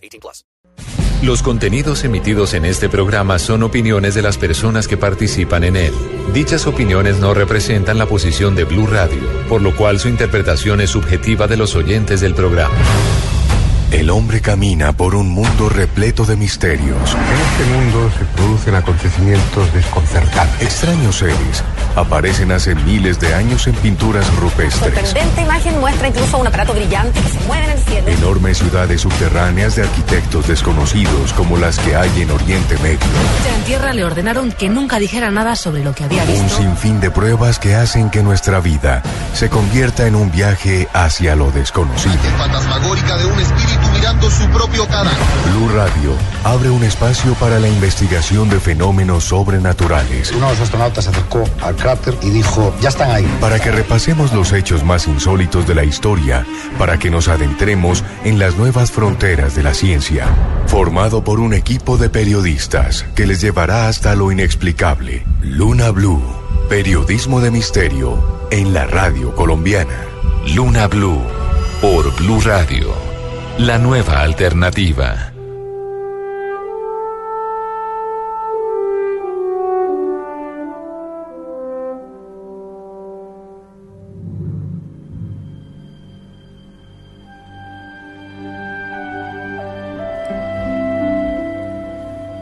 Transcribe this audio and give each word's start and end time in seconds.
18 0.00 0.20
plus. 0.20 0.44
Los 1.22 1.42
contenidos 1.42 2.04
emitidos 2.04 2.54
en 2.54 2.64
este 2.64 2.88
programa 2.88 3.38
son 3.38 3.62
opiniones 3.62 4.14
de 4.14 4.22
las 4.22 4.38
personas 4.38 4.88
que 4.88 4.96
participan 4.96 5.64
en 5.64 5.76
él. 5.76 5.92
Dichas 6.32 6.66
opiniones 6.66 7.18
no 7.18 7.34
representan 7.34 7.98
la 7.98 8.06
posición 8.06 8.54
de 8.54 8.64
Blue 8.64 8.86
Radio, 8.86 9.20
por 9.46 9.60
lo 9.60 9.76
cual 9.76 9.98
su 9.98 10.08
interpretación 10.08 10.80
es 10.80 10.88
subjetiva 10.88 11.46
de 11.46 11.58
los 11.58 11.74
oyentes 11.74 12.22
del 12.22 12.34
programa. 12.34 12.74
El 13.90 14.08
hombre 14.08 14.40
camina 14.40 14.96
por 14.96 15.14
un 15.14 15.28
mundo 15.28 15.68
repleto 15.68 16.24
de 16.24 16.36
misterios. 16.36 17.14
En 17.14 17.60
este 17.60 17.74
mundo 17.74 18.10
se 18.18 18.24
producen 18.36 18.74
acontecimientos 18.76 19.74
desconcertantes. 19.74 20.62
Extraños 20.62 21.16
seres 21.16 21.62
aparecen 21.96 22.52
hace 22.52 22.74
miles 22.74 23.18
de 23.20 23.34
años 23.34 23.66
en 23.66 23.74
pinturas 23.76 24.26
rupestres. 24.36 24.94
Sorprendente 24.94 25.42
imagen 25.42 25.80
muestra 25.80 26.08
incluso 26.08 26.38
un 26.38 26.46
aparato 26.46 26.72
brillante 26.72 27.20
que 27.20 27.28
se 27.28 27.40
mueve 27.46 27.64
en 27.64 27.70
el 27.70 27.78
cielo. 27.78 28.08
Enormes 28.08 28.58
ciudades 28.58 29.00
subterráneas 29.00 29.76
de 29.76 29.82
arquitectos 29.82 30.46
desconocidos 30.48 31.32
como 31.32 31.56
las 31.56 31.78
que 31.78 31.96
hay 31.96 32.22
en 32.22 32.30
Oriente 32.30 32.76
Medio. 32.78 32.98
En 33.56 33.64
tierra 33.64 33.92
le 33.92 34.04
ordenaron 34.04 34.52
que 34.52 34.68
nunca 34.68 34.98
dijera 34.98 35.30
nada 35.30 35.56
sobre 35.56 35.84
lo 35.84 35.94
que 35.94 36.04
había 36.04 36.24
visto. 36.24 36.42
Un 36.42 36.50
sinfín 36.50 37.00
de 37.00 37.10
pruebas 37.10 37.58
que 37.58 37.74
hacen 37.74 38.10
que 38.10 38.22
nuestra 38.22 38.60
vida 38.60 39.02
se 39.34 39.48
convierta 39.48 40.06
en 40.06 40.14
un 40.14 40.30
viaje 40.30 40.88
hacia 40.92 41.36
lo 41.36 41.50
desconocido. 41.50 42.14
fantasmagórica 42.38 43.16
de 43.16 43.26
un 43.26 43.40
espíritu 43.40 43.88
mirando 43.92 44.30
su 44.30 44.48
propio 44.50 44.86
cara. 44.86 45.10
Blue 45.46 45.68
Radio 45.74 46.14
abre 46.44 46.70
un 46.70 46.84
espacio 46.84 47.34
para 47.34 47.58
la 47.58 47.68
investigación 47.68 48.48
de 48.48 48.60
fenómenos 48.60 49.24
sobrenaturales. 49.24 50.32
Uno 50.32 50.46
de 50.46 50.52
los 50.52 50.60
astronautas 50.60 51.04
se 51.04 51.10
acercó 51.10 51.44
al 51.62 51.76
y 52.22 52.30
dijo, 52.30 52.74
ya 52.80 52.90
están 52.90 53.10
ahí. 53.10 53.26
Para 53.40 53.58
que 53.58 53.70
repasemos 53.70 54.32
los 54.32 54.52
hechos 54.52 54.84
más 54.84 55.06
insólitos 55.06 55.66
de 55.66 55.74
la 55.74 55.84
historia, 55.84 56.46
para 56.78 56.98
que 56.98 57.10
nos 57.10 57.28
adentremos 57.28 58.04
en 58.24 58.38
las 58.38 58.56
nuevas 58.56 58.92
fronteras 58.92 59.54
de 59.54 59.62
la 59.62 59.72
ciencia. 59.72 60.26
Formado 60.66 61.24
por 61.24 61.40
un 61.40 61.54
equipo 61.54 61.96
de 61.96 62.10
periodistas 62.10 63.06
que 63.14 63.26
les 63.26 63.40
llevará 63.40 63.88
hasta 63.88 64.14
lo 64.14 64.30
inexplicable. 64.30 65.24
Luna 65.40 65.90
Blue, 65.90 66.22
periodismo 66.68 67.40
de 67.40 67.50
misterio 67.50 68.46
en 68.50 68.74
la 68.74 68.86
radio 68.86 69.34
colombiana. 69.34 70.04
Luna 70.54 70.86
Blue, 70.86 71.22
por 71.80 72.14
Blue 72.16 72.40
Radio, 72.42 72.92
la 73.58 73.78
nueva 73.78 74.20
alternativa. 74.20 75.29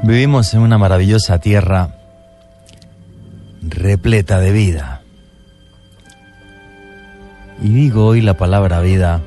Vivimos 0.09 0.55
en 0.55 0.61
una 0.61 0.79
maravillosa 0.79 1.39
tierra 1.39 1.91
repleta 3.61 4.41
de 4.41 4.53
vida. 4.53 5.03
Y 7.63 7.69
digo 7.69 8.07
hoy 8.07 8.23
la 8.23 8.33
palabra 8.33 8.81
vida 8.81 9.21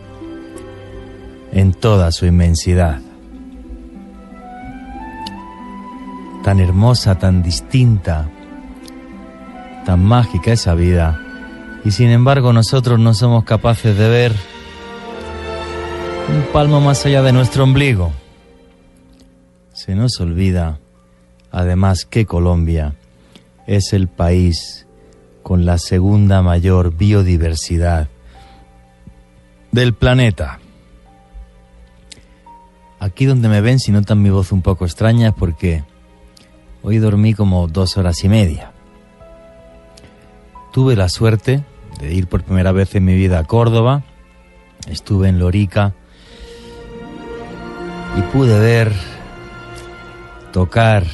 en 1.51 1.73
toda 1.73 2.11
su 2.11 2.25
inmensidad. 2.25 2.99
Tan 6.43 6.59
hermosa, 6.59 7.13
tan 7.19 7.43
distinta, 7.43 8.27
tan 9.85 10.03
mágica 10.03 10.51
esa 10.51 10.73
vida. 10.73 11.21
Y 11.85 11.91
sin 11.91 12.09
embargo 12.09 12.53
nosotros 12.53 12.97
no 12.99 13.13
somos 13.13 13.43
capaces 13.43 13.95
de 13.95 14.09
ver 14.09 14.35
un 16.27 16.41
palmo 16.51 16.81
más 16.81 17.05
allá 17.05 17.21
de 17.21 17.33
nuestro 17.33 17.65
ombligo. 17.65 18.11
Se 19.83 19.95
nos 19.95 20.19
olvida, 20.19 20.77
además, 21.51 22.05
que 22.05 22.27
Colombia 22.27 22.93
es 23.65 23.93
el 23.93 24.07
país 24.07 24.85
con 25.41 25.65
la 25.65 25.79
segunda 25.79 26.43
mayor 26.43 26.95
biodiversidad 26.95 28.07
del 29.71 29.95
planeta. 29.95 30.59
Aquí 32.99 33.25
donde 33.25 33.49
me 33.49 33.59
ven, 33.61 33.79
si 33.79 33.91
notan 33.91 34.21
mi 34.21 34.29
voz 34.29 34.51
un 34.51 34.61
poco 34.61 34.85
extraña, 34.85 35.31
porque 35.31 35.83
hoy 36.83 36.99
dormí 36.99 37.33
como 37.33 37.67
dos 37.67 37.97
horas 37.97 38.23
y 38.23 38.29
media. 38.29 38.73
Tuve 40.71 40.95
la 40.95 41.09
suerte 41.09 41.63
de 41.99 42.13
ir 42.13 42.27
por 42.27 42.43
primera 42.43 42.71
vez 42.71 42.93
en 42.93 43.05
mi 43.05 43.15
vida 43.15 43.39
a 43.39 43.45
Córdoba, 43.45 44.03
estuve 44.87 45.27
en 45.27 45.39
Lorica 45.39 45.95
y 48.15 48.21
pude 48.31 48.59
ver, 48.59 48.93
tocar, 50.51 51.05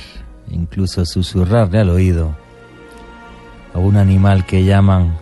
incluso 0.49 1.05
susurrarle 1.05 1.79
al 1.79 1.89
oído 1.89 2.35
a 3.73 3.79
un 3.79 3.97
animal 3.97 4.45
que 4.45 4.65
llaman 4.65 5.17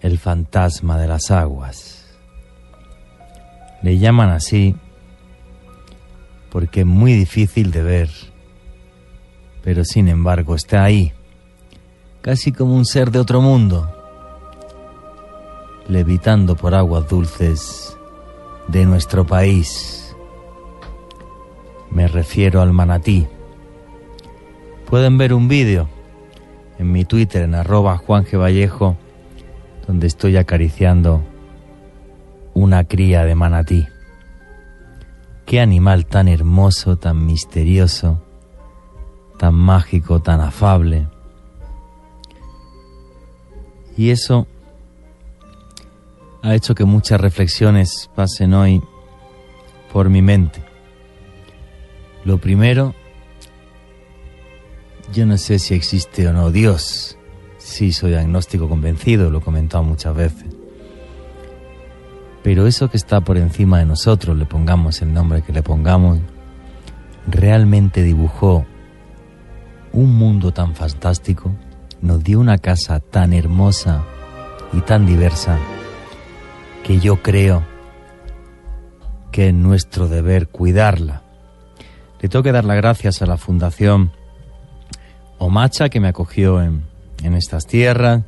el 0.00 0.18
fantasma 0.18 0.98
de 0.98 1.08
las 1.08 1.30
aguas. 1.30 2.06
Le 3.82 3.98
llaman 3.98 4.30
así 4.30 4.74
porque 6.50 6.80
es 6.80 6.86
muy 6.86 7.12
difícil 7.14 7.70
de 7.70 7.82
ver, 7.82 8.10
pero 9.62 9.84
sin 9.84 10.08
embargo 10.08 10.54
está 10.54 10.84
ahí, 10.84 11.12
casi 12.20 12.52
como 12.52 12.76
un 12.76 12.84
ser 12.84 13.10
de 13.10 13.18
otro 13.18 13.40
mundo, 13.40 13.90
levitando 15.88 16.56
por 16.56 16.74
aguas 16.74 17.08
dulces 17.08 17.96
de 18.68 18.84
nuestro 18.84 19.26
país. 19.26 20.01
Me 21.94 22.08
refiero 22.08 22.62
al 22.62 22.72
manatí. 22.72 23.26
Pueden 24.88 25.18
ver 25.18 25.34
un 25.34 25.46
vídeo 25.46 25.88
en 26.78 26.90
mi 26.90 27.04
Twitter 27.04 27.42
en 27.42 27.54
arroba. 27.54 28.02
Vallejo, 28.06 28.96
donde 29.86 30.06
estoy 30.06 30.38
acariciando 30.38 31.22
una 32.54 32.84
cría 32.84 33.24
de 33.24 33.34
manatí. 33.34 33.86
Qué 35.44 35.60
animal 35.60 36.06
tan 36.06 36.28
hermoso, 36.28 36.96
tan 36.96 37.26
misterioso, 37.26 38.22
tan 39.38 39.54
mágico, 39.54 40.20
tan 40.20 40.40
afable. 40.40 41.08
Y 43.98 44.10
eso 44.10 44.46
ha 46.42 46.54
hecho 46.54 46.74
que 46.74 46.86
muchas 46.86 47.20
reflexiones 47.20 48.10
pasen 48.14 48.54
hoy 48.54 48.82
por 49.92 50.08
mi 50.08 50.22
mente. 50.22 50.71
Lo 52.24 52.38
primero, 52.38 52.94
yo 55.12 55.26
no 55.26 55.36
sé 55.36 55.58
si 55.58 55.74
existe 55.74 56.28
o 56.28 56.32
no 56.32 56.50
Dios. 56.50 57.18
Sí, 57.58 57.92
soy 57.92 58.14
agnóstico 58.14 58.68
convencido, 58.68 59.30
lo 59.30 59.38
he 59.38 59.42
comentado 59.42 59.82
muchas 59.82 60.14
veces. 60.14 60.46
Pero 62.42 62.66
eso 62.66 62.90
que 62.90 62.96
está 62.96 63.20
por 63.20 63.36
encima 63.36 63.78
de 63.78 63.86
nosotros, 63.86 64.36
le 64.36 64.46
pongamos 64.46 65.00
el 65.02 65.12
nombre 65.12 65.42
que 65.42 65.52
le 65.52 65.62
pongamos, 65.62 66.18
realmente 67.28 68.02
dibujó 68.02 68.64
un 69.92 70.14
mundo 70.16 70.52
tan 70.52 70.74
fantástico, 70.74 71.52
nos 72.00 72.24
dio 72.24 72.40
una 72.40 72.58
casa 72.58 72.98
tan 72.98 73.32
hermosa 73.32 74.02
y 74.72 74.80
tan 74.80 75.06
diversa, 75.06 75.58
que 76.82 76.98
yo 76.98 77.22
creo 77.22 77.62
que 79.30 79.48
es 79.48 79.54
nuestro 79.54 80.08
deber 80.08 80.48
cuidarla. 80.48 81.22
Le 82.22 82.28
tengo 82.28 82.44
que 82.44 82.52
dar 82.52 82.64
las 82.64 82.76
gracias 82.76 83.20
a 83.20 83.26
la 83.26 83.36
Fundación 83.36 84.12
Omacha 85.38 85.88
que 85.88 85.98
me 85.98 86.06
acogió 86.06 86.62
en, 86.62 86.84
en 87.24 87.34
estas 87.34 87.66
tierras, 87.66 88.22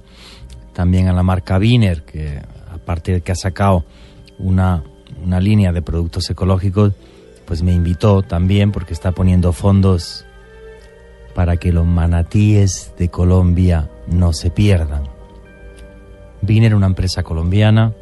también 0.72 1.06
a 1.06 1.12
la 1.12 1.22
marca 1.22 1.58
Wiener, 1.58 2.02
que 2.02 2.42
aparte 2.72 3.12
de 3.12 3.20
que 3.20 3.30
ha 3.30 3.36
sacado 3.36 3.84
una, 4.38 4.82
una 5.22 5.38
línea 5.38 5.72
de 5.72 5.80
productos 5.80 6.28
ecológicos, 6.28 6.92
pues 7.46 7.62
me 7.62 7.72
invitó 7.72 8.22
también 8.22 8.72
porque 8.72 8.94
está 8.94 9.12
poniendo 9.12 9.52
fondos 9.52 10.26
para 11.36 11.56
que 11.56 11.72
los 11.72 11.86
manatíes 11.86 12.92
de 12.98 13.08
Colombia 13.10 13.90
no 14.08 14.32
se 14.32 14.50
pierdan. 14.50 15.04
Viner, 16.42 16.74
una 16.74 16.86
empresa 16.86 17.22
colombiana, 17.22 17.92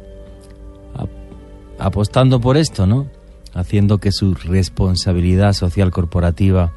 apostando 1.77 2.41
por 2.41 2.57
esto, 2.57 2.87
¿no? 2.87 3.07
Haciendo 3.53 3.99
que 3.99 4.11
su 4.11 4.33
responsabilidad 4.33 5.53
social 5.53 5.91
corporativa 5.91 6.73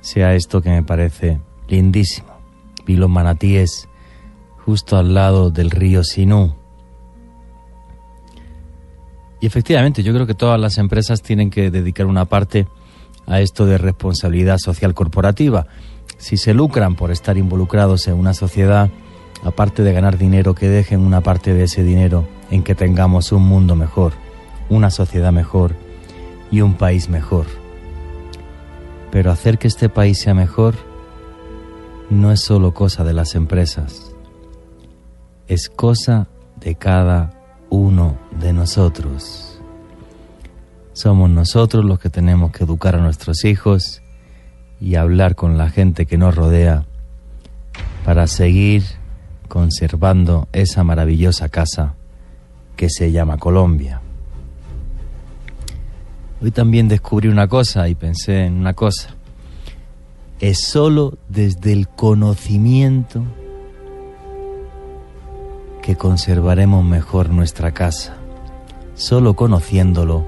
sea 0.00 0.34
esto 0.34 0.60
que 0.60 0.70
me 0.70 0.82
parece 0.82 1.40
lindísimo. 1.68 2.28
Vi 2.86 2.96
los 2.96 3.10
manatíes 3.10 3.88
justo 4.64 4.96
al 4.96 5.14
lado 5.14 5.50
del 5.50 5.70
río 5.70 6.02
Sinú. 6.04 6.54
Y 9.40 9.46
efectivamente, 9.46 10.02
yo 10.02 10.12
creo 10.12 10.26
que 10.26 10.34
todas 10.34 10.60
las 10.60 10.78
empresas 10.78 11.22
tienen 11.22 11.50
que 11.50 11.70
dedicar 11.70 12.06
una 12.06 12.26
parte 12.26 12.66
a 13.26 13.40
esto 13.40 13.64
de 13.64 13.78
responsabilidad 13.78 14.58
social 14.58 14.92
corporativa. 14.92 15.66
Si 16.18 16.36
se 16.36 16.52
lucran 16.52 16.94
por 16.94 17.10
estar 17.10 17.38
involucrados 17.38 18.06
en 18.08 18.14
una 18.14 18.34
sociedad, 18.34 18.90
aparte 19.42 19.82
de 19.82 19.92
ganar 19.92 20.18
dinero, 20.18 20.54
que 20.54 20.68
dejen 20.68 21.00
una 21.00 21.22
parte 21.22 21.54
de 21.54 21.64
ese 21.64 21.82
dinero 21.82 22.28
en 22.50 22.62
que 22.62 22.74
tengamos 22.74 23.32
un 23.32 23.44
mundo 23.44 23.76
mejor, 23.76 24.12
una 24.68 24.90
sociedad 24.90 25.32
mejor 25.32 25.74
y 26.50 26.60
un 26.60 26.74
país 26.74 27.08
mejor. 27.08 27.46
Pero 29.10 29.30
hacer 29.30 29.58
que 29.58 29.68
este 29.68 29.88
país 29.88 30.20
sea 30.20 30.34
mejor 30.34 30.74
no 32.10 32.32
es 32.32 32.40
solo 32.40 32.74
cosa 32.74 33.04
de 33.04 33.12
las 33.12 33.34
empresas, 33.34 34.14
es 35.46 35.68
cosa 35.68 36.28
de 36.60 36.74
cada 36.74 37.32
uno 37.70 38.18
de 38.40 38.52
nosotros. 38.52 39.60
Somos 40.92 41.30
nosotros 41.30 41.84
los 41.84 41.98
que 41.98 42.10
tenemos 42.10 42.52
que 42.52 42.64
educar 42.64 42.94
a 42.96 43.00
nuestros 43.00 43.44
hijos 43.44 44.02
y 44.80 44.96
hablar 44.96 45.34
con 45.34 45.56
la 45.56 45.70
gente 45.70 46.06
que 46.06 46.18
nos 46.18 46.34
rodea 46.34 46.84
para 48.04 48.26
seguir 48.26 48.82
conservando 49.48 50.48
esa 50.52 50.84
maravillosa 50.84 51.48
casa 51.48 51.94
que 52.76 52.88
se 52.88 53.12
llama 53.12 53.38
Colombia. 53.38 53.99
Hoy 56.42 56.52
también 56.52 56.88
descubrí 56.88 57.28
una 57.28 57.48
cosa 57.48 57.88
y 57.88 57.94
pensé 57.94 58.46
en 58.46 58.54
una 58.54 58.72
cosa. 58.72 59.10
Es 60.40 60.60
solo 60.60 61.18
desde 61.28 61.72
el 61.72 61.86
conocimiento 61.86 63.22
que 65.82 65.96
conservaremos 65.96 66.82
mejor 66.82 67.28
nuestra 67.28 67.72
casa. 67.72 68.16
Solo 68.94 69.34
conociéndolo 69.34 70.24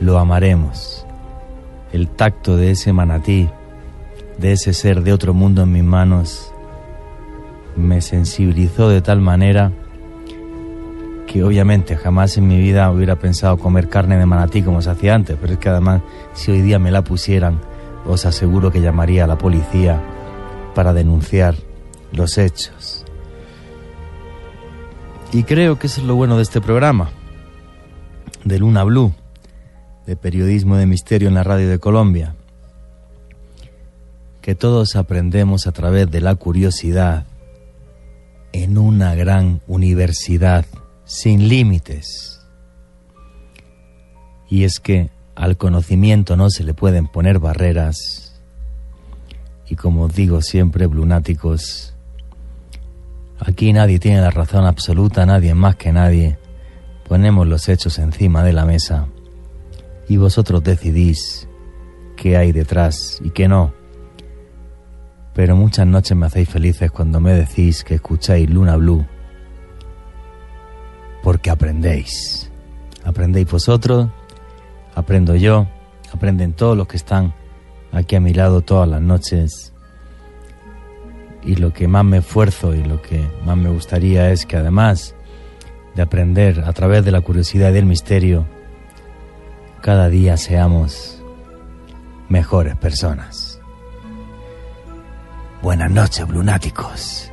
lo 0.00 0.18
amaremos. 0.18 1.06
El 1.92 2.08
tacto 2.08 2.56
de 2.56 2.72
ese 2.72 2.92
manatí, 2.92 3.48
de 4.38 4.52
ese 4.52 4.72
ser 4.72 5.02
de 5.02 5.12
otro 5.12 5.32
mundo 5.32 5.62
en 5.62 5.72
mis 5.72 5.84
manos, 5.84 6.52
me 7.76 8.00
sensibilizó 8.00 8.88
de 8.88 9.00
tal 9.00 9.20
manera 9.20 9.70
que 11.26 11.42
obviamente 11.42 11.96
jamás 11.96 12.36
en 12.38 12.46
mi 12.46 12.58
vida 12.58 12.90
hubiera 12.90 13.16
pensado 13.18 13.58
comer 13.58 13.88
carne 13.88 14.16
de 14.16 14.26
manatí 14.26 14.62
como 14.62 14.80
se 14.80 14.90
hacía 14.90 15.14
antes, 15.14 15.36
pero 15.40 15.54
es 15.54 15.58
que 15.58 15.68
además 15.68 16.02
si 16.32 16.52
hoy 16.52 16.62
día 16.62 16.78
me 16.78 16.90
la 16.90 17.02
pusieran, 17.02 17.60
os 18.06 18.24
aseguro 18.24 18.70
que 18.70 18.80
llamaría 18.80 19.24
a 19.24 19.26
la 19.26 19.36
policía 19.36 20.00
para 20.74 20.92
denunciar 20.92 21.56
los 22.12 22.38
hechos. 22.38 23.04
Y 25.32 25.42
creo 25.42 25.78
que 25.78 25.88
eso 25.88 26.00
es 26.00 26.06
lo 26.06 26.14
bueno 26.14 26.36
de 26.36 26.42
este 26.42 26.60
programa, 26.60 27.10
de 28.44 28.58
Luna 28.58 28.84
Blue, 28.84 29.12
de 30.06 30.16
periodismo 30.16 30.76
de 30.76 30.86
misterio 30.86 31.28
en 31.28 31.34
la 31.34 31.42
radio 31.42 31.68
de 31.68 31.80
Colombia, 31.80 32.36
que 34.40 34.54
todos 34.54 34.94
aprendemos 34.94 35.66
a 35.66 35.72
través 35.72 36.08
de 36.10 36.20
la 36.20 36.36
curiosidad 36.36 37.24
en 38.52 38.78
una 38.78 39.16
gran 39.16 39.60
universidad 39.66 40.64
sin 41.06 41.48
límites. 41.48 42.44
Y 44.48 44.64
es 44.64 44.80
que 44.80 45.10
al 45.34 45.56
conocimiento 45.56 46.36
no 46.36 46.50
se 46.50 46.64
le 46.64 46.74
pueden 46.74 47.06
poner 47.06 47.38
barreras. 47.38 48.42
Y 49.68 49.76
como 49.76 50.08
digo 50.08 50.42
siempre, 50.42 50.86
blunáticos, 50.86 51.94
aquí 53.38 53.72
nadie 53.72 53.98
tiene 53.98 54.20
la 54.20 54.30
razón 54.30 54.66
absoluta, 54.66 55.24
nadie 55.24 55.54
más 55.54 55.76
que 55.76 55.92
nadie. 55.92 56.38
Ponemos 57.08 57.46
los 57.46 57.68
hechos 57.68 57.98
encima 57.98 58.42
de 58.42 58.52
la 58.52 58.64
mesa 58.64 59.06
y 60.08 60.16
vosotros 60.16 60.62
decidís 60.62 61.48
qué 62.16 62.36
hay 62.36 62.52
detrás 62.52 63.20
y 63.24 63.30
qué 63.30 63.48
no. 63.48 63.72
Pero 65.34 65.54
muchas 65.54 65.86
noches 65.86 66.16
me 66.16 66.26
hacéis 66.26 66.48
felices 66.48 66.90
cuando 66.90 67.20
me 67.20 67.32
decís 67.32 67.84
que 67.84 67.96
escucháis 67.96 68.48
Luna 68.48 68.76
Blue 68.76 69.06
porque 71.26 71.50
aprendéis. 71.50 72.52
Aprendéis 73.04 73.50
vosotros, 73.50 74.08
aprendo 74.94 75.34
yo, 75.34 75.66
aprenden 76.12 76.52
todos 76.52 76.76
los 76.76 76.86
que 76.86 76.96
están 76.96 77.34
aquí 77.90 78.14
a 78.14 78.20
mi 78.20 78.32
lado 78.32 78.60
todas 78.60 78.88
las 78.88 79.02
noches. 79.02 79.72
Y 81.42 81.56
lo 81.56 81.72
que 81.72 81.88
más 81.88 82.04
me 82.04 82.18
esfuerzo 82.18 82.76
y 82.76 82.84
lo 82.84 83.02
que 83.02 83.28
más 83.44 83.56
me 83.56 83.70
gustaría 83.70 84.30
es 84.30 84.46
que 84.46 84.56
además 84.56 85.16
de 85.96 86.02
aprender 86.02 86.60
a 86.64 86.72
través 86.72 87.04
de 87.04 87.10
la 87.10 87.20
curiosidad 87.22 87.70
y 87.70 87.74
del 87.74 87.86
misterio, 87.86 88.46
cada 89.82 90.08
día 90.08 90.36
seamos 90.36 91.20
mejores 92.28 92.76
personas. 92.76 93.60
Buenas 95.60 95.90
noches, 95.90 96.28
lunáticos. 96.28 97.32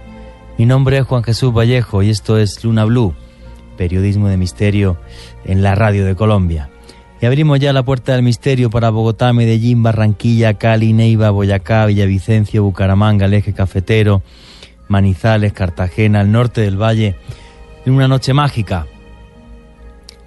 Mi 0.57 0.65
nombre 0.65 0.97
es 0.97 1.05
Juan 1.05 1.23
Jesús 1.23 1.53
Vallejo 1.53 2.01
y 2.01 2.09
esto 2.09 2.39
es 2.39 2.63
Luna 2.63 2.85
Blue 2.85 3.13
periodismo 3.77 4.27
de 4.27 4.37
misterio 4.37 4.97
en 5.45 5.61
la 5.61 5.75
radio 5.75 6.05
de 6.05 6.15
Colombia. 6.15 6.69
Y 7.21 7.25
abrimos 7.25 7.59
ya 7.59 7.71
la 7.71 7.83
puerta 7.83 8.11
del 8.11 8.21
misterio 8.21 8.69
para 8.69 8.89
Bogotá, 8.89 9.31
Medellín, 9.31 9.81
Barranquilla, 9.81 10.55
Cali, 10.55 10.91
Neiva, 10.91 11.29
Boyacá, 11.29 11.85
Villavicencio, 11.85 12.63
Bucaramanga, 12.63 13.27
el 13.27 13.33
eje 13.33 13.53
cafetero, 13.53 14.21
Manizales, 14.89 15.53
Cartagena, 15.53 16.19
el 16.19 16.31
norte 16.31 16.61
del 16.61 16.81
valle, 16.81 17.15
en 17.85 17.93
una 17.93 18.09
noche 18.09 18.33
mágica. 18.33 18.87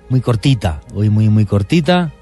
Muy 0.08 0.22
cortita, 0.22 0.80
hoy 0.94 1.10
muy, 1.10 1.28
muy 1.28 1.44
cortita, 1.44 2.12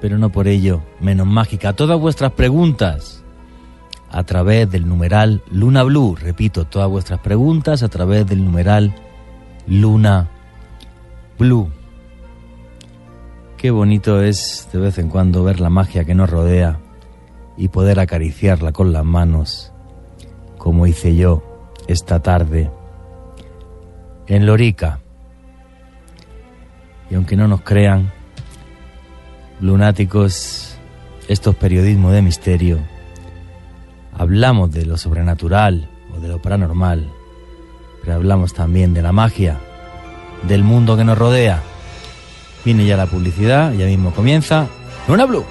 pero 0.00 0.16
no 0.16 0.30
por 0.30 0.46
ello 0.46 0.82
menos 1.00 1.26
mágica. 1.26 1.72
Todas 1.72 1.98
vuestras 1.98 2.32
preguntas 2.32 3.24
a 4.10 4.22
través 4.22 4.70
del 4.70 4.86
numeral 4.86 5.42
Luna 5.50 5.82
Blue, 5.82 6.14
repito, 6.14 6.66
todas 6.66 6.88
vuestras 6.88 7.18
preguntas 7.18 7.82
a 7.82 7.88
través 7.88 8.26
del 8.26 8.44
numeral 8.44 8.94
Luna 9.68 10.28
Blue. 11.38 11.70
Qué 13.56 13.72
bonito 13.72 14.22
es 14.22 14.68
de 14.72 14.78
vez 14.78 14.98
en 14.98 15.08
cuando 15.08 15.42
ver 15.42 15.60
la 15.60 15.70
magia 15.70 16.04
que 16.04 16.14
nos 16.14 16.30
rodea 16.30 16.78
y 17.56 17.68
poder 17.68 17.98
acariciarla 17.98 18.70
con 18.72 18.92
las 18.92 19.04
manos, 19.04 19.72
como 20.56 20.86
hice 20.86 21.16
yo 21.16 21.42
esta 21.88 22.20
tarde 22.20 22.70
en 24.28 24.46
Lorica. 24.46 25.00
Y 27.10 27.16
aunque 27.16 27.36
no 27.36 27.48
nos 27.48 27.62
crean, 27.62 28.12
lunáticos, 29.60 30.76
estos 31.26 31.56
periodismos 31.56 32.12
de 32.12 32.22
misterio, 32.22 32.78
hablamos 34.12 34.70
de 34.70 34.86
lo 34.86 34.96
sobrenatural 34.96 35.90
o 36.14 36.20
de 36.20 36.28
lo 36.28 36.40
paranormal, 36.40 37.10
hablamos 38.12 38.54
también 38.54 38.94
de 38.94 39.02
la 39.02 39.12
magia, 39.12 39.58
del 40.46 40.64
mundo 40.64 40.96
que 40.96 41.04
nos 41.04 41.18
rodea. 41.18 41.62
Viene 42.64 42.86
ya 42.86 42.96
la 42.96 43.06
publicidad, 43.06 43.72
ya 43.72 43.86
mismo 43.86 44.12
comienza. 44.12 44.66
Luna 45.08 45.24
Blue. 45.24 45.44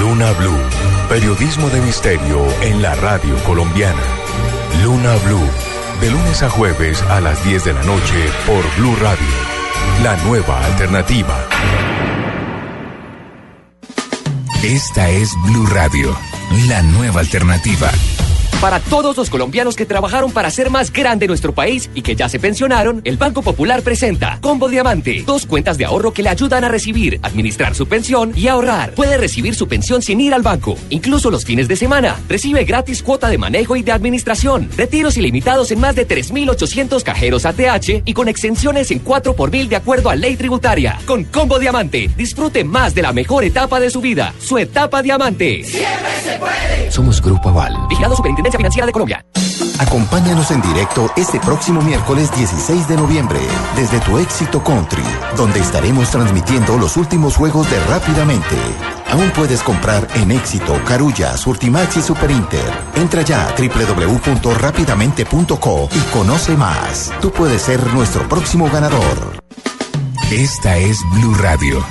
Luna 0.00 0.32
Blue, 0.32 0.58
periodismo 1.08 1.68
de 1.70 1.80
misterio 1.80 2.44
en 2.62 2.82
la 2.82 2.94
radio 2.94 3.34
colombiana. 3.44 4.02
Luna 4.82 5.14
Blue, 5.24 5.48
de 6.00 6.10
lunes 6.10 6.42
a 6.42 6.50
jueves 6.50 7.02
a 7.02 7.20
las 7.20 7.44
10 7.44 7.64
de 7.64 7.72
la 7.72 7.82
noche 7.82 8.28
por 8.46 8.64
Blue 8.78 8.96
Radio 8.96 9.60
la 10.02 10.16
nueva 10.24 10.64
alternativa. 10.64 11.89
Esta 14.62 15.08
es 15.08 15.40
Blue 15.40 15.64
Radio, 15.66 16.14
la 16.68 16.82
nueva 16.82 17.20
alternativa. 17.20 17.90
Para 18.60 18.78
todos 18.78 19.16
los 19.16 19.30
colombianos 19.30 19.74
que 19.74 19.86
trabajaron 19.86 20.32
para 20.32 20.48
hacer 20.48 20.68
más 20.68 20.92
grande 20.92 21.26
nuestro 21.26 21.54
país 21.54 21.88
y 21.94 22.02
que 22.02 22.14
ya 22.14 22.28
se 22.28 22.38
pensionaron, 22.38 23.00
el 23.04 23.16
Banco 23.16 23.40
Popular 23.40 23.80
presenta 23.80 24.38
Combo 24.42 24.68
Diamante, 24.68 25.22
dos 25.24 25.46
cuentas 25.46 25.78
de 25.78 25.86
ahorro 25.86 26.12
que 26.12 26.22
le 26.22 26.28
ayudan 26.28 26.64
a 26.64 26.68
recibir, 26.68 27.20
administrar 27.22 27.74
su 27.74 27.86
pensión 27.86 28.32
y 28.36 28.48
ahorrar. 28.48 28.94
Puede 28.94 29.16
recibir 29.16 29.54
su 29.54 29.66
pensión 29.66 30.02
sin 30.02 30.20
ir 30.20 30.34
al 30.34 30.42
banco, 30.42 30.76
incluso 30.90 31.30
los 31.30 31.46
fines 31.46 31.68
de 31.68 31.76
semana. 31.76 32.20
Recibe 32.28 32.64
gratis 32.64 33.02
cuota 33.02 33.30
de 33.30 33.38
manejo 33.38 33.76
y 33.76 33.82
de 33.82 33.92
administración, 33.92 34.68
retiros 34.76 35.16
ilimitados 35.16 35.70
en 35.70 35.80
más 35.80 35.96
de 35.96 36.06
3.800 36.06 37.02
cajeros 37.02 37.46
ATH 37.46 38.02
y 38.04 38.12
con 38.12 38.28
exenciones 38.28 38.90
en 38.90 38.98
4 38.98 39.36
por 39.36 39.50
mil 39.50 39.70
de 39.70 39.76
acuerdo 39.76 40.10
a 40.10 40.16
ley 40.16 40.36
tributaria. 40.36 40.98
Con 41.06 41.24
Combo 41.24 41.58
Diamante, 41.58 42.10
disfrute 42.14 42.62
más 42.64 42.94
de 42.94 43.00
la 43.00 43.14
mejor 43.14 43.42
etapa 43.42 43.80
de 43.80 43.88
su 43.88 44.02
vida, 44.02 44.34
su 44.38 44.58
etapa 44.58 45.00
diamante. 45.00 45.64
Siempre 45.64 46.10
se 46.22 46.38
puede. 46.38 46.90
Somos 46.90 47.22
Grupo 47.22 47.48
Aval, 47.48 47.74
vigilado 47.88 48.16
Superintendencia 48.16 48.39
Financiera 48.56 48.86
de 48.86 48.92
Colombia. 48.92 49.24
Acompáñanos 49.78 50.50
en 50.50 50.62
directo 50.62 51.10
este 51.16 51.38
próximo 51.40 51.82
miércoles 51.82 52.30
16 52.36 52.88
de 52.88 52.96
noviembre 52.96 53.40
desde 53.76 54.00
tu 54.00 54.18
éxito 54.18 54.62
country, 54.62 55.02
donde 55.36 55.60
estaremos 55.60 56.10
transmitiendo 56.10 56.76
los 56.76 56.96
últimos 56.96 57.36
juegos 57.36 57.70
de 57.70 57.78
Rápidamente. 57.84 58.56
Aún 59.10 59.30
puedes 59.30 59.62
comprar 59.62 60.06
en 60.14 60.30
éxito, 60.30 60.78
Carulla, 60.86 61.36
Surtimax 61.36 61.96
y 61.96 62.02
Superinter. 62.02 62.64
Entra 62.94 63.22
ya 63.22 63.48
a 63.48 63.54
www.rapidamente.co 63.54 65.88
y 65.92 65.98
conoce 66.12 66.56
más. 66.56 67.12
Tú 67.20 67.30
puedes 67.30 67.62
ser 67.62 67.84
nuestro 67.92 68.28
próximo 68.28 68.70
ganador. 68.70 69.40
Esta 70.30 70.76
es 70.76 70.98
Blue 71.14 71.34
Radio, 71.34 71.84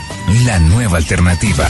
la 0.46 0.60
nueva 0.60 0.98
alternativa. 0.98 1.68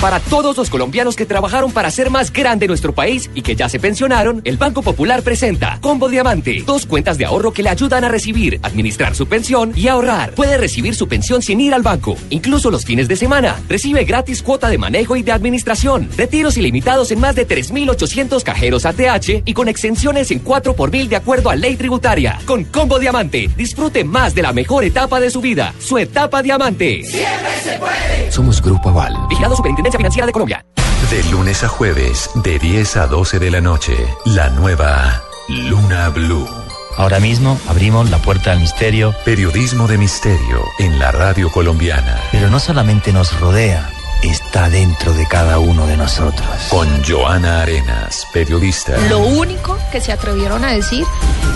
Para 0.00 0.18
todos 0.18 0.56
los 0.56 0.68
colombianos 0.68 1.14
que 1.14 1.26
trabajaron 1.26 1.70
para 1.70 1.88
hacer 1.88 2.10
más 2.10 2.32
grande 2.32 2.66
nuestro 2.66 2.92
país 2.92 3.30
y 3.34 3.42
que 3.42 3.54
ya 3.54 3.68
se 3.68 3.78
pensionaron, 3.78 4.40
el 4.44 4.56
Banco 4.56 4.82
Popular 4.82 5.22
presenta 5.22 5.78
Combo 5.80 6.08
Diamante, 6.08 6.62
dos 6.66 6.86
cuentas 6.86 7.18
de 7.18 7.24
ahorro 7.24 7.52
que 7.52 7.62
le 7.62 7.68
ayudan 7.68 8.02
a 8.02 8.08
recibir, 8.08 8.58
administrar 8.62 9.14
su 9.14 9.26
pensión 9.26 9.72
y 9.76 9.86
ahorrar. 9.86 10.32
Puede 10.34 10.58
recibir 10.58 10.96
su 10.96 11.06
pensión 11.06 11.40
sin 11.40 11.60
ir 11.60 11.72
al 11.72 11.82
banco, 11.82 12.16
incluso 12.30 12.70
los 12.70 12.84
fines 12.84 13.06
de 13.06 13.14
semana. 13.14 13.60
Recibe 13.68 14.04
gratis 14.04 14.42
cuota 14.42 14.68
de 14.68 14.78
manejo 14.78 15.14
y 15.14 15.22
de 15.22 15.30
administración, 15.30 16.08
retiros 16.16 16.56
ilimitados 16.56 17.12
en 17.12 17.20
más 17.20 17.36
de 17.36 17.46
3.800 17.46 18.42
cajeros 18.42 18.86
ATH 18.86 19.42
y 19.44 19.54
con 19.54 19.68
exenciones 19.68 20.32
en 20.32 20.40
4 20.40 20.74
por 20.74 20.90
mil 20.90 21.08
de 21.08 21.16
acuerdo 21.16 21.48
a 21.48 21.54
ley 21.54 21.76
tributaria. 21.76 22.40
Con 22.44 22.64
Combo 22.64 22.98
Diamante, 22.98 23.48
disfrute 23.56 24.02
más 24.02 24.34
de 24.34 24.42
la 24.42 24.52
mejor 24.52 24.82
etapa 24.82 25.20
de 25.20 25.30
su 25.30 25.40
vida, 25.40 25.74
su 25.78 25.96
etapa 25.96 26.42
diamante. 26.42 27.04
Siempre 27.04 27.52
se 27.62 27.78
puede. 27.78 28.32
Somos 28.32 28.60
Grupo 28.60 28.88
Aval, 28.88 29.14
vigilado 29.28 29.54
Superintendencia 29.54 29.81
Financiera 29.90 30.26
de 30.26 30.32
Colombia. 30.32 30.64
De 31.10 31.22
lunes 31.30 31.64
a 31.64 31.68
jueves, 31.68 32.30
de 32.36 32.58
10 32.58 32.96
a 32.96 33.06
12 33.06 33.38
de 33.38 33.50
la 33.50 33.60
noche, 33.60 33.96
la 34.24 34.48
nueva 34.50 35.22
Luna 35.48 36.08
Blue. 36.10 36.48
Ahora 36.96 37.20
mismo 37.20 37.58
abrimos 37.68 38.10
la 38.10 38.18
puerta 38.18 38.52
al 38.52 38.60
misterio. 38.60 39.14
Periodismo 39.24 39.88
de 39.88 39.98
misterio 39.98 40.62
en 40.78 40.98
la 40.98 41.10
radio 41.10 41.50
colombiana. 41.50 42.20
Pero 42.30 42.48
no 42.50 42.60
solamente 42.60 43.12
nos 43.12 43.38
rodea, 43.40 43.90
está 44.22 44.68
dentro 44.68 45.12
de 45.12 45.26
cada 45.26 45.58
uno 45.58 45.86
de 45.86 45.96
nosotros. 45.96 46.46
Con 46.68 46.88
Joana 47.04 47.62
Arenas, 47.62 48.26
periodista. 48.32 48.96
Lo 49.08 49.20
único 49.20 49.78
que 49.90 50.00
se 50.00 50.12
atrevieron 50.12 50.64
a 50.64 50.72
decir 50.72 51.04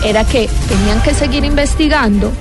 era 0.05 0.25
que 0.25 0.49
tenían 0.69 1.03
que 1.03 1.15
seguir 1.15 1.45
investigando, 1.45 2.33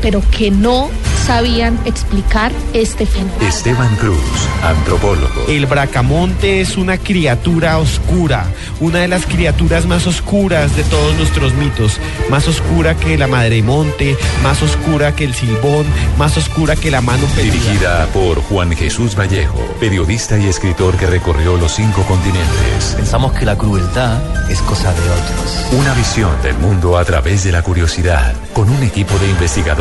pero 0.00 0.22
que 0.30 0.50
no 0.50 0.90
sabían 1.26 1.78
explicar 1.84 2.52
este 2.72 3.06
fenómeno. 3.06 3.46
Esteban 3.46 3.94
Cruz, 3.96 4.18
antropólogo. 4.62 5.46
El 5.48 5.66
bracamonte 5.66 6.60
es 6.60 6.76
una 6.76 6.98
criatura 6.98 7.78
oscura, 7.78 8.46
una 8.80 9.00
de 9.00 9.08
las 9.08 9.26
criaturas 9.26 9.86
más 9.86 10.06
oscuras 10.06 10.74
de 10.76 10.82
todos 10.84 11.16
nuestros 11.16 11.54
mitos, 11.54 11.98
más 12.28 12.48
oscura 12.48 12.96
que 12.96 13.16
la 13.16 13.28
madre 13.28 13.62
monte, 13.62 14.16
más 14.42 14.62
oscura 14.62 15.14
que 15.14 15.24
el 15.24 15.34
silbón, 15.34 15.86
más 16.18 16.36
oscura 16.36 16.74
que 16.74 16.90
la 16.90 17.00
mano 17.00 17.24
peluda. 17.36 17.52
Dirigida 17.52 18.06
por 18.12 18.42
Juan 18.42 18.72
Jesús 18.72 19.16
Vallejo, 19.16 19.60
periodista 19.78 20.38
y 20.38 20.48
escritor 20.48 20.96
que 20.96 21.06
recorrió 21.06 21.56
los 21.56 21.72
cinco 21.72 22.02
continentes. 22.02 22.94
Pensamos 22.96 23.32
que 23.32 23.46
la 23.46 23.56
crueldad 23.56 24.50
es 24.50 24.60
cosa 24.62 24.92
de 24.92 25.00
otros. 25.00 25.66
Una 25.72 25.94
visión 25.94 26.30
del 26.42 26.58
mundo 26.58 26.98
a 26.98 27.04
través 27.04 27.44
de 27.44 27.52
la 27.52 27.62
curiosidad, 27.62 28.34
con 28.52 28.68
un 28.68 28.82
equipo 28.82 29.16
de 29.18 29.28
investigadores 29.28 29.71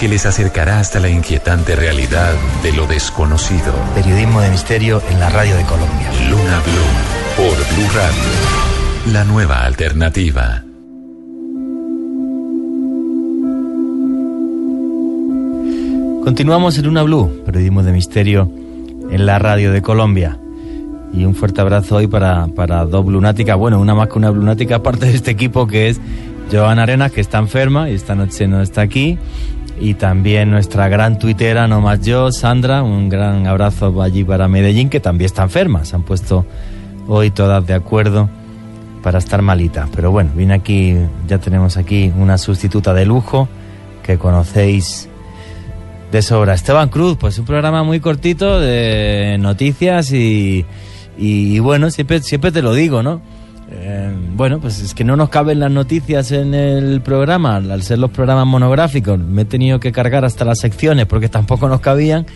que 0.00 0.08
les 0.08 0.26
acercará 0.26 0.80
hasta 0.80 0.98
la 0.98 1.08
inquietante 1.08 1.76
realidad 1.76 2.34
de 2.64 2.72
lo 2.72 2.86
desconocido. 2.86 3.72
Periodismo 3.94 4.40
de 4.40 4.50
misterio 4.50 5.00
en 5.08 5.20
la 5.20 5.30
radio 5.30 5.56
de 5.56 5.62
Colombia. 5.62 6.10
Luna 6.28 6.60
Blue, 6.64 7.36
por 7.36 7.56
Blue 7.56 7.88
Radio. 7.94 9.12
La 9.12 9.24
nueva 9.24 9.64
alternativa. 9.64 10.64
Continuamos 16.24 16.76
en 16.78 16.86
Luna 16.86 17.04
Blue, 17.04 17.42
periodismo 17.46 17.84
de 17.84 17.92
misterio 17.92 18.50
en 19.10 19.26
la 19.26 19.38
radio 19.38 19.70
de 19.70 19.80
Colombia. 19.80 20.40
Y 21.14 21.24
un 21.24 21.36
fuerte 21.36 21.60
abrazo 21.60 21.96
hoy 21.96 22.08
para, 22.08 22.48
para 22.48 22.84
dos 22.84 23.06
lunáticas, 23.06 23.56
bueno, 23.56 23.78
una 23.80 23.94
más 23.94 24.08
que 24.08 24.18
una 24.18 24.32
lunática, 24.32 24.74
aparte 24.76 25.06
de 25.06 25.14
este 25.14 25.30
equipo 25.30 25.68
que 25.68 25.88
es 25.88 26.00
Joana 26.50 26.84
Arenas, 26.84 27.12
que 27.12 27.20
está 27.20 27.38
enferma 27.38 27.90
y 27.90 27.94
esta 27.94 28.14
noche 28.14 28.46
no 28.46 28.60
está 28.62 28.82
aquí. 28.82 29.18
Y 29.78 29.94
también 29.94 30.50
nuestra 30.50 30.88
gran 30.88 31.18
tuitera, 31.18 31.68
no 31.68 31.80
más 31.80 32.00
yo, 32.00 32.32
Sandra, 32.32 32.82
un 32.82 33.08
gran 33.08 33.46
abrazo 33.46 34.02
allí 34.02 34.24
para 34.24 34.48
Medellín, 34.48 34.88
que 34.88 35.00
también 35.00 35.26
está 35.26 35.42
enferma. 35.42 35.84
Se 35.84 35.96
han 35.96 36.02
puesto 36.02 36.46
hoy 37.08 37.30
todas 37.30 37.66
de 37.66 37.74
acuerdo 37.74 38.30
para 39.02 39.18
estar 39.18 39.42
malita. 39.42 39.88
Pero 39.94 40.10
bueno, 40.10 40.30
viene 40.34 40.54
aquí, 40.54 40.94
ya 41.28 41.38
tenemos 41.38 41.76
aquí 41.76 42.12
una 42.16 42.38
sustituta 42.38 42.94
de 42.94 43.04
lujo 43.04 43.48
que 44.02 44.18
conocéis 44.18 45.08
de 46.10 46.22
sobra. 46.22 46.54
Esteban 46.54 46.88
Cruz, 46.88 47.16
pues 47.18 47.38
un 47.38 47.44
programa 47.44 47.82
muy 47.82 48.00
cortito 48.00 48.58
de 48.58 49.36
noticias 49.38 50.12
y, 50.12 50.64
y, 51.18 51.58
bueno, 51.58 51.90
siempre, 51.90 52.22
siempre 52.22 52.52
te 52.52 52.62
lo 52.62 52.72
digo, 52.72 53.02
¿no? 53.02 53.20
Eh, 53.70 54.12
bueno, 54.34 54.60
pues 54.60 54.80
es 54.80 54.94
que 54.94 55.02
no 55.02 55.16
nos 55.16 55.28
caben 55.28 55.58
las 55.58 55.70
noticias 55.70 56.30
en 56.30 56.54
el 56.54 57.00
programa, 57.00 57.56
al 57.56 57.82
ser 57.82 57.98
los 57.98 58.10
programas 58.10 58.46
monográficos, 58.46 59.18
me 59.18 59.42
he 59.42 59.44
tenido 59.44 59.80
que 59.80 59.90
cargar 59.90 60.24
hasta 60.24 60.44
las 60.44 60.60
secciones 60.60 61.06
porque 61.06 61.28
tampoco 61.28 61.68
nos 61.68 61.80
cabían. 61.80 62.26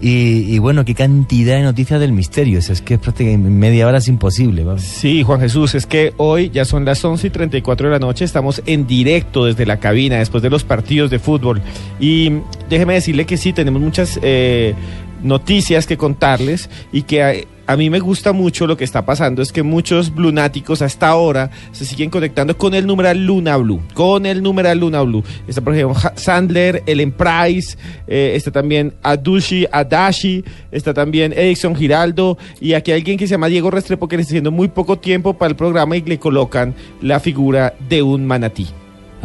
Y, 0.00 0.58
bueno, 0.58 0.84
qué 0.84 0.94
cantidad 0.94 1.56
de 1.56 1.62
noticias 1.62 1.98
del 1.98 2.12
misterio, 2.12 2.58
es, 2.58 2.68
es 2.68 2.82
que 2.82 2.98
prácticamente 2.98 3.48
en 3.48 3.58
media 3.58 3.86
hora 3.86 3.98
es 3.98 4.08
imposible. 4.08 4.62
Sí, 4.76 5.22
Juan 5.22 5.40
Jesús, 5.40 5.74
es 5.74 5.86
que 5.86 6.12
hoy 6.18 6.50
ya 6.50 6.66
son 6.66 6.84
las 6.84 7.02
11 7.02 7.28
y 7.28 7.30
34 7.30 7.86
de 7.88 7.92
la 7.92 7.98
noche, 8.00 8.26
estamos 8.26 8.60
en 8.66 8.86
directo 8.86 9.46
desde 9.46 9.64
la 9.64 9.78
cabina 9.78 10.16
después 10.16 10.42
de 10.42 10.50
los 10.50 10.62
partidos 10.62 11.10
de 11.10 11.18
fútbol. 11.20 11.62
Y 11.98 12.32
déjeme 12.68 12.94
decirle 12.94 13.24
que 13.24 13.38
sí, 13.38 13.54
tenemos 13.54 13.80
muchas 13.80 14.18
eh, 14.20 14.74
noticias 15.22 15.86
que 15.86 15.96
contarles 15.96 16.68
y 16.92 17.02
que 17.02 17.46
a, 17.66 17.76
mí 17.76 17.90
me 17.90 18.00
gusta 18.00 18.32
mucho 18.32 18.66
lo 18.66 18.76
que 18.76 18.84
está 18.84 19.04
pasando 19.04 19.42
es 19.42 19.52
que 19.52 19.62
muchos 19.62 20.12
lunáticos 20.16 20.82
hasta 20.82 21.08
ahora 21.08 21.50
se 21.72 21.84
siguen 21.84 22.10
conectando 22.10 22.56
con 22.56 22.74
el 22.74 22.86
numeral 22.86 23.24
Luna 23.26 23.56
Blue, 23.56 23.80
con 23.94 24.26
el 24.26 24.42
numeral 24.42 24.78
Luna 24.78 25.02
Blue. 25.02 25.24
Está 25.46 25.60
por 25.60 25.74
ejemplo 25.74 25.96
Sandler, 26.16 26.82
Ellen 26.86 27.12
Price, 27.12 27.76
eh, 28.06 28.32
está 28.34 28.50
también 28.50 28.94
Adushi 29.02 29.66
Adashi, 29.70 30.44
está 30.70 30.94
también 30.94 31.32
Edison 31.32 31.74
Giraldo 31.74 32.38
y 32.60 32.74
aquí 32.74 32.92
hay 32.92 33.00
alguien 33.00 33.18
que 33.18 33.26
se 33.26 33.32
llama 33.32 33.48
Diego 33.48 33.70
Restrepo 33.70 34.08
que 34.08 34.16
le 34.16 34.22
está 34.22 34.32
haciendo 34.32 34.50
muy 34.50 34.68
poco 34.68 34.98
tiempo 34.98 35.34
para 35.34 35.50
el 35.50 35.56
programa 35.56 35.96
y 35.96 36.02
le 36.02 36.18
colocan 36.18 36.74
la 37.00 37.20
figura 37.20 37.74
de 37.88 38.02
un 38.02 38.26
manatí. 38.26 38.68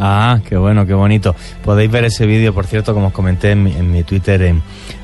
Ah, 0.00 0.40
qué 0.48 0.56
bueno, 0.56 0.86
qué 0.86 0.94
bonito. 0.94 1.36
Podéis 1.62 1.90
ver 1.90 2.06
ese 2.06 2.24
vídeo, 2.24 2.54
por 2.54 2.66
cierto, 2.66 2.94
como 2.94 3.08
os 3.08 3.12
comenté 3.12 3.50
en 3.50 3.62
mi, 3.62 3.72
en 3.72 3.92
mi 3.92 4.02
Twitter, 4.02 4.40
en 4.42 4.62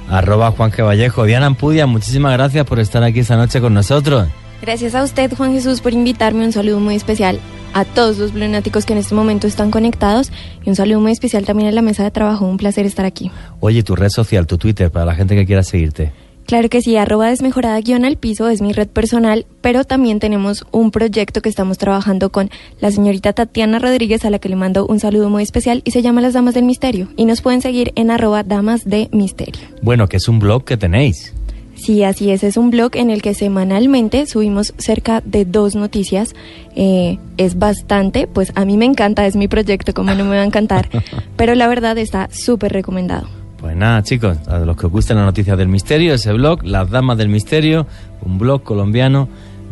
arroba 0.09 0.51
Juan 0.53 0.73
G. 0.73 0.85
Vallejo. 0.85 1.25
Diana 1.25 1.47
Ampudia, 1.47 1.87
muchísimas 1.87 2.33
gracias 2.33 2.65
por 2.65 2.81
estar 2.81 3.03
aquí 3.03 3.21
esta 3.21 3.37
noche 3.37 3.61
con 3.61 3.75
nosotros. 3.75 4.27
Gracias 4.63 4.95
a 4.95 5.03
usted, 5.03 5.31
Juan 5.37 5.53
Jesús, 5.53 5.83
por 5.83 5.93
invitarme. 5.93 6.45
Un 6.47 6.53
saludo 6.53 6.81
muy 6.81 6.95
especial 6.95 7.39
a 7.75 7.85
todos 7.85 8.17
los 8.17 8.33
lunáticos 8.33 8.87
que 8.87 8.95
en 8.95 9.01
este 9.01 9.15
momento 9.15 9.47
están 9.47 9.71
conectados 9.71 10.33
y 10.65 10.71
un 10.71 10.77
saludo 10.77 11.01
muy 11.01 11.13
especial 11.13 11.45
también 11.45 11.69
a 11.69 11.73
la 11.73 11.83
mesa 11.83 12.03
de 12.03 12.11
trabajo. 12.11 12.47
Un 12.47 12.57
placer 12.57 12.87
estar 12.87 13.05
aquí. 13.05 13.31
Oye, 13.61 13.83
tu 13.83 13.97
red 13.97 14.09
social, 14.09 14.47
tu 14.47 14.57
Twitter, 14.57 14.91
para 14.91 15.05
la 15.05 15.15
gente 15.15 15.35
que 15.35 15.45
quiera 15.45 15.63
seguirte. 15.63 16.11
Claro 16.47 16.69
que 16.69 16.81
sí, 16.81 16.97
arroba 16.97 17.29
desmejorada 17.29 17.81
guion 17.81 18.05
al 18.05 18.17
piso 18.17 18.49
es 18.49 18.63
mi 18.63 18.73
red 18.73 18.87
personal, 18.87 19.47
pero 19.61 19.85
también 19.85 20.21
tenemos 20.21 20.65
un 20.71 20.93
proyecto 20.93 21.43
que 21.43 21.49
estamos 21.49 21.77
trabajando 21.77 22.31
con 22.31 22.51
la 22.81 22.93
señorita 22.93 23.33
Tatiana 23.33 23.81
Rodríguez, 23.81 24.25
a 24.25 24.31
la 24.31 24.39
que 24.39 24.49
le 24.49 24.55
mando 24.55 24.87
un 24.87 25.01
saludo 25.01 25.29
muy 25.29 25.43
especial 25.43 25.83
y 25.85 25.91
se 25.91 26.03
llama 26.03 26.21
Las 26.21 26.35
Damas 26.35 26.55
del 26.55 26.65
Misterio. 26.65 27.09
Y 27.17 27.25
nos 27.25 27.41
pueden 27.41 27.63
seguir 27.63 27.93
en 27.97 28.13
arroba 28.13 28.45
damas 28.45 28.85
de 28.85 29.09
misterio. 29.13 29.63
Bueno, 29.83 30.09
que 30.09 30.19
es 30.19 30.29
un 30.29 30.39
blog 30.39 30.65
que 30.65 30.77
tenéis. 30.77 31.35
Sí, 31.75 32.05
así 32.05 32.31
es, 32.31 32.45
es 32.45 32.57
un 32.57 32.71
blog 32.71 32.97
en 32.97 33.11
el 33.11 33.23
que 33.23 33.35
semanalmente 33.35 34.27
subimos 34.27 34.73
cerca 34.79 35.23
de 35.25 35.45
dos 35.45 35.75
noticias. 35.75 36.35
Eh, 36.75 37.19
es 37.37 37.59
bastante, 37.59 38.27
pues 38.27 38.53
a 38.55 38.65
mí 38.65 38.77
me 38.77 38.87
encanta, 38.87 39.27
es 39.27 39.37
mi 39.37 39.49
proyecto, 39.49 39.93
como 39.93 40.15
no 40.15 40.25
me 40.25 40.37
va 40.37 40.43
a 40.43 40.47
encantar, 40.47 40.89
pero 41.37 41.55
la 41.55 41.69
verdad 41.69 41.99
está 41.99 42.29
súper 42.33 42.73
recomendado. 42.73 43.29
Pues 43.59 43.75
nada, 43.75 44.03
chicos, 44.03 44.37
a 44.49 44.59
los 44.59 44.77
que 44.77 44.87
os 44.87 44.93
gusten 44.93 45.17
las 45.17 45.25
noticias 45.25 45.57
del 45.57 45.69
misterio, 45.69 46.15
ese 46.15 46.33
blog, 46.33 46.63
Las 46.63 46.91
Damas 46.91 47.17
del 47.17 47.31
Misterio, 47.31 47.87
un 48.21 48.39
blog 48.39 48.63
colombiano 48.63 49.29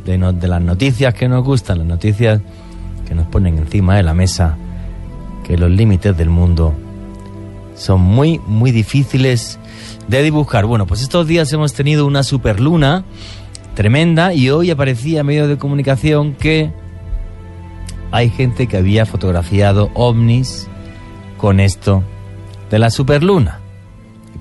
de, 0.07 0.19
las 0.19 0.62
noticias 0.62 1.12
que 1.12 1.29
nos 1.29 1.45
gustan, 1.45 1.79
las 1.79 1.87
noticias 1.87 2.41
que 3.07 3.14
nos 3.14 3.26
ponen 3.26 3.59
encima 3.59 3.97
de 3.97 4.03
la 4.03 4.14
mesa, 4.14 4.57
que 5.47 5.59
los 5.59 5.71
límites 5.71 6.17
del 6.17 6.31
mundo 6.31 6.75
son 7.75 8.00
muy, 8.00 8.41
muy 8.47 8.71
difíciles 8.71 9.59
de 10.09 10.23
dibujar. 10.23 10.64
Bueno, 10.64 10.87
pues 10.87 11.03
estos 11.03 11.26
días 11.26 11.53
hemos 11.53 11.75
tenido 11.75 12.07
una 12.07 12.23
superluna 12.23 13.05
tremenda 13.75 14.33
y 14.33 14.49
hoy 14.49 14.71
aparecía 14.71 15.21
en 15.21 15.26
medios 15.26 15.49
de 15.49 15.59
comunicación 15.59 16.35
que 16.35 16.73
hay 18.12 18.31
gente 18.31 18.67
que 18.67 18.79
había 18.79 19.05
fotografiado 19.05 19.91
ovnis 19.95 20.69
con 21.37 21.61
esto 21.61 22.03
de 22.71 22.79
la 22.79 22.88
superluna. 22.88 23.63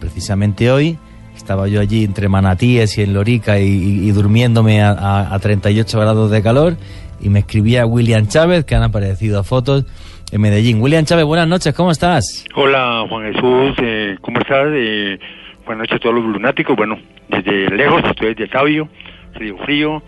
Precisamente 0.07 0.69
hoy 0.69 0.97
estaba 1.33 1.69
yo 1.69 1.79
allí 1.79 2.03
entre 2.03 2.27
Manatíes 2.27 2.97
y 2.97 3.03
en 3.03 3.13
Lorica 3.13 3.57
y, 3.57 3.63
y- 3.69 4.09
y 4.09 4.11
durmiéndome 4.11 4.81
a, 4.81 4.91
a- 4.91 5.33
a 5.33 5.39
38 5.39 5.97
grados 5.97 6.29
de 6.29 6.43
calor 6.43 6.75
y 7.21 7.29
me 7.29 7.39
escribía 7.39 7.85
William 7.85 8.27
Chávez 8.27 8.65
que 8.65 8.75
han 8.75 8.83
aparecido 8.83 9.45
fotos 9.45 9.85
en 10.29 10.41
Medellín. 10.41 10.81
William 10.81 11.05
Chávez, 11.05 11.23
buenas 11.23 11.47
noches, 11.47 11.73
¿cómo 11.73 11.89
estás? 11.91 12.43
Hola 12.53 13.05
Juan 13.07 13.31
Jesús, 13.33 13.75
eh, 13.81 14.17
¿cómo 14.19 14.39
estás? 14.41 14.67
Eh, 14.73 15.17
buenas 15.65 15.83
noches 15.83 15.95
a 15.95 15.99
todos 15.99 16.15
los 16.15 16.25
lunáticos. 16.25 16.75
Bueno, 16.75 16.99
desde 17.29 17.73
lejos, 17.73 18.03
estoy 18.03 18.35
desde 18.35 18.49
Tabio, 18.49 18.89
frío, 19.35 19.55
frío, 19.63 20.03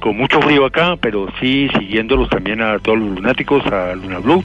con 0.00 0.16
mucho 0.16 0.40
frío 0.40 0.64
acá, 0.64 0.96
pero 0.98 1.26
sí 1.38 1.68
siguiéndolos 1.78 2.30
también 2.30 2.62
a 2.62 2.78
todos 2.78 2.98
los 2.98 3.10
lunáticos, 3.10 3.62
a 3.66 3.94
Luna 3.94 4.20
Blue. 4.20 4.42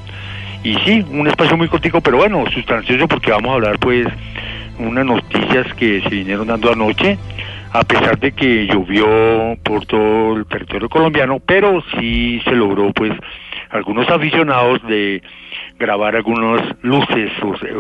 Y 0.62 0.76
sí, 0.86 1.06
un 1.10 1.26
espacio 1.28 1.56
muy 1.56 1.70
cortico, 1.70 2.02
pero 2.02 2.18
bueno, 2.18 2.44
sustancioso 2.54 3.08
porque 3.08 3.32
vamos 3.32 3.52
a 3.52 3.54
hablar 3.56 3.80
pues 3.80 4.08
unas 4.88 5.06
noticias 5.06 5.74
que 5.76 6.02
se 6.02 6.10
vinieron 6.10 6.48
dando 6.48 6.72
anoche, 6.72 7.18
a 7.72 7.84
pesar 7.84 8.20
de 8.20 8.32
que 8.34 8.68
llovió 8.68 9.06
por 9.64 9.86
todo 9.86 10.36
el 10.38 10.46
territorio 10.46 10.90
colombiano, 10.90 11.40
pero 11.40 11.82
sí 12.00 12.40
se 12.44 12.52
logró 12.52 12.92
pues 12.94 13.12
algunos 13.72 14.08
aficionados 14.10 14.80
de 14.88 15.22
grabar 15.80 16.16
algunas 16.16 16.62
luces 16.84 17.32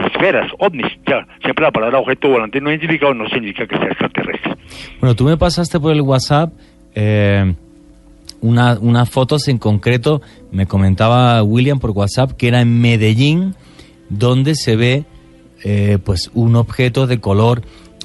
esferas, 0.08 0.52
ovnis, 0.58 0.88
ya, 1.06 1.26
siempre 1.44 1.64
la 1.64 1.72
palabra 1.72 2.00
objeto 2.00 2.28
volante 2.30 2.60
no 2.60 2.72
identificado 2.72 3.14
no 3.14 3.28
significa 3.30 3.68
que 3.68 3.78
sea 3.78 3.88
extraterrestre. 3.88 4.56
Bueno, 5.00 5.16
tú 5.16 5.26
me 5.26 5.38
pasaste 5.38 5.80
por 5.80 5.94
el 5.94 6.02
WhatsApp 6.02 6.52
eh, 6.96 7.54
una- 8.42 8.78
unas 8.80 9.10
fotos 9.10 9.48
en 9.48 9.58
concreto, 9.60 10.22
me 10.52 10.66
comentaba 10.66 11.42
William 11.44 11.80
por 11.80 11.92
WhatsApp 11.92 12.32
que 12.32 12.48
era 12.48 12.62
en 12.62 12.82
Medellín, 12.82 13.54
donde 14.10 14.56
se 14.56 14.76
ve 14.76 15.04
eh, 15.63 15.98
pues 16.03 16.32
un 16.34 16.55
objeto 16.55 17.08
de 17.08 17.20
color 17.20 17.62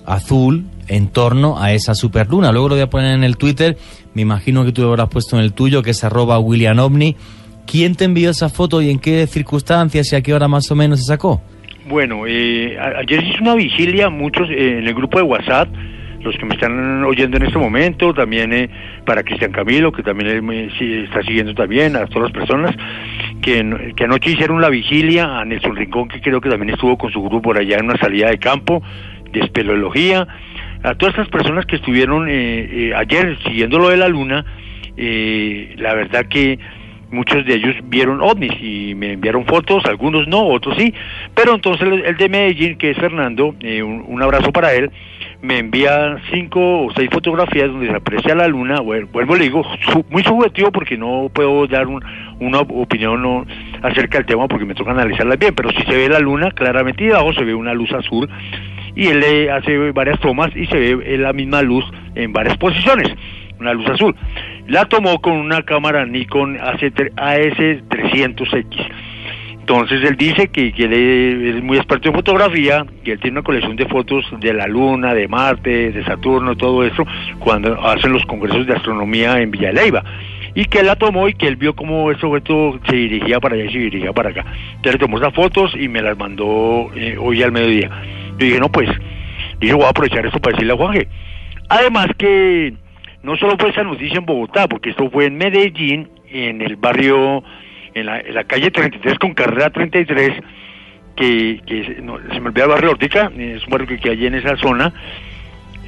azul 0.06 0.64
en 0.88 1.08
torno 1.08 1.60
a 1.60 1.72
esa 1.72 1.94
superluna. 1.94 2.52
Luego 2.52 2.70
lo 2.70 2.74
voy 2.76 2.82
a 2.82 2.90
poner 2.90 3.14
en 3.14 3.24
el 3.24 3.36
Twitter, 3.36 3.76
me 4.14 4.22
imagino 4.22 4.64
que 4.64 4.72
tú 4.72 4.82
lo 4.82 4.88
habrás 4.88 5.08
puesto 5.08 5.36
en 5.36 5.42
el 5.42 5.52
tuyo, 5.52 5.82
que 5.82 5.90
es 5.90 6.02
arroba 6.04 6.38
William 6.38 6.78
Ovni. 6.78 7.16
¿Quién 7.66 7.94
te 7.94 8.04
envió 8.04 8.30
esa 8.30 8.48
foto 8.48 8.80
y 8.80 8.90
en 8.90 8.98
qué 8.98 9.26
circunstancias 9.26 10.12
y 10.12 10.16
a 10.16 10.22
qué 10.22 10.32
hora 10.32 10.48
más 10.48 10.70
o 10.70 10.74
menos 10.74 11.00
se 11.00 11.04
sacó? 11.04 11.42
Bueno, 11.88 12.26
eh, 12.26 12.78
ayer 12.78 13.22
hice 13.22 13.42
una 13.42 13.54
vigilia, 13.54 14.10
muchos 14.10 14.48
eh, 14.50 14.78
en 14.78 14.86
el 14.86 14.94
grupo 14.94 15.18
de 15.18 15.24
WhatsApp, 15.24 15.68
los 16.22 16.36
que 16.36 16.44
me 16.44 16.54
están 16.54 17.04
oyendo 17.04 17.36
en 17.36 17.44
este 17.44 17.58
momento, 17.58 18.12
también 18.12 18.52
eh, 18.52 18.68
para 19.06 19.22
Cristian 19.22 19.52
Camilo, 19.52 19.90
que 19.90 20.02
también 20.02 20.70
sí, 20.78 21.04
está 21.04 21.22
siguiendo 21.22 21.54
también, 21.54 21.96
a 21.96 22.06
todas 22.06 22.30
las 22.30 22.32
personas, 22.32 22.74
que, 23.40 24.04
anoche 24.04 24.30
hicieron 24.30 24.61
la 24.61 24.68
vigilia, 24.68 25.38
a 25.38 25.45
Nelson 25.45 25.76
Rincón, 25.76 26.09
que 26.09 26.21
creo 26.21 26.40
que 26.40 26.49
también 26.49 26.71
estuvo 26.71 26.97
con 26.99 27.11
su 27.12 27.23
grupo 27.23 27.42
por 27.42 27.59
allá 27.59 27.78
en 27.78 27.87
una 27.87 27.99
salida 27.99 28.28
de 28.30 28.38
campo, 28.38 28.83
de 29.33 29.40
espeleología, 29.40 30.26
a 30.83 30.95
todas 30.95 31.14
estas 31.14 31.28
personas 31.28 31.66
que 31.66 31.76
estuvieron 31.76 32.28
eh, 32.28 32.33
eh, 32.71 32.95
ayer 32.95 33.37
siguiendo 33.45 33.78
lo 33.78 33.88
de 33.88 33.97
la 33.97 34.09
luna, 34.09 34.45
eh, 34.97 35.75
la 35.76 35.95
verdad 35.95 36.26
que 36.26 36.59
muchos 37.11 37.45
de 37.47 37.54
ellos 37.54 37.75
vieron 37.85 38.21
ovnis 38.21 38.52
y 38.61 38.95
me 38.95 39.12
enviaron 39.14 39.47
fotos, 39.47 39.85
algunos 39.87 40.28
no, 40.28 40.47
otros 40.47 40.76
sí, 40.76 40.92
pero 41.35 41.54
entonces 41.54 41.87
el, 41.87 42.04
el 42.04 42.16
de 42.16 42.28
Medellín, 42.28 42.76
que 42.76 42.90
es 42.90 42.99
Fernando, 42.99 43.54
eh, 43.61 43.83
un, 43.83 44.04
un 44.07 44.23
abrazo 44.23 44.52
para 44.52 44.73
él, 44.75 44.90
me 45.40 45.59
envía 45.59 46.16
cinco 46.33 46.87
o 46.87 46.92
seis 46.95 47.09
fotografías 47.12 47.68
donde 47.68 47.87
se 47.88 47.95
aprecia 47.95 48.35
la 48.35 48.49
luna, 48.49 48.80
bueno, 48.80 49.07
vuelvo 49.12 49.37
le 49.37 49.45
digo, 49.45 49.62
su- 49.92 50.04
muy 50.11 50.25
subjetivo 50.25 50.73
porque 50.73 50.97
no 50.99 51.30
puedo 51.33 51.64
dar 51.68 51.87
un- 51.87 52.02
una 52.40 52.59
opinión 52.61 53.47
acerca 53.83 54.18
del 54.18 54.26
tema 54.26 54.49
porque 54.49 54.64
me 54.64 54.75
toca 54.75 54.90
analizarla 54.90 55.37
bien, 55.37 55.54
pero 55.54 55.71
si 55.71 55.80
se 55.83 55.97
ve 55.97 56.09
la 56.09 56.18
luna 56.18 56.50
claramente 56.50 57.04
y 57.04 57.09
debajo 57.09 57.33
se 57.35 57.45
ve 57.45 57.54
una 57.54 57.73
luz 57.73 57.92
azul 57.92 58.28
y 58.97 59.07
él 59.07 59.21
le 59.21 59.49
hace 59.52 59.92
varias 59.92 60.18
tomas 60.18 60.50
y 60.57 60.66
se 60.66 60.76
ve 60.97 61.18
la 61.18 61.33
misma 61.33 61.62
luz 61.62 61.85
en 62.16 62.33
varias 62.33 62.57
posiciones, 62.57 63.09
una 63.61 63.75
luz 63.75 63.87
azul. 63.88 64.16
La 64.66 64.87
tomó 64.87 65.21
con 65.21 65.35
una 65.35 65.62
cámara 65.62 66.04
Nikon 66.04 66.59
AS300X. 66.59 68.76
Entonces 69.68 70.02
él 70.02 70.16
dice 70.16 70.48
que, 70.48 70.72
que 70.72 70.84
él 70.84 71.56
es 71.56 71.62
muy 71.62 71.76
experto 71.76 72.08
en 72.08 72.14
fotografía, 72.14 72.86
que 73.04 73.12
él 73.12 73.21
tiene 73.21 73.36
una 73.40 73.45
colección 73.45 73.76
de 73.76 73.84
fotos 73.84 74.25
de 74.40 74.54
la 74.54 74.66
Luna, 74.66 75.12
de 75.12 75.28
Marte, 75.28 75.93
de 75.93 76.04
Saturno, 76.06 76.56
todo 76.56 76.86
eso, 76.86 77.06
cuando 77.38 77.78
hacen 77.86 78.14
los 78.14 78.25
congresos 78.25 78.66
de 78.66 78.73
astronomía 78.73 79.38
en 79.43 79.50
Villa. 79.50 79.71
Y 80.54 80.64
que 80.64 80.78
él 80.78 80.86
la 80.86 80.97
tomó 80.97 81.28
y 81.28 81.34
que 81.34 81.47
él 81.47 81.56
vio 81.56 81.76
cómo 81.76 82.10
ese 82.10 82.25
objeto 82.25 82.80
se 82.88 82.97
dirigía 82.97 83.40
para 83.40 83.56
allá 83.56 83.66
y 83.66 83.73
se 83.73 83.78
dirigía 83.78 84.14
para 84.14 84.30
acá. 84.30 84.47
Entonces 84.76 84.95
le 84.95 84.99
tomó 85.00 85.19
esas 85.19 85.34
fotos 85.34 85.71
y 85.78 85.86
me 85.86 86.00
las 86.00 86.16
mandó 86.16 86.88
eh, 86.97 87.19
hoy 87.21 87.43
al 87.43 87.52
mediodía. 87.52 87.90
Yo 88.38 88.47
dije, 88.47 88.60
no, 88.60 88.73
pues, 88.73 88.88
dije, 89.60 89.75
voy 89.75 89.84
a 89.84 89.90
aprovechar 89.90 90.25
esto 90.25 90.40
para 90.40 90.56
decirle 90.56 90.73
a 90.73 90.76
Juanje. 90.76 91.08
Además 91.69 92.06
que 92.16 92.73
no 93.23 93.36
solo 93.36 93.56
fue 93.58 93.69
esa 93.69 93.82
noticia 93.82 94.16
en 94.16 94.25
Bogotá, 94.25 94.66
porque 94.66 94.88
esto 94.88 95.10
fue 95.10 95.26
en 95.26 95.36
Medellín, 95.36 96.08
en 96.30 96.62
el 96.62 96.76
barrio, 96.76 97.45
en 97.94 98.06
la, 98.06 98.20
en 98.20 98.34
la 98.34 98.44
calle 98.44 98.70
33 98.70 99.18
con 99.18 99.34
carrera 99.34 99.70
33, 99.70 100.32
que, 101.16 101.60
que 101.66 101.98
no, 102.02 102.18
se 102.32 102.40
me 102.40 102.48
olvida 102.48 102.64
el 102.64 102.70
barrio 102.70 102.90
Ortica, 102.90 103.30
es 103.36 103.64
un 103.64 103.70
barrio 103.70 103.98
que, 104.00 104.10
hay 104.10 104.26
en 104.26 104.34
esa 104.34 104.56
zona 104.56 104.92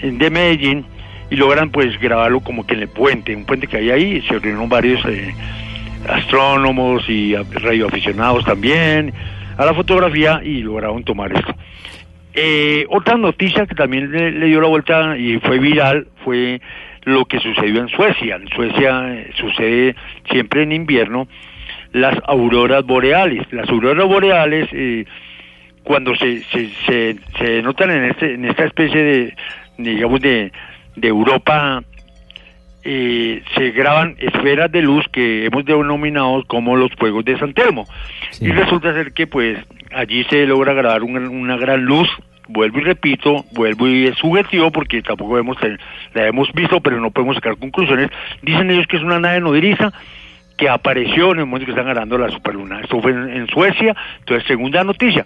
de 0.03 0.31
Medellín, 0.31 0.85
y 1.31 1.37
logran 1.37 1.71
pues 1.71 1.99
grabarlo 2.01 2.41
como 2.41 2.67
que 2.67 2.75
en 2.75 2.81
el 2.81 2.89
puente, 2.89 3.35
un 3.35 3.45
puente 3.45 3.67
que 3.67 3.79
hay 3.79 3.91
ahí, 3.91 4.23
se 4.23 4.39
reunieron 4.39 4.69
varios 4.69 5.05
eh, 5.07 5.33
astrónomos 6.09 7.09
y 7.09 7.37
radioaficionados 7.37 8.45
también 8.45 9.13
a 9.57 9.65
la 9.65 9.75
fotografía 9.75 10.41
y 10.43 10.63
lograron 10.63 11.05
tomar 11.05 11.33
esto. 11.33 11.55
Eh, 12.35 12.85
otra 12.89 13.17
noticia 13.17 13.67
que 13.67 13.75
también 13.75 14.11
le, 14.11 14.33
le 14.33 14.47
dio 14.47 14.61
la 14.61 14.69
vuelta 14.69 15.17
y 15.17 15.39
fue 15.39 15.59
viral 15.59 16.09
fue 16.25 16.61
lo 17.05 17.25
que 17.25 17.39
sucedió 17.41 17.81
en 17.81 17.89
Suecia. 17.89 18.37
En 18.37 18.49
Suecia 18.49 19.15
eh, 19.15 19.31
sucede 19.37 19.95
siempre 20.31 20.63
en 20.63 20.73
invierno 20.73 21.29
las 21.93 22.17
auroras 22.27 22.85
boreales. 22.85 23.51
Las 23.53 23.69
auroras 23.69 24.07
boreales, 24.07 24.69
eh, 24.73 25.05
cuando 25.83 26.15
se, 26.17 26.43
se, 26.45 26.69
se, 26.87 27.17
se 27.39 27.63
notan 27.63 27.91
en, 27.91 28.05
este, 28.05 28.35
en 28.35 28.45
esta 28.45 28.65
especie 28.65 29.03
de, 29.03 29.35
digamos, 29.79 30.21
de, 30.21 30.53
de 30.97 31.09
Europa, 31.09 31.83
eh, 32.83 33.43
se 33.55 33.71
graban 33.73 34.17
esferas 34.19 34.73
de 34.73 34.83
luz 34.83 35.07
que 35.13 35.45
hemos 35.45 35.65
denominado 35.65 36.45
como 36.47 36.77
los 36.77 36.91
fuegos 36.93 37.25
de 37.25 37.39
San 37.39 37.53
Telmo. 37.53 37.87
Y 38.41 38.51
resulta 38.51 38.93
ser 38.95 39.13
que 39.13 39.27
pues 39.27 39.59
allí 39.93 40.25
se 40.25 40.47
logra 40.47 40.73
grabar 40.73 41.03
una, 41.03 41.29
una 41.29 41.57
gran 41.57 41.85
luz, 41.85 42.09
vuelvo 42.49 42.79
y 42.79 42.83
repito, 42.83 43.45
vuelvo 43.53 43.87
y 43.89 44.07
es 44.07 44.17
subjetivo 44.17 44.71
porque 44.71 45.03
tampoco 45.03 45.39
hemos, 45.39 45.57
la 46.15 46.27
hemos 46.27 46.51
visto, 46.53 46.81
pero 46.81 47.01
no 47.01 47.11
podemos 47.11 47.37
sacar 47.37 47.57
conclusiones. 47.57 48.11
Dicen 48.43 48.71
ellos 48.71 48.87
que 48.87 48.97
es 48.97 49.03
una 49.03 49.21
nave 49.21 49.41
nodriza 49.41 49.93
que 50.61 50.69
apareció 50.69 51.33
en 51.33 51.39
el 51.39 51.47
momento 51.47 51.65
que 51.65 51.73
están 51.73 51.87
ganando 51.87 52.19
la 52.19 52.29
superluna. 52.29 52.83
Esto 52.83 53.01
fue 53.01 53.13
en, 53.13 53.47
Suecia, 53.49 53.97
entonces 54.19 54.47
segunda 54.47 54.85
noticia. 54.85 55.25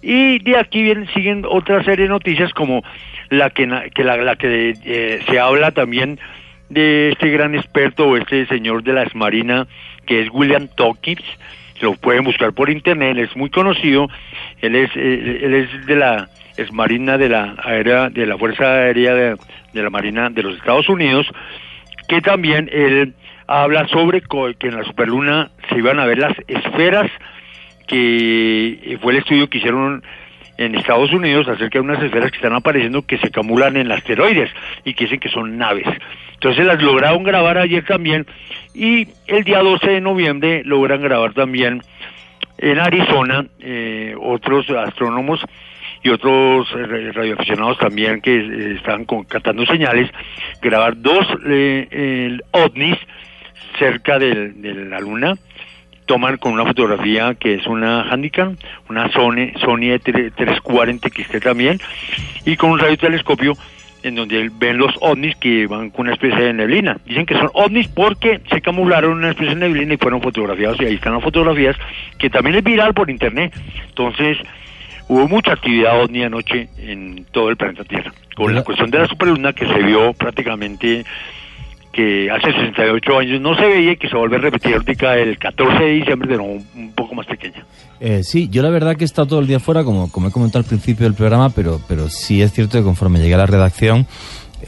Y 0.00 0.38
de 0.38 0.56
aquí 0.56 0.80
vienen, 0.80 1.08
siguen 1.08 1.44
otra 1.44 1.82
serie 1.82 2.04
de 2.04 2.08
noticias 2.08 2.52
como 2.52 2.84
la 3.28 3.50
que, 3.50 3.90
que 3.92 4.04
la, 4.04 4.16
la 4.18 4.36
que 4.36 4.74
eh, 4.84 5.20
se 5.28 5.40
habla 5.40 5.72
también 5.72 6.20
de 6.68 7.10
este 7.10 7.30
gran 7.30 7.56
experto 7.56 8.06
o 8.06 8.16
este 8.16 8.46
señor 8.46 8.84
de 8.84 8.92
la 8.92 9.02
esmarina 9.02 9.66
que 10.06 10.22
es 10.22 10.28
William 10.32 10.68
Tockins 10.68 11.24
lo 11.80 11.94
pueden 11.94 12.22
buscar 12.22 12.52
por 12.52 12.70
internet, 12.70 13.18
es 13.18 13.36
muy 13.36 13.50
conocido, 13.50 14.08
él 14.62 14.76
es 14.76 14.90
eh, 14.94 15.40
él 15.42 15.54
es 15.54 15.86
de 15.86 15.96
la 15.96 16.28
esmarina 16.56 17.18
de 17.18 17.28
la 17.28 17.54
aérea 17.62 18.08
de 18.08 18.24
la 18.24 18.38
Fuerza 18.38 18.64
Aérea 18.64 19.14
de, 19.14 19.36
de 19.74 19.82
la 19.82 19.90
Marina 19.90 20.30
de 20.30 20.42
los 20.42 20.56
Estados 20.56 20.88
Unidos, 20.88 21.26
que 22.08 22.22
también 22.22 22.70
él 22.72 23.14
habla 23.46 23.86
sobre 23.88 24.20
que 24.20 24.68
en 24.68 24.76
la 24.76 24.84
superluna 24.84 25.50
se 25.68 25.78
iban 25.78 25.98
a 26.00 26.04
ver 26.06 26.18
las 26.18 26.34
esferas 26.48 27.10
que 27.86 28.68
eh, 28.82 28.98
fue 29.00 29.12
el 29.12 29.18
estudio 29.18 29.48
que 29.48 29.58
hicieron 29.58 30.02
en 30.58 30.74
Estados 30.74 31.12
Unidos 31.12 31.46
acerca 31.48 31.78
de 31.78 31.84
unas 31.84 32.02
esferas 32.02 32.30
que 32.30 32.36
están 32.38 32.54
apareciendo 32.54 33.02
que 33.02 33.18
se 33.18 33.26
acumulan 33.26 33.76
en 33.76 33.92
asteroides 33.92 34.50
y 34.84 34.94
que 34.94 35.04
dicen 35.04 35.20
que 35.20 35.28
son 35.28 35.58
naves. 35.58 35.86
Entonces 36.34 36.64
las 36.64 36.82
lograron 36.82 37.22
grabar 37.24 37.58
ayer 37.58 37.84
también 37.84 38.26
y 38.74 39.06
el 39.26 39.44
día 39.44 39.58
12 39.60 39.86
de 39.90 40.00
noviembre 40.00 40.62
logran 40.64 41.02
grabar 41.02 41.34
también 41.34 41.82
en 42.58 42.78
Arizona 42.78 43.44
eh, 43.60 44.14
otros 44.18 44.68
astrónomos 44.70 45.40
y 46.02 46.08
otros 46.08 46.68
eh, 46.74 47.12
radioaficionados 47.12 47.78
también 47.78 48.20
que 48.22 48.36
eh, 48.36 48.74
estaban 48.76 49.04
con- 49.04 49.24
captando 49.24 49.66
señales, 49.66 50.10
grabar 50.62 51.00
dos 51.00 51.26
eh, 51.46 52.38
ovnis 52.52 52.96
cerca 53.78 54.18
del- 54.18 54.60
de 54.62 54.74
la 54.74 54.98
luna, 55.00 55.34
toman 56.06 56.36
con 56.36 56.52
una 56.52 56.64
fotografía 56.64 57.34
que 57.34 57.54
es 57.54 57.66
una 57.66 58.02
Handicam, 58.02 58.56
una 58.88 59.10
Sony, 59.10 59.52
Sony 59.60 59.90
E 59.92 59.98
340 59.98 61.08
XT 61.08 61.40
también, 61.40 61.78
y 62.44 62.56
con 62.56 62.70
un 62.70 62.78
radiotelescopio 62.78 63.54
en 64.02 64.14
donde 64.14 64.50
ven 64.56 64.78
los 64.78 64.94
ovnis 65.00 65.34
que 65.36 65.66
van 65.66 65.90
con 65.90 66.02
una 66.06 66.14
especie 66.14 66.38
de 66.38 66.52
neblina. 66.52 66.96
Dicen 67.06 67.26
que 67.26 67.34
son 67.34 67.50
ovnis 67.54 67.88
porque 67.88 68.40
se 68.50 68.60
camuflaron 68.60 69.14
una 69.18 69.30
especie 69.30 69.54
de 69.56 69.60
neblina 69.68 69.94
y 69.94 69.96
fueron 69.96 70.22
fotografiados, 70.22 70.80
y 70.80 70.84
ahí 70.84 70.94
están 70.94 71.14
las 71.14 71.24
fotografías, 71.24 71.76
que 72.18 72.30
también 72.30 72.54
es 72.54 72.62
viral 72.62 72.94
por 72.94 73.10
internet. 73.10 73.52
Entonces, 73.88 74.38
hubo 75.08 75.26
mucha 75.26 75.54
actividad 75.54 76.00
ovni 76.00 76.22
anoche 76.22 76.68
en 76.78 77.24
todo 77.32 77.50
el 77.50 77.56
planeta 77.56 77.82
Tierra. 77.82 78.12
Con 78.36 78.54
la 78.54 78.62
cuestión 78.62 78.92
de 78.92 78.98
la 79.00 79.08
superluna 79.08 79.52
que 79.54 79.66
se 79.66 79.82
vio 79.82 80.12
prácticamente 80.12 81.04
que 81.96 82.30
hace 82.30 82.52
68 82.52 83.18
años 83.18 83.40
no 83.40 83.56
se 83.56 83.66
veía 83.66 83.92
y 83.92 83.96
que 83.96 84.08
se 84.08 84.16
vuelve 84.16 84.36
a 84.36 84.40
repetir 84.40 84.74
ahorita 84.74 85.16
el 85.16 85.38
14 85.38 85.82
de 85.84 85.90
diciembre 85.92 86.28
nuevo 86.36 86.52
un, 86.52 86.66
un 86.76 86.92
poco 86.92 87.14
más 87.14 87.26
pequeña. 87.26 87.64
Eh, 88.00 88.22
sí, 88.22 88.48
yo 88.50 88.62
la 88.62 88.68
verdad 88.70 88.94
que 88.96 89.04
he 89.04 89.06
estado 89.06 89.26
todo 89.28 89.40
el 89.40 89.46
día 89.46 89.58
fuera, 89.58 89.82
como, 89.82 90.10
como 90.12 90.28
he 90.28 90.30
comentado 90.30 90.58
al 90.60 90.68
principio 90.68 91.04
del 91.04 91.14
programa, 91.14 91.48
pero, 91.50 91.80
pero 91.88 92.08
sí 92.10 92.42
es 92.42 92.52
cierto 92.52 92.76
que 92.78 92.84
conforme 92.84 93.18
llegué 93.18 93.34
a 93.34 93.38
la 93.38 93.46
redacción 93.46 94.06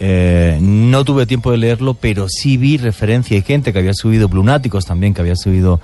eh, 0.01 0.59
no 0.61 1.05
tuve 1.05 1.27
tiempo 1.27 1.51
de 1.51 1.59
leerlo, 1.59 1.95
pero 1.95 2.29
sí 2.29 2.57
vi 2.57 2.77
referencia 2.77 3.37
y 3.37 3.43
gente 3.43 3.73
que 3.73 3.79
había 3.79 3.95
subido, 3.95 4.29
Blunáticos 4.29 4.85
también, 4.87 5.13
que 5.15 5.21
había 5.23 5.35
subido 5.37 5.81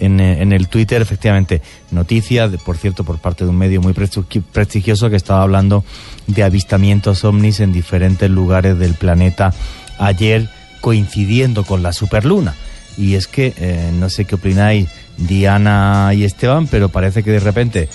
en, 0.00 0.20
eh, 0.20 0.40
en 0.42 0.52
el 0.52 0.68
Twitter, 0.68 1.00
efectivamente, 1.02 1.60
noticias, 1.90 2.50
por 2.64 2.76
cierto, 2.76 3.04
por 3.04 3.18
parte 3.18 3.44
de 3.44 3.50
un 3.50 3.58
medio 3.58 3.80
muy 3.80 3.92
prestigi- 3.92 4.42
prestigioso 4.42 5.10
que 5.10 5.16
estaba 5.16 5.42
hablando 5.42 5.84
de 6.26 6.42
avistamientos 6.42 7.24
ovnis 7.24 7.60
en 7.60 7.72
diferentes 7.72 8.28
lugares 8.30 8.78
del 8.78 8.94
planeta 8.94 9.52
ayer, 9.98 10.48
coincidiendo 10.82 11.64
con 11.64 11.82
la 11.82 11.94
superluna. 11.94 12.54
Y 12.98 13.14
es 13.14 13.26
que, 13.26 13.54
eh, 13.56 13.90
no 13.94 14.10
sé 14.10 14.26
qué 14.26 14.34
opináis, 14.34 14.88
Diana 15.16 16.10
y 16.14 16.24
Esteban, 16.24 16.66
pero 16.66 16.90
parece 16.90 17.22
que 17.22 17.30
de 17.30 17.40
repente, 17.40 17.88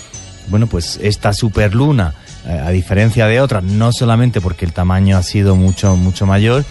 bueno, 0.48 0.66
pues 0.66 1.00
esta 1.04 1.34
superluna, 1.34 2.16
eh, 2.48 2.60
a 2.66 2.72
diferencia 2.72 3.28
de 3.28 3.42
otras, 3.42 3.64
no 3.64 3.92
solamente 3.92 4.42
porque 4.42 4.66
el 4.66 4.74
tamaño 4.74 5.18
ha 5.18 5.24
sido 5.24 5.56
mucho, 5.56 5.96
mucho 5.96 6.26
mayor, 6.26 6.66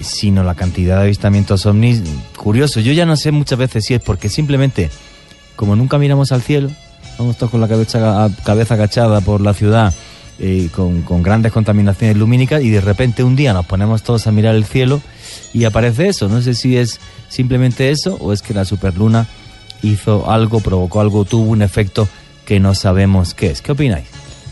sino 0.00 0.42
la 0.42 0.54
cantidad 0.54 0.96
de 0.96 1.02
avistamientos 1.02 1.66
ovnis, 1.66 2.02
curioso. 2.36 2.80
Yo 2.80 2.92
ya 2.92 3.06
no 3.06 3.16
sé 3.16 3.30
muchas 3.30 3.58
veces 3.58 3.84
si 3.84 3.94
es 3.94 4.00
porque 4.02 4.28
simplemente, 4.28 4.90
como 5.54 5.76
nunca 5.76 5.98
miramos 5.98 6.32
al 6.32 6.42
cielo, 6.42 6.70
vamos 7.18 7.36
todos 7.36 7.50
con 7.50 7.60
la 7.60 7.68
cabeza, 7.68 8.28
cabeza 8.42 8.74
agachada 8.74 9.20
por 9.20 9.40
la 9.40 9.54
ciudad, 9.54 9.94
eh, 10.44 10.70
con, 10.74 11.02
con 11.02 11.22
grandes 11.22 11.52
contaminaciones 11.52 12.16
lumínicas, 12.16 12.62
y 12.64 12.70
de 12.70 12.80
repente 12.80 13.22
un 13.22 13.36
día 13.36 13.52
nos 13.52 13.64
ponemos 13.64 14.02
todos 14.02 14.26
a 14.26 14.32
mirar 14.32 14.56
el 14.56 14.64
cielo 14.64 15.00
y 15.54 15.62
aparece 15.64 16.08
eso. 16.08 16.28
No 16.28 16.42
sé 16.42 16.54
si 16.54 16.76
es 16.76 16.98
simplemente 17.28 17.90
eso 17.90 18.16
o 18.20 18.32
es 18.32 18.42
que 18.42 18.52
la 18.52 18.64
superluna 18.64 19.28
hizo 19.82 20.28
algo, 20.28 20.58
provocó 20.58 21.00
algo, 21.00 21.24
tuvo 21.24 21.50
un 21.50 21.62
efecto 21.62 22.08
que 22.44 22.58
no 22.58 22.74
sabemos 22.74 23.34
qué 23.34 23.52
es. 23.52 23.62
¿Qué 23.62 23.70
opináis? 23.70 24.06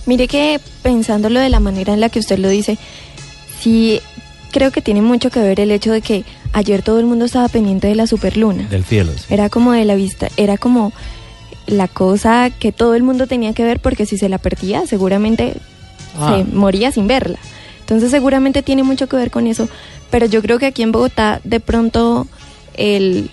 Mire 0.07 0.29
que 0.29 0.61
pensándolo 0.85 1.40
de 1.40 1.48
la 1.48 1.59
manera 1.59 1.92
en 1.92 1.98
la 1.98 2.09
que 2.09 2.20
usted 2.20 2.38
lo 2.38 2.48
dice, 2.48 2.79
sí 3.61 4.00
creo 4.53 4.70
que 4.70 4.83
tiene 4.83 5.03
mucho 5.03 5.31
que 5.31 5.40
ver 5.40 5.59
el 5.59 5.72
hecho 5.72 5.90
de 5.90 6.03
que 6.03 6.24
ayer 6.53 6.83
todo 6.83 7.00
el 7.00 7.07
mundo 7.07 7.24
estaba 7.24 7.48
pendiente 7.48 7.88
de 7.88 7.96
la 7.96 8.07
superluna. 8.07 8.68
Del 8.68 8.85
cielo. 8.85 9.11
sí. 9.16 9.24
Era 9.29 9.48
como 9.48 9.72
de 9.72 9.85
la 9.85 9.96
vista, 9.96 10.29
era 10.37 10.57
como 10.57 10.92
la 11.66 11.88
cosa 11.88 12.50
que 12.50 12.72
todo 12.72 12.94
el 12.94 13.03
mundo 13.03 13.26
tenía 13.26 13.53
que 13.55 13.64
ver 13.64 13.81
porque 13.81 14.07
si 14.07 14.18
se 14.18 14.29
la 14.29 14.38
perdía 14.38 14.87
seguramente 14.87 15.57
Ah. 16.18 16.37
se 16.38 16.44
moría 16.55 16.92
sin 16.92 17.07
verla. 17.07 17.38
Entonces 17.81 18.11
seguramente 18.11 18.62
tiene 18.62 18.83
mucho 18.83 19.09
que 19.09 19.16
ver 19.16 19.31
con 19.31 19.46
eso, 19.46 19.68
pero 20.11 20.27
yo 20.27 20.42
creo 20.42 20.59
que 20.59 20.66
aquí 20.66 20.83
en 20.83 20.92
Bogotá 20.92 21.40
de 21.44 21.61
pronto 21.61 22.27
el 22.75 23.31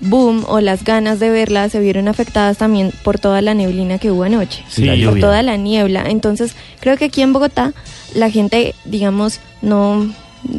boom 0.00 0.44
o 0.48 0.60
las 0.60 0.82
ganas 0.84 1.20
de 1.20 1.28
verla 1.30 1.68
se 1.68 1.78
vieron 1.78 2.08
afectadas 2.08 2.56
también 2.58 2.90
por 3.04 3.18
toda 3.18 3.42
la 3.42 3.54
neblina 3.54 3.98
que 3.98 4.10
hubo 4.10 4.24
anoche, 4.24 4.64
Sí, 4.68 4.84
la 4.84 4.92
por 4.94 5.00
lluvia. 5.00 5.20
toda 5.20 5.42
la 5.42 5.56
niebla. 5.56 6.04
Entonces 6.08 6.54
creo 6.80 6.96
que 6.96 7.04
aquí 7.06 7.22
en 7.22 7.32
Bogotá 7.32 7.72
la 8.14 8.30
gente, 8.30 8.74
digamos, 8.84 9.40
no, 9.62 10.12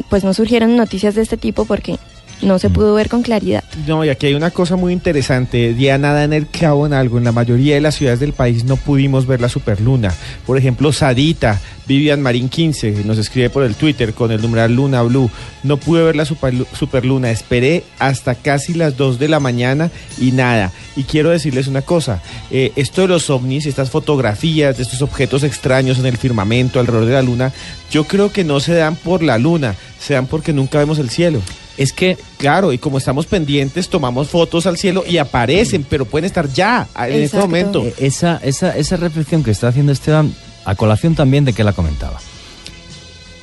pues 0.08 0.22
no 0.24 0.32
surgieron 0.32 0.76
noticias 0.76 1.14
de 1.14 1.22
este 1.22 1.36
tipo 1.36 1.64
porque 1.64 1.98
no 2.42 2.58
se 2.58 2.70
pudo 2.70 2.94
ver 2.94 3.08
con 3.08 3.22
claridad. 3.22 3.62
No, 3.86 4.04
y 4.04 4.08
aquí 4.08 4.26
hay 4.26 4.34
una 4.34 4.50
cosa 4.50 4.76
muy 4.76 4.92
interesante. 4.92 5.72
Diana 5.74 6.12
da 6.12 6.24
en 6.24 6.32
el 6.32 6.46
clavo 6.46 6.86
en 6.86 6.92
algo. 6.92 7.18
En 7.18 7.24
la 7.24 7.32
mayoría 7.32 7.74
de 7.76 7.80
las 7.80 7.94
ciudades 7.94 8.20
del 8.20 8.32
país 8.32 8.64
no 8.64 8.76
pudimos 8.76 9.26
ver 9.26 9.40
la 9.40 9.48
superluna. 9.48 10.12
Por 10.46 10.58
ejemplo, 10.58 10.92
Sadita, 10.92 11.60
Vivian 11.86 12.20
Marín 12.22 12.48
15, 12.48 13.02
nos 13.04 13.18
escribe 13.18 13.50
por 13.50 13.62
el 13.64 13.74
Twitter 13.74 14.12
con 14.14 14.30
el 14.32 14.40
numeral 14.42 14.74
Luna 14.74 15.02
Blue. 15.02 15.30
No 15.62 15.76
pude 15.76 16.02
ver 16.02 16.16
la 16.16 16.24
superlu- 16.24 16.66
superluna. 16.76 17.30
Esperé 17.30 17.84
hasta 17.98 18.34
casi 18.34 18.74
las 18.74 18.96
2 18.96 19.18
de 19.18 19.28
la 19.28 19.40
mañana 19.40 19.90
y 20.18 20.32
nada. 20.32 20.72
Y 20.96 21.04
quiero 21.04 21.30
decirles 21.30 21.66
una 21.68 21.82
cosa. 21.82 22.20
eh, 22.50 22.72
esto 22.76 23.02
de 23.02 23.08
los 23.08 23.30
ovnis, 23.30 23.66
estas 23.66 23.90
fotografías 23.90 24.76
de 24.76 24.82
estos 24.82 25.00
objetos 25.02 25.42
extraños 25.42 25.98
en 25.98 26.06
el 26.06 26.16
firmamento 26.16 26.80
alrededor 26.80 27.06
de 27.06 27.12
la 27.14 27.22
luna, 27.22 27.52
yo 27.90 28.04
creo 28.04 28.30
que 28.32 28.44
no 28.44 28.60
se 28.60 28.74
dan 28.74 28.96
por 28.96 29.22
la 29.22 29.38
luna, 29.38 29.74
se 29.98 30.14
dan 30.14 30.26
porque 30.26 30.52
nunca 30.52 30.78
vemos 30.78 30.98
el 30.98 31.08
cielo. 31.10 31.40
Es 31.78 31.92
que, 31.92 32.18
claro, 32.36 32.72
y 32.72 32.78
como 32.78 32.98
estamos 32.98 33.26
pendientes, 33.26 33.88
tomamos 33.88 34.28
fotos 34.28 34.66
al 34.66 34.76
cielo 34.76 35.04
y 35.08 35.16
aparecen, 35.18 35.84
pero 35.88 36.04
pueden 36.04 36.26
estar 36.26 36.48
ya 36.52 36.86
en 37.08 37.22
este 37.22 37.38
momento. 37.38 37.82
Eh, 37.86 37.94
Esa, 37.98 38.40
esa, 38.44 38.76
esa 38.76 38.96
reflexión 38.96 39.42
que 39.42 39.50
está 39.52 39.68
haciendo 39.68 39.92
Esteban, 39.92 40.34
a 40.64 40.74
colación 40.74 41.14
también 41.14 41.44
de 41.44 41.52
que 41.54 41.64
la 41.64 41.72
comentaba. 41.72 42.20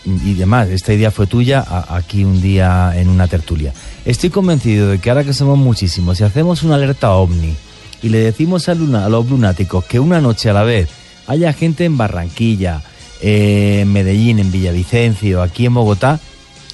Y 0.05 0.33
demás, 0.35 0.69
esta 0.69 0.93
idea 0.93 1.11
fue 1.11 1.27
tuya 1.27 1.59
a- 1.67 1.97
aquí 1.97 2.23
un 2.23 2.41
día 2.41 2.93
en 2.95 3.09
una 3.09 3.27
tertulia. 3.27 3.73
Estoy 4.05 4.29
convencido 4.29 4.87
de 4.89 4.99
que 4.99 5.09
ahora 5.09 5.23
que 5.23 5.33
somos 5.33 5.57
muchísimos, 5.57 6.17
si 6.17 6.23
hacemos 6.23 6.63
una 6.63 6.75
alerta 6.75 7.11
ovni 7.11 7.53
y 8.01 8.09
le 8.09 8.19
decimos 8.19 8.69
a, 8.69 8.75
luna- 8.75 9.05
a 9.05 9.09
los 9.09 9.29
lunáticos 9.29 9.83
que 9.85 9.99
una 9.99 10.21
noche 10.21 10.49
a 10.49 10.53
la 10.53 10.63
vez 10.63 10.87
haya 11.27 11.51
gente 11.53 11.83
en 11.85 11.97
Barranquilla, 11.97 12.81
eh, 13.21 13.79
en 13.81 13.91
Medellín, 13.91 14.39
en 14.39 14.51
Villavicencio, 14.51 15.41
aquí 15.41 15.65
en 15.65 15.73
Bogotá, 15.73 16.19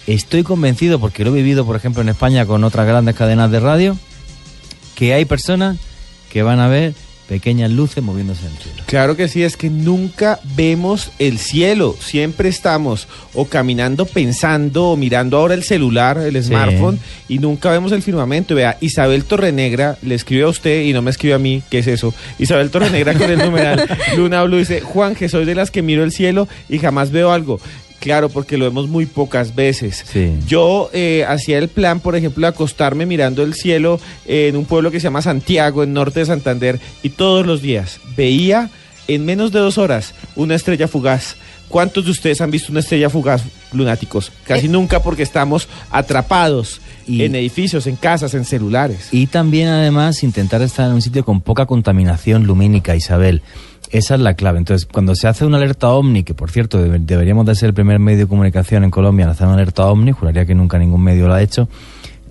estoy 0.07 0.43
convencido, 0.43 0.99
porque 0.99 1.23
lo 1.23 1.31
he 1.31 1.33
vivido, 1.33 1.65
por 1.65 1.75
ejemplo, 1.75 2.01
en 2.01 2.09
España 2.09 2.45
con 2.45 2.63
otras 2.63 2.87
grandes 2.87 3.15
cadenas 3.15 3.51
de 3.51 3.59
radio, 3.59 3.97
que 4.95 5.13
hay 5.13 5.25
personas 5.25 5.77
que 6.29 6.43
van 6.43 6.59
a 6.59 6.67
ver 6.67 6.93
pequeñas 7.27 7.71
luces 7.71 8.03
moviéndose 8.03 8.45
en 8.45 8.51
el 8.51 8.57
cielo. 8.57 8.83
Claro 8.85 9.15
que 9.15 9.27
sí, 9.27 9.43
es 9.43 9.57
que 9.57 9.69
nunca 9.69 10.39
vemos 10.55 11.11
el 11.19 11.39
cielo, 11.39 11.95
siempre 11.99 12.49
estamos 12.49 13.07
o 13.33 13.45
caminando 13.45 14.05
pensando 14.05 14.89
o 14.89 14.97
mirando 14.97 15.37
ahora 15.37 15.55
el 15.55 15.63
celular, 15.63 16.17
el 16.17 16.41
smartphone 16.41 16.99
y 17.27 17.39
nunca 17.39 17.71
vemos 17.71 17.91
el 17.91 18.03
firmamento. 18.03 18.55
Vea, 18.55 18.77
Isabel 18.79 19.25
Torrenegra 19.25 19.97
le 20.01 20.15
escribe 20.15 20.43
a 20.43 20.49
usted 20.49 20.83
y 20.83 20.93
no 20.93 21.01
me 21.01 21.11
escribe 21.11 21.33
a 21.33 21.39
mí, 21.39 21.63
¿qué 21.69 21.79
es 21.79 21.87
eso? 21.87 22.13
Isabel 22.37 22.69
Torrenegra 22.69 23.13
con 23.13 23.31
el 23.31 23.39
numeral 23.39 23.87
Luna 24.17 24.43
Blue 24.43 24.57
dice, 24.57 24.81
Juan, 24.81 25.15
que 25.15 25.29
soy 25.29 25.45
de 25.45 25.55
las 25.55 25.71
que 25.71 25.81
miro 25.81 26.03
el 26.03 26.11
cielo 26.11 26.47
y 26.69 26.79
jamás 26.79 27.11
veo 27.11 27.31
algo. 27.31 27.59
Claro, 27.99 28.29
porque 28.29 28.57
lo 28.57 28.65
vemos 28.65 28.87
muy 28.87 29.05
pocas 29.05 29.55
veces. 29.55 30.05
Sí. 30.11 30.33
Yo 30.47 30.89
eh, 30.93 31.25
hacía 31.27 31.57
el 31.57 31.69
plan, 31.69 31.99
por 31.99 32.15
ejemplo, 32.15 32.41
de 32.41 32.49
acostarme 32.49 33.05
mirando 33.05 33.41
el 33.41 33.53
cielo 33.53 33.99
eh, 34.25 34.47
en 34.49 34.57
un 34.57 34.65
pueblo 34.65 34.91
que 34.91 34.99
se 34.99 35.05
llama 35.05 35.21
Santiago, 35.21 35.83
en 35.83 35.93
norte 35.93 36.19
de 36.19 36.27
Santander, 36.27 36.79
y 37.01 37.09
todos 37.09 37.45
los 37.45 37.61
días 37.61 37.99
veía 38.15 38.69
en 39.07 39.25
menos 39.25 39.51
de 39.51 39.59
dos 39.59 39.77
horas 39.77 40.13
una 40.35 40.55
estrella 40.55 40.87
fugaz. 40.87 41.35
¿Cuántos 41.67 42.05
de 42.05 42.11
ustedes 42.11 42.41
han 42.41 42.51
visto 42.51 42.71
una 42.71 42.81
estrella 42.81 43.09
fugaz, 43.09 43.43
lunáticos? 43.73 44.31
Casi 44.43 44.67
nunca 44.67 45.01
porque 45.01 45.23
estamos 45.23 45.67
atrapados 45.89 46.79
en 47.07 47.35
edificios, 47.35 47.87
en 47.87 47.95
casas, 47.95 48.33
en 48.33 48.45
celulares. 48.45 49.09
Y 49.11 49.27
también, 49.27 49.67
además, 49.69 50.23
intentar 50.23 50.61
estar 50.61 50.87
en 50.87 50.93
un 50.93 51.01
sitio 51.01 51.25
con 51.25 51.41
poca 51.41 51.65
contaminación 51.65 52.45
lumínica, 52.45 52.95
Isabel. 52.95 53.41
Esa 53.97 54.15
es 54.15 54.21
la 54.21 54.33
clave. 54.33 54.57
Entonces, 54.57 54.85
cuando 54.91 55.15
se 55.15 55.27
hace 55.27 55.45
una 55.45 55.57
alerta 55.57 55.89
OVNI, 55.89 56.23
que 56.23 56.33
por 56.33 56.51
cierto 56.51 56.83
debe- 56.83 56.99
deberíamos 56.99 57.45
de 57.45 57.55
ser 57.55 57.67
el 57.69 57.73
primer 57.73 57.99
medio 57.99 58.19
de 58.19 58.27
comunicación 58.27 58.83
en 58.83 58.91
Colombia 58.91 59.23
en 59.23 59.29
hacer 59.29 59.47
una 59.47 59.55
alerta 59.55 59.85
OVNI, 59.85 60.11
juraría 60.11 60.45
que 60.45 60.53
nunca 60.55 60.77
ningún 60.77 61.01
medio 61.01 61.27
lo 61.27 61.33
ha 61.33 61.41
hecho, 61.41 61.69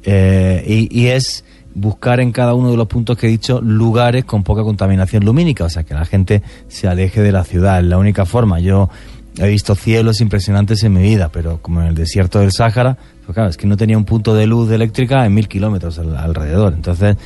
eh, 0.03 0.63
y, 0.91 1.07
es 1.07 1.45
buscar 1.75 2.21
en 2.21 2.31
cada 2.33 2.55
uno 2.55 2.71
de 2.71 2.77
los 2.77 2.87
puntos 2.87 3.17
que 3.17 3.27
he 3.27 3.31
dicho 3.31 3.61
lugares 3.61 4.25
con 4.25 4.43
poca 4.45 4.63
contaminación 4.63 5.25
lumínica, 5.25 5.65
o 5.65 5.71
sea, 5.71 5.83
que 5.85 5.95
la 5.95 6.05
gente 6.05 6.43
se 6.69 6.87
aleje 6.87 7.21
de 7.23 7.33
la 7.33 7.43
ciudad. 7.45 7.81
Es 7.81 7.87
la 7.87 7.99
única 7.99 8.27
forma. 8.27 8.61
Yo 8.61 8.91
he 9.39 9.49
visto 9.49 9.75
cielos 9.75 10.21
impresionantes 10.21 10.83
en 10.85 10.93
mi 10.93 11.03
vida, 11.03 11.31
pero 11.33 11.59
como 11.63 11.81
en 11.81 11.89
el 11.89 11.95
desierto 11.95 12.39
del 12.41 12.53
Sáhara, 12.53 12.97
pues 13.25 13.35
claro, 13.35 13.49
es 13.51 13.57
que 13.57 13.67
no 13.67 13.77
tenía 13.77 13.97
un 13.99 14.05
punto 14.05 14.35
de 14.35 14.47
luz 14.47 14.71
eléctrica 14.71 15.25
en 15.27 15.35
mil 15.35 15.49
kilómetros 15.49 15.99
al- 15.99 16.17
alrededor. 16.17 16.75
Entonces, 16.75 17.17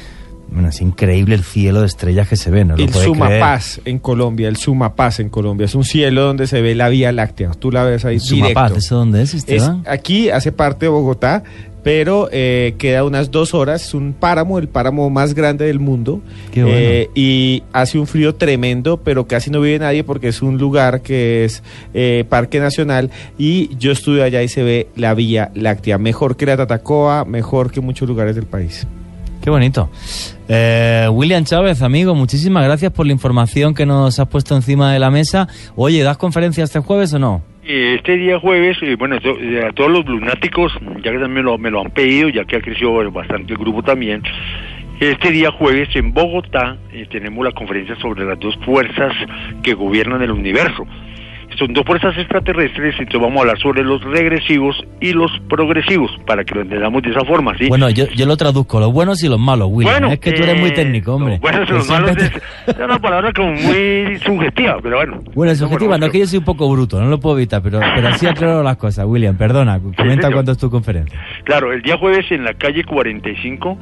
bueno, 0.51 0.69
es 0.69 0.81
increíble 0.81 1.35
el 1.35 1.45
cielo 1.45 1.81
de 1.81 1.87
estrellas 1.87 2.29
que 2.29 2.37
se 2.37 2.51
ve, 2.51 2.65
¿no? 2.65 2.77
lo 2.77 2.83
El 2.83 2.91
creer. 2.91 3.05
Sumapaz 3.05 3.81
en 3.85 3.99
Colombia, 3.99 4.49
el 4.49 4.57
Sumapaz 4.57 5.21
en 5.21 5.29
Colombia. 5.29 5.67
Es 5.67 5.75
un 5.75 5.85
cielo 5.85 6.23
donde 6.23 6.47
se 6.47 6.63
ve 6.63 6.75
la 6.75 6.89
Vía 6.89 7.13
Láctea. 7.13 7.51
Tú 7.51 7.71
la 7.71 7.85
ves 7.85 8.05
ahí 8.05 8.19
Sumapaz. 8.19 8.73
¿eso 8.77 8.97
dónde 8.97 9.23
es, 9.23 9.35
Es, 9.35 9.41
Esteban? 9.41 9.85
aquí 9.87 10.31
hace 10.31 10.51
parte 10.51 10.87
de 10.87 10.91
Bogotá, 10.91 11.43
pero 11.83 12.29
eh, 12.33 12.75
queda 12.79 13.05
unas 13.05 13.31
dos 13.31 13.53
horas. 13.53 13.85
Es 13.85 13.95
un 13.95 14.15
páramo, 14.15 14.59
el 14.59 14.69
páramo 14.69 15.11
más 15.11 15.35
grande 15.35 15.67
del 15.67 15.81
mundo. 15.81 16.23
Qué 16.51 16.63
bueno. 16.63 16.79
Eh, 16.79 17.11
y 17.15 17.63
hace 17.73 17.99
un 17.99 18.07
frío 18.07 18.35
tremendo, 18.35 18.97
pero 18.99 19.27
casi 19.27 19.51
no 19.51 19.61
vive 19.61 19.79
nadie 19.79 20.03
porque 20.03 20.29
es 20.29 20.41
un 20.41 20.57
lugar 20.57 21.03
que 21.03 21.45
es 21.45 21.63
eh, 21.93 22.25
Parque 22.29 22.59
Nacional. 22.59 23.11
Y 23.37 23.77
yo 23.77 23.93
estuve 23.93 24.23
allá 24.23 24.43
y 24.43 24.49
se 24.49 24.63
ve 24.63 24.89
la 24.97 25.13
Vía 25.13 25.51
Láctea. 25.55 25.99
Mejor 25.99 26.37
que 26.37 26.47
la 26.47 26.57
Tatacoa, 26.57 27.27
mejor 27.27 27.71
que 27.71 27.81
muchos 27.83 28.09
lugares 28.09 28.35
del 28.35 28.47
país. 28.47 28.87
Qué 29.49 29.51
bonito. 29.51 29.89
Eh, 30.47 31.09
William 31.11 31.43
Chávez, 31.43 31.81
amigo, 31.81 32.15
muchísimas 32.15 32.65
gracias 32.65 32.93
por 32.93 33.07
la 33.07 33.15
información 33.15 33.73
que 33.73 33.87
nos 33.87 34.21
has 34.21 34.29
puesto 34.29 34.55
encima 34.55 34.93
de 34.93 34.99
la 34.99 35.11
mesa. 35.11 35.49
Oye, 35.75 36.03
¿das 36.03 36.19
conferencia 36.19 36.65
este 36.65 36.81
jueves 36.81 37.15
o 37.15 37.19
no? 37.19 37.41
Eh, 37.65 37.95
Este 37.97 38.19
día 38.19 38.39
jueves, 38.39 38.77
eh, 38.83 38.95
bueno, 38.99 39.17
eh, 39.17 39.67
a 39.67 39.73
todos 39.73 39.91
los 39.91 40.05
lunáticos, 40.05 40.71
ya 41.03 41.13
que 41.13 41.19
también 41.19 41.47
lo, 41.47 41.57
me 41.57 41.71
lo 41.71 41.81
han 41.81 41.91
pedido, 41.93 42.29
ya 42.29 42.45
que 42.45 42.57
ha 42.57 42.61
crecido 42.61 43.11
bastante 43.11 43.55
el 43.55 43.59
grupo 43.59 43.83
también, 43.83 44.23
este 45.01 45.31
día 45.31 45.51
jueves 45.51 45.89
en 45.95 46.13
Bogotá 46.13 46.77
eh, 46.93 47.07
tenemos 47.11 47.43
la 47.43 47.53
conferencia 47.53 47.97
sobre 48.03 48.27
las 48.27 48.39
dos 48.39 48.55
fuerzas 48.67 49.15
que 49.63 49.73
gobiernan 49.73 50.21
el 50.21 50.33
universo. 50.33 50.87
Son 51.59 51.73
dos 51.73 51.85
fuerzas 51.85 52.17
extraterrestres, 52.17 52.95
entonces 52.99 53.21
vamos 53.21 53.39
a 53.39 53.41
hablar 53.41 53.59
sobre 53.59 53.83
los 53.83 54.01
regresivos 54.05 54.77
y 55.01 55.13
los 55.13 55.31
progresivos, 55.49 56.11
para 56.27 56.45
que 56.45 56.55
lo 56.55 56.61
entendamos 56.63 57.03
de 57.03 57.11
esa 57.11 57.25
forma, 57.25 57.57
¿sí? 57.59 57.69
Bueno, 57.69 57.91
yo, 57.91 58.07
yo 58.15 58.27
lo 58.27 58.37
traduzco, 58.37 58.79
los 58.79 58.93
buenos 58.93 59.23
y 59.25 59.29
los 59.29 59.41
malos, 59.41 59.69
William. 59.71 59.95
Bueno, 59.95 60.13
es 60.13 60.21
que 60.21 60.33
tú 60.33 60.43
eres 60.45 60.61
muy 60.61 60.69
eh, 60.71 60.73
técnico, 60.75 61.15
hombre. 61.17 61.39
Bueno, 61.41 61.67
Que 61.67 61.73
los 61.73 61.85
siempre 61.87 62.13
malos 62.13 62.31
te- 62.31 62.71
es, 62.71 62.79
es 62.79 62.85
una 62.85 62.99
palabra 63.01 63.33
como 63.33 63.53
muy 63.55 64.19
subjetiva, 64.25 64.79
pero 64.83 64.97
bueno. 64.99 65.21
Bueno, 65.35 65.53
es 65.53 65.59
subjetiva, 65.59 65.99
no 65.99 66.07
es 66.07 66.13
que 66.13 66.21
yo 66.21 66.27
soy 66.27 66.39
un 66.39 66.45
poco 66.45 66.71
bruto, 66.71 67.01
no 67.01 67.09
lo 67.09 67.19
puedo 67.19 67.37
evitar, 67.39 67.61
pero, 67.61 67.81
pero 67.81 68.07
así 68.09 68.27
aclaro 68.29 68.63
las 68.63 68.77
cosas, 68.77 69.05
William. 69.07 69.37
Perdona, 69.37 69.81
comenta 69.81 70.05
señor. 70.23 70.33
cuándo 70.35 70.53
es 70.53 70.59
tu 70.59 70.71
conferencia. 70.71 71.19
Claro, 71.45 71.73
el 71.73 71.83
día 71.83 71.97
jueves 71.97 72.31
en 72.31 72.45
la 72.45 72.55
calle 72.55 72.85
45, 72.85 73.79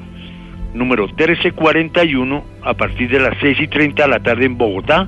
número 0.72 1.06
1341, 1.08 2.44
a 2.64 2.74
partir 2.74 3.10
de 3.10 3.20
las 3.20 3.34
6 3.40 3.58
y 3.60 3.68
30 3.68 4.02
de 4.02 4.08
la 4.08 4.20
tarde 4.20 4.46
en 4.46 4.56
Bogotá. 4.56 5.06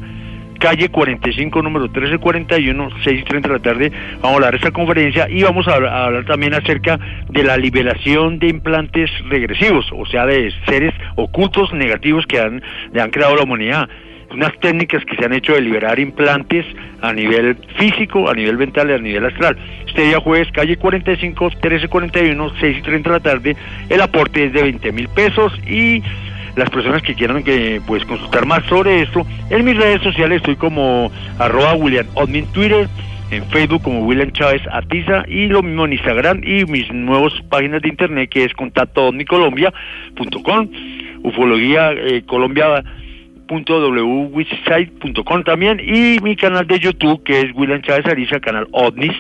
Calle 0.59 0.89
45, 0.89 1.63
número 1.63 1.85
1341, 1.85 2.91
6 3.05 3.21
y 3.21 3.25
30 3.25 3.49
de 3.49 3.55
la 3.55 3.61
tarde. 3.61 3.93
Vamos 4.21 4.33
a 4.33 4.35
hablar 4.35 4.51
de 4.53 4.57
esta 4.57 4.71
conferencia 4.73 5.29
y 5.31 5.43
vamos 5.43 5.69
a 5.69 5.75
hablar, 5.75 6.25
también 6.25 6.55
acerca 6.55 6.99
de 7.29 7.45
la 7.45 7.57
liberación 7.57 8.39
de 8.39 8.49
implantes 8.49 9.11
regresivos, 9.29 9.87
o 9.93 10.05
sea, 10.07 10.27
de 10.27 10.53
seres 10.67 10.93
ocultos 11.15 11.73
negativos 11.73 12.27
que 12.27 12.41
han, 12.41 12.63
le 12.93 13.01
han 13.01 13.11
creado 13.11 13.37
la 13.37 13.45
humanidad 13.45 13.89
unas 14.31 14.53
técnicas 14.61 15.03
que 15.07 15.17
se 15.17 15.25
han 15.25 15.33
hecho 15.33 15.55
de 15.55 15.63
liberar 15.63 15.99
implantes 15.99 16.67
a 17.01 17.13
nivel 17.13 17.57
físico, 17.77 18.29
a 18.29 18.35
nivel 18.35 18.59
mental 18.59 18.91
y 18.91 18.93
a 18.93 18.99
nivel 18.99 19.25
astral. 19.25 19.57
Este 19.87 20.03
día 20.03 20.21
jueves, 20.21 20.49
calle 20.53 20.77
45, 20.77 21.45
1341, 21.47 22.53
6 22.61 22.79
y 22.79 22.83
30 22.83 23.09
de 23.09 23.17
la 23.17 23.21
tarde, 23.21 23.57
el 23.89 24.01
aporte 24.01 24.45
es 24.45 24.53
de 24.53 24.63
20 24.63 24.93
mil 24.93 25.09
pesos 25.09 25.53
y 25.67 26.03
las 26.59 26.71
personas 26.71 27.03
que 27.03 27.15
quieran 27.15 27.43
que 27.43 27.81
pues 27.87 28.05
consultar 28.05 28.45
más 28.45 28.65
sobre 28.67 29.03
esto, 29.03 29.25
en 29.49 29.65
mis 29.65 29.77
redes 29.77 30.03
sociales 30.03 30.39
estoy 30.39 30.57
como 30.57 31.11
arroba 31.39 31.75
William 31.75 32.07
Odmin 32.15 32.47
Twitter, 32.47 32.89
en 33.31 33.45
Facebook 33.47 33.83
como 33.83 34.01
William 34.01 34.33
Chávez 34.33 34.63
Atiza 34.73 35.23
y 35.29 35.47
lo 35.47 35.63
mismo 35.63 35.85
en 35.85 35.93
Instagram 35.93 36.41
y 36.43 36.65
mis 36.65 36.93
nuevas 36.93 37.33
páginas 37.49 37.83
de 37.83 37.89
internet 37.89 38.29
que 38.29 38.45
es 38.45 38.53
contacto 38.55 39.11
colombia.com, 39.29 40.69
ufología 41.23 41.93
eh, 41.93 42.23
Colombia 42.27 42.83
www.wixsite.com 43.49 45.43
también 45.45 45.81
y 45.81 46.19
mi 46.21 46.37
canal 46.37 46.67
de 46.67 46.79
YouTube 46.81 47.23
que 47.23 47.41
es 47.41 47.47
William 47.55 47.81
Chávez 47.83 48.07
Ariza, 48.07 48.41
canal 48.41 48.67
OVNIS. 48.73 49.15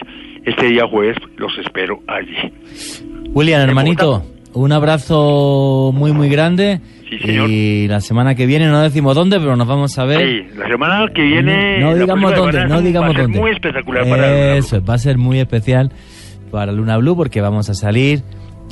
Este 0.45 0.67
día 0.67 0.87
jueves 0.87 1.17
los 1.37 1.57
espero 1.59 2.01
allí. 2.07 2.53
William, 3.33 3.61
hermanito, 3.61 4.25
un 4.55 4.73
abrazo 4.73 5.93
muy, 5.95 6.13
muy 6.13 6.29
grande. 6.29 6.81
Señor. 7.19 7.49
Y 7.49 7.89
la 7.89 8.01
semana 8.01 8.35
que 8.35 8.47
viene 8.47 8.67
no 8.67 8.81
decimos 8.83 9.15
dónde, 9.15 9.39
pero 9.39 9.57
nos 9.57 9.67
vamos 9.67 9.99
a 9.99 10.05
ver. 10.05 10.21
Sí, 10.21 10.59
la 10.59 10.69
semana 10.69 11.07
que 11.15 11.23
viene. 11.23 11.81
No 11.81 11.95
digamos 11.95 12.35
dónde, 12.35 12.67
no 12.67 12.83
digamos 12.83 13.11
va 13.11 13.13
a 13.13 13.15
ser 13.15 13.23
dónde. 13.23 13.41
Muy 13.41 13.51
espectacular 13.53 14.09
para 14.09 14.55
Eso, 14.57 14.85
va 14.85 14.95
a 14.95 14.99
ser 14.99 15.17
muy 15.17 15.41
especial 15.41 15.91
para 16.51 16.73
Luna 16.73 16.97
Blue 16.99 17.17
porque 17.17 17.41
vamos 17.41 17.71
a 17.71 17.75
salir 17.75 18.23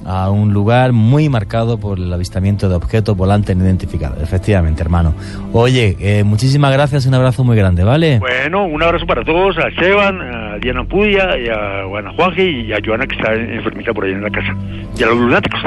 a 0.05 0.31
un 0.31 0.53
lugar 0.53 0.92
muy 0.92 1.29
marcado 1.29 1.81
por 1.81 1.99
el 1.99 2.12
avistamiento 2.12 2.68
de 2.68 2.77
objetos 2.77 3.16
volantes 3.16 3.57
no 3.57 3.64
identificados. 3.64 4.22
Efectivamente, 4.22 4.83
hermano. 4.83 5.14
Oye, 5.53 5.96
eh, 6.01 6.22
muchísimas 6.22 6.72
gracias, 6.72 7.07
un 7.07 7.14
abrazo 7.14 7.44
muy 7.44 7.57
grande, 7.57 7.83
¿vale? 7.83 8.18
Bueno, 8.18 8.66
un 8.66 8.83
abrazo 8.83 9.07
para 9.07 9.25
todos, 9.25 9.57
a 9.59 9.68
Esteban, 9.68 10.20
a 10.20 10.59
Diana 10.59 10.85
Pudia, 10.85 11.38
y 11.38 11.49
a 11.49 11.87
Juana 11.88 12.12
Juanje 12.12 12.44
y 12.44 12.72
a 12.72 12.79
Joana 12.85 13.07
que 13.07 13.16
está 13.16 13.35
enfermita 13.35 13.92
por 13.92 14.05
ahí 14.05 14.12
en 14.12 14.22
la 14.22 14.31
casa. 14.31 14.55
Y 14.96 15.03
a 15.03 15.07
los 15.07 15.18
lunáticos. 15.18 15.61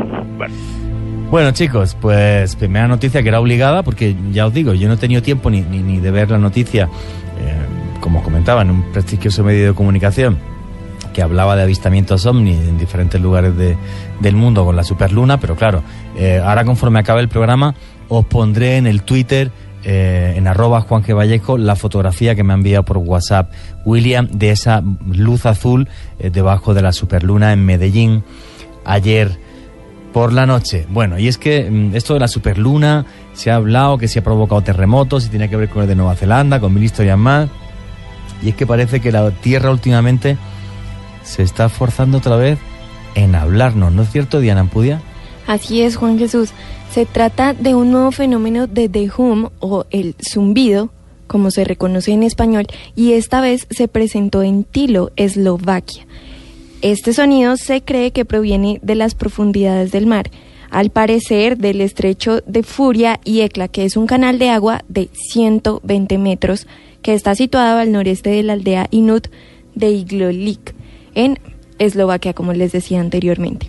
Bueno, 1.29 1.51
chicos, 1.51 1.95
pues 1.99 2.55
primera 2.55 2.87
noticia 2.87 3.21
que 3.21 3.29
era 3.29 3.39
obligada, 3.39 3.83
porque 3.83 4.15
ya 4.31 4.47
os 4.47 4.53
digo, 4.53 4.73
yo 4.73 4.87
no 4.87 4.95
he 4.95 4.97
tenido 4.97 5.21
tiempo 5.21 5.49
ni, 5.51 5.61
ni, 5.61 5.99
de 5.99 6.09
ver 6.09 6.31
la 6.31 6.39
noticia, 6.39 6.85
eh, 7.39 7.99
como 7.99 8.23
comentaba, 8.23 8.63
en 8.63 8.71
un 8.71 8.83
prestigioso 8.91 9.43
medio 9.43 9.67
de 9.67 9.73
comunicación 9.75 10.39
que 11.13 11.21
hablaba 11.21 11.55
de 11.55 11.63
avistamientos 11.63 12.25
ovni 12.25 12.51
en 12.53 12.77
diferentes 12.79 13.21
lugares 13.21 13.55
de- 13.57 13.77
del 14.19 14.35
mundo 14.35 14.65
con 14.65 14.75
la 14.75 14.83
superluna, 14.83 15.39
pero 15.39 15.55
claro, 15.55 15.83
eh, 16.17 16.41
ahora 16.43 16.65
conforme 16.65 16.99
acabe 16.99 17.21
el 17.21 17.29
programa 17.29 17.75
os 18.07 18.25
pondré 18.25 18.77
en 18.77 18.87
el 18.87 19.03
Twitter, 19.03 19.51
eh, 19.83 20.33
en 20.35 20.47
arroba 20.47 20.81
Juan 20.81 21.03
G. 21.03 21.15
Vallejo, 21.15 21.57
la 21.59 21.75
fotografía 21.75 22.33
que 22.35 22.43
me 22.43 22.53
ha 22.53 22.55
enviado 22.55 22.83
por 22.85 22.97
WhatsApp 22.97 23.51
William 23.85 24.27
de 24.31 24.49
esa 24.51 24.83
luz 25.07 25.45
azul 25.45 25.87
eh, 26.19 26.31
debajo 26.31 26.73
de 26.73 26.81
la 26.81 26.91
superluna 26.91 27.53
en 27.53 27.65
Medellín 27.65 28.23
ayer 28.83 29.37
por 30.13 30.33
la 30.33 30.45
noche. 30.45 30.85
Bueno, 30.89 31.17
y 31.19 31.27
es 31.27 31.37
que 31.37 31.69
mm, 31.69 31.95
esto 31.95 32.13
de 32.13 32.19
la 32.19 32.27
superluna 32.27 33.05
se 33.33 33.51
ha 33.51 33.55
hablado 33.55 33.97
que 33.97 34.07
se 34.07 34.19
ha 34.19 34.23
provocado 34.23 34.61
terremotos 34.61 35.25
y 35.25 35.29
tiene 35.29 35.49
que 35.49 35.55
ver 35.55 35.69
con 35.69 35.83
el 35.83 35.87
de 35.87 35.95
Nueva 35.95 36.15
Zelanda, 36.15 36.59
con 36.59 36.73
mil 36.73 36.83
historias 36.83 37.17
más. 37.17 37.49
Y 38.41 38.49
es 38.49 38.55
que 38.55 38.65
parece 38.65 38.99
que 38.99 39.11
la 39.11 39.31
Tierra 39.31 39.71
últimamente 39.71 40.37
se 41.23 41.43
está 41.43 41.65
esforzando 41.65 42.17
otra 42.17 42.35
vez 42.35 42.57
en 43.15 43.35
hablarnos, 43.35 43.91
¿no 43.91 44.03
es 44.03 44.11
cierto, 44.11 44.39
Diana 44.39 44.61
Ampudia? 44.61 45.01
Así 45.47 45.81
es, 45.81 45.95
Juan 45.95 46.17
Jesús. 46.17 46.51
Se 46.91 47.05
trata 47.05 47.53
de 47.53 47.75
un 47.75 47.91
nuevo 47.91 48.11
fenómeno 48.11 48.67
de 48.67 48.87
The 48.89 49.09
Hum 49.17 49.49
o 49.59 49.85
el 49.89 50.15
zumbido, 50.21 50.89
como 51.27 51.51
se 51.51 51.63
reconoce 51.63 52.11
en 52.11 52.23
español, 52.23 52.67
y 52.95 53.13
esta 53.13 53.41
vez 53.41 53.67
se 53.69 53.87
presentó 53.87 54.41
en 54.41 54.63
Tilo, 54.63 55.11
Eslovaquia. 55.15 56.05
Este 56.81 57.11
sonido 57.11 57.57
se 57.57 57.81
cree 57.81 58.11
que 58.11 58.23
proviene 58.23 58.79
de 58.81 58.95
las 58.95 59.13
profundidades 59.13 59.91
del 59.91 60.07
mar, 60.07 60.31
al 60.69 60.91
parecer 60.91 61.57
del 61.57 61.81
estrecho 61.81 62.39
de 62.45 62.63
Furia 62.63 63.19
y 63.25 63.41
Ekla, 63.41 63.67
que 63.67 63.83
es 63.83 63.97
un 63.97 64.07
canal 64.07 64.39
de 64.39 64.49
agua 64.49 64.85
de 64.87 65.09
120 65.11 66.17
metros 66.17 66.67
que 67.01 67.13
está 67.13 67.35
situado 67.35 67.79
al 67.79 67.91
noreste 67.91 68.29
de 68.29 68.43
la 68.43 68.53
aldea 68.53 68.87
Inut 68.91 69.27
de 69.75 69.89
Iglolik, 69.91 70.73
en 71.15 71.37
Eslovaquia, 71.79 72.33
como 72.33 72.53
les 72.53 72.71
decía 72.71 73.01
anteriormente. 73.01 73.67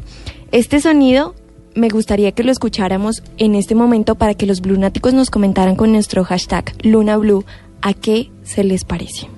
Este 0.53 0.81
sonido 0.81 1.35
me 1.75 1.89
gustaría 1.89 2.31
que 2.31 2.45
lo 2.45 2.53
escucháramos 2.53 3.25
en 3.39 3.57
este 3.57 3.75
momento 3.75 4.15
para 4.15 4.35
que 4.35 4.47
los 4.47 4.61
blunáticos 4.61 5.15
nos 5.15 5.31
comentaran 5.31 5.75
con 5.75 5.91
nuestro 5.93 6.23
hashtag 6.25 6.73
LunaBlue 6.85 7.45
a 7.83 7.93
qué 7.93 8.31
se 8.45 8.63
les 8.63 8.85
parece. 8.85 9.29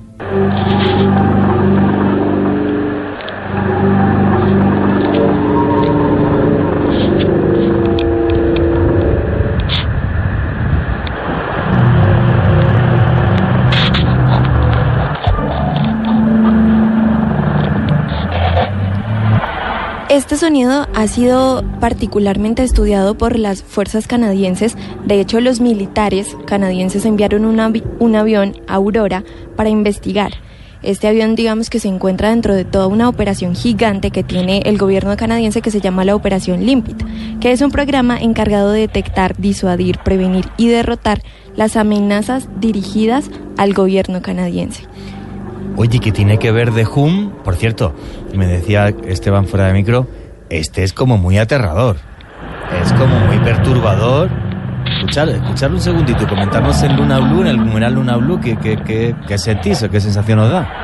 Este 20.13 20.37
sonido 20.37 20.87
ha 20.95 21.07
sido 21.07 21.65
particularmente 21.81 22.63
estudiado 22.63 23.17
por 23.17 23.39
las 23.39 23.63
fuerzas 23.63 24.07
canadienses. 24.07 24.77
De 25.07 25.19
hecho, 25.19 25.41
los 25.41 25.63
militares 25.63 26.37
canadienses 26.45 27.07
enviaron 27.07 27.47
un, 27.47 27.57
avi- 27.57 27.83
un 27.99 28.15
avión 28.15 28.61
Aurora 28.69 29.25
para 29.57 29.71
investigar. 29.71 30.33
Este 30.83 31.09
avión, 31.09 31.35
digamos 31.35 31.71
que 31.71 31.81
se 31.81 31.89
encuentra 31.89 32.29
dentro 32.29 32.55
de 32.55 32.67
toda 32.67 32.89
una 32.89 33.09
operación 33.09 33.55
gigante 33.55 34.11
que 34.11 34.23
tiene 34.23 34.59
el 34.67 34.77
gobierno 34.77 35.17
canadiense 35.17 35.63
que 35.63 35.71
se 35.71 35.81
llama 35.81 36.05
la 36.05 36.15
Operación 36.15 36.67
Limpid, 36.67 36.97
que 37.41 37.51
es 37.51 37.63
un 37.63 37.71
programa 37.71 38.19
encargado 38.21 38.71
de 38.71 38.81
detectar, 38.81 39.35
disuadir, 39.39 39.97
prevenir 40.05 40.45
y 40.59 40.69
derrotar 40.69 41.23
las 41.57 41.77
amenazas 41.77 42.51
dirigidas 42.61 43.31
al 43.57 43.73
gobierno 43.73 44.21
canadiense. 44.21 44.83
Oye, 45.77 45.99
que 45.99 46.13
tiene 46.13 46.39
que 46.39 46.53
ver 46.53 46.73
de 46.73 46.87
Hum, 46.87 47.31
por 47.45 47.57
cierto, 47.57 47.95
me 48.35 48.47
decía 48.47 48.89
Esteban 49.07 49.47
fuera 49.47 49.67
de 49.67 49.73
micro, 49.73 50.07
este 50.51 50.83
es 50.83 50.93
como 50.93 51.17
muy 51.17 51.39
aterrador, 51.39 51.97
es 52.83 52.93
como 52.93 53.19
muy 53.21 53.39
perturbador. 53.39 54.31
Escuchar, 54.85 55.29
escuchar 55.29 55.71
un 55.71 55.81
segundito 55.81 56.25
y 56.25 56.27
comentarnos 56.27 56.83
en 56.83 56.97
Luna 56.97 57.19
Blue, 57.21 57.41
en 57.43 57.47
el 57.47 57.57
numeral 57.57 57.95
Luna 57.95 58.17
Blue, 58.17 58.41
qué, 58.41 58.57
qué, 58.57 58.77
qué, 58.85 59.15
qué 59.27 59.39
sentís 59.39 59.83
o 59.83 59.91
qué 59.91 60.01
sensación 60.01 60.41
os 60.41 60.51
da. 60.51 60.83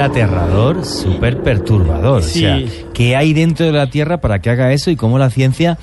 aterrador, 0.00 0.84
súper 0.84 1.38
perturbador. 1.42 2.22
Sí. 2.22 2.44
O 2.44 2.48
sea, 2.48 2.88
¿qué 2.92 3.16
hay 3.16 3.32
dentro 3.32 3.66
de 3.66 3.72
la 3.72 3.88
Tierra 3.88 4.20
para 4.20 4.40
que 4.40 4.50
haga 4.50 4.72
eso 4.72 4.90
y 4.90 4.96
cómo 4.96 5.18
la 5.18 5.30
ciencia 5.30 5.78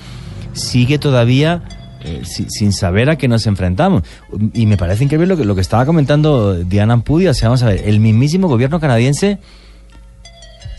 sigue 0.52 0.98
todavía 0.98 1.62
eh, 2.04 2.22
si- 2.24 2.46
sin 2.48 2.72
saber 2.72 3.10
a 3.10 3.16
qué 3.16 3.28
nos 3.28 3.46
enfrentamos? 3.46 4.02
Y 4.54 4.66
me 4.66 4.76
parece 4.76 5.04
increíble 5.04 5.26
lo 5.26 5.36
que, 5.36 5.44
lo 5.44 5.54
que 5.54 5.60
estaba 5.60 5.84
comentando 5.86 6.54
Diana 6.54 6.94
Ampudia. 6.94 7.30
O 7.30 7.34
sea, 7.34 7.48
vamos 7.48 7.62
a 7.62 7.66
ver, 7.66 7.82
el 7.86 8.00
mismísimo 8.00 8.48
gobierno 8.48 8.80
canadiense 8.80 9.38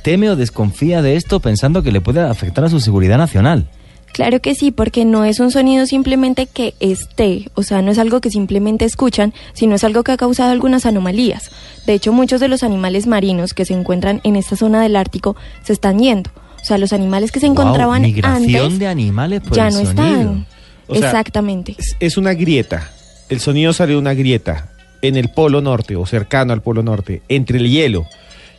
teme 0.04 0.30
o 0.30 0.36
desconfía 0.36 1.02
de 1.02 1.16
esto 1.16 1.40
pensando 1.40 1.84
que 1.84 1.92
le 1.92 2.02
puede 2.02 2.22
afectar 2.22 2.64
a 2.66 2.70
su 2.70 2.80
seguridad 2.80 3.18
nacional. 3.18 3.68
Claro 4.14 4.42
que 4.42 4.56
sí, 4.56 4.72
porque 4.72 5.06
no 5.06 5.24
es 5.24 5.40
un 5.40 5.52
sonido 5.52 5.86
simplemente 5.86 6.46
que 6.46 6.74
esté, 6.82 7.50
o 7.54 7.64
sea, 7.64 7.82
no 7.82 7.92
es 7.92 7.98
algo 7.98 8.20
que 8.20 8.30
simplemente 8.30 8.84
escuchan, 8.84 9.34
sino 9.54 9.76
es 9.76 9.86
algo 9.86 10.04
que 10.04 10.12
ha 10.12 10.18
causado 10.18 10.52
algunas 10.52 10.86
anomalías. 10.86 11.50
De 11.86 11.94
hecho, 11.94 12.12
muchos 12.12 12.42
de 12.42 12.50
los 12.50 12.62
animales 12.64 13.08
marinos 13.08 13.54
que 13.54 13.64
se 13.64 13.74
encuentran 13.74 14.20
en 14.26 14.36
esta 14.36 14.58
zona 14.58 14.82
del 14.82 14.98
Ártico 14.98 15.38
se 15.64 15.72
están 15.72 16.00
yendo. 16.00 16.30
O 16.62 16.66
sea, 16.66 16.78
los 16.78 16.92
animales 16.92 17.32
que 17.32 17.40
se 17.40 17.48
Guau, 17.48 17.62
encontraban 17.62 18.02
migración 18.02 18.64
antes 18.66 18.80
de 18.80 18.88
animales 18.88 19.42
por 19.42 19.56
ya 19.56 19.70
el 19.70 19.74
no 19.76 19.80
sonido. 19.86 20.04
están. 20.04 20.46
O 20.92 20.96
Exactamente. 20.96 21.76
Es, 21.78 21.96
es 22.00 22.18
una 22.18 22.34
grieta. 22.34 22.92
El 23.30 23.40
sonido 23.40 23.74
sale 23.74 23.94
de 23.94 23.98
una 23.98 24.14
grieta 24.14 24.72
en 25.02 25.16
el 25.16 25.30
polo 25.30 25.62
norte 25.62 25.96
o 25.96 26.06
cercano 26.06 26.54
al 26.54 26.62
polo 26.62 26.84
norte, 26.84 27.22
entre 27.30 27.58
el 27.58 27.70
hielo. 27.70 28.06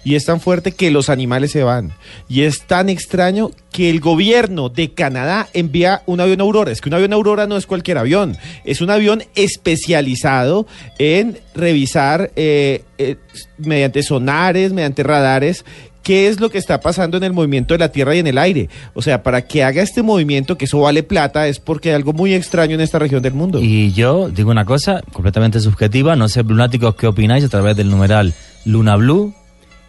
Y 0.05 0.17
es 0.17 0.25
tan 0.25 0.41
fuerte 0.41 0.73
que 0.73 0.91
los 0.91 1.09
animales 1.09 1.53
se 1.53 1.63
van. 1.63 1.93
Y 2.29 2.43
es 2.43 2.63
tan 2.63 2.89
extraño 2.89 3.53
que 3.71 3.89
el 3.89 4.01
gobierno 4.01 4.69
de 4.69 4.93
Canadá 4.93 5.47
envía 5.53 6.03
un 6.07 6.21
avión 6.21 6.41
Aurora. 6.41 6.73
Es 6.73 6.81
que 6.81 6.89
un 6.89 6.95
avión 6.95 7.13
Aurora 7.13 7.47
no 7.47 7.57
es 7.57 7.67
cualquier 7.67 7.99
avión. 7.99 8.37
Es 8.65 8.81
un 8.81 8.91
avión 8.91 9.23
especializado 9.37 10.67
en 10.99 11.39
revisar 11.55 12.33
eh, 12.35 12.83
eh, 12.99 13.17
mediante 13.59 14.03
sonares, 14.03 14.73
mediante 14.73 15.05
radares, 15.05 15.65
qué 16.03 16.29
es 16.29 16.41
lo 16.41 16.51
que 16.51 16.59
está 16.59 16.81
pasando 16.81 17.17
en 17.17 17.25
el 17.25 17.33
movimiento 17.33 17.75
de 17.75 17.79
la 17.79 17.91
Tierra 17.91 18.15
y 18.15 18.19
en 18.19 18.27
el 18.27 18.39
aire. 18.39 18.69
O 18.95 19.03
sea, 19.03 19.23
para 19.23 19.43
que 19.43 19.65
haga 19.65 19.83
este 19.83 20.03
movimiento, 20.03 20.59
que 20.59 20.67
eso 20.67 20.81
vale 20.81 21.03
plata, 21.03 21.47
es 21.49 21.59
porque 21.59 21.91
hay 21.91 21.97
algo 21.97 22.13
muy 22.13 22.35
extraño 22.35 22.75
en 22.75 22.81
esta 22.81 22.99
región 22.99 23.23
del 23.23 23.35
mundo. 23.35 23.61
Y 23.61 23.93
yo 23.93 24.29
digo 24.29 24.51
una 24.51 24.65
cosa 24.65 25.03
completamente 25.13 25.61
subjetiva, 25.61 26.17
no 26.17 26.29
sé, 26.29 26.43
lunáticos, 26.43 26.95
¿qué 26.97 27.07
opináis 27.07 27.45
a 27.45 27.49
través 27.49 27.77
del 27.77 27.91
numeral 27.91 28.35
Luna 28.65 28.97
Blue? 28.97 29.35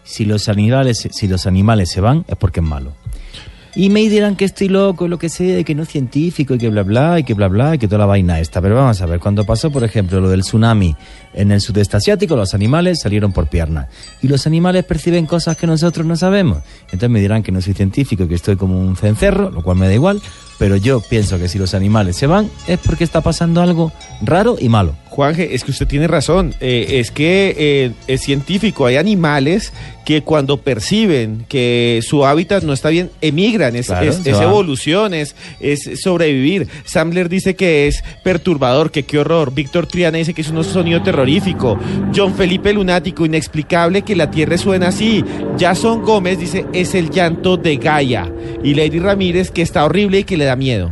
Si 0.04 0.24
los 0.24 0.48
animales, 0.48 1.08
si 1.10 1.28
los 1.28 1.46
animales 1.46 1.90
se 1.90 2.00
van, 2.00 2.24
es 2.28 2.36
porque 2.36 2.60
es 2.60 2.66
malo. 2.66 2.92
Y 3.76 3.88
me 3.90 4.00
dirán 4.08 4.36
que 4.36 4.44
estoy 4.44 4.68
loco, 4.68 5.08
lo 5.08 5.18
que 5.18 5.28
sea, 5.28 5.64
que 5.64 5.74
no 5.74 5.82
es 5.82 5.88
científico, 5.88 6.54
y 6.54 6.58
que 6.58 6.68
bla 6.68 6.84
bla, 6.84 7.18
y 7.18 7.24
que 7.24 7.34
bla 7.34 7.48
bla, 7.48 7.74
y 7.74 7.78
que 7.78 7.88
toda 7.88 7.98
la 7.98 8.06
vaina 8.06 8.38
esta. 8.38 8.62
Pero 8.62 8.76
vamos 8.76 9.00
a 9.00 9.06
ver, 9.06 9.18
cuando 9.18 9.44
pasó, 9.44 9.70
por 9.70 9.82
ejemplo, 9.82 10.20
lo 10.20 10.28
del 10.28 10.42
tsunami 10.42 10.94
en 11.32 11.50
el 11.50 11.60
sudeste 11.60 11.96
asiático, 11.96 12.36
los 12.36 12.54
animales 12.54 13.00
salieron 13.02 13.32
por 13.32 13.48
piernas. 13.48 13.88
Y 14.22 14.28
los 14.28 14.46
animales 14.46 14.84
perciben 14.84 15.26
cosas 15.26 15.56
que 15.56 15.66
nosotros 15.66 16.06
no 16.06 16.14
sabemos. 16.14 16.58
Entonces 16.84 17.10
me 17.10 17.20
dirán 17.20 17.42
que 17.42 17.50
no 17.50 17.60
soy 17.60 17.74
científico, 17.74 18.28
que 18.28 18.36
estoy 18.36 18.54
como 18.54 18.78
un 18.78 18.96
cencerro, 18.96 19.50
lo 19.50 19.62
cual 19.62 19.76
me 19.76 19.88
da 19.88 19.94
igual. 19.94 20.22
Pero 20.58 20.76
yo 20.76 21.00
pienso 21.00 21.38
que 21.38 21.48
si 21.48 21.58
los 21.58 21.74
animales 21.74 22.16
se 22.16 22.28
van, 22.28 22.48
es 22.68 22.78
porque 22.78 23.02
está 23.02 23.22
pasando 23.22 23.60
algo 23.60 23.92
raro 24.22 24.56
y 24.60 24.68
malo. 24.68 24.94
Juanje, 25.14 25.54
es 25.54 25.62
que 25.62 25.70
usted 25.70 25.86
tiene 25.86 26.08
razón. 26.08 26.54
Eh, 26.60 26.98
es 26.98 27.12
que 27.12 27.54
eh, 27.56 27.92
es 28.08 28.20
científico. 28.22 28.86
Hay 28.86 28.96
animales 28.96 29.72
que 30.04 30.22
cuando 30.22 30.56
perciben 30.56 31.44
que 31.48 32.00
su 32.02 32.26
hábitat 32.26 32.64
no 32.64 32.72
está 32.72 32.88
bien, 32.88 33.10
emigran. 33.20 33.76
Es, 33.76 33.86
Claro, 33.86 34.10
es- 34.10 34.26
evolución, 34.26 35.14
es, 35.14 35.36
es 35.60 36.00
sobrevivir. 36.02 36.66
Samler 36.84 37.28
dice 37.28 37.54
que 37.54 37.86
es 37.86 38.02
perturbador, 38.24 38.90
que 38.90 39.04
qué 39.04 39.18
horror. 39.20 39.54
Víctor 39.54 39.86
Triana 39.86 40.18
dice 40.18 40.34
que 40.34 40.42
es 40.42 40.48
un 40.50 40.64
sonido 40.64 41.00
terrorífico. 41.00 41.78
John 42.12 42.34
Felipe 42.34 42.72
Lunático, 42.72 43.24
inexplicable 43.24 44.02
que 44.02 44.16
la 44.16 44.32
tierra 44.32 44.58
suena 44.58 44.88
así. 44.88 45.24
Jason 45.60 46.02
Gómez 46.02 46.40
dice 46.40 46.66
es 46.72 46.92
el 46.96 47.10
llanto 47.10 47.56
de 47.56 47.76
Gaia. 47.76 48.28
Y 48.64 48.74
Lady 48.74 48.98
Ramírez 48.98 49.52
que 49.52 49.62
está 49.62 49.84
horrible 49.84 50.18
y 50.18 50.24
que 50.24 50.36
le 50.36 50.44
da 50.46 50.56
miedo. 50.56 50.90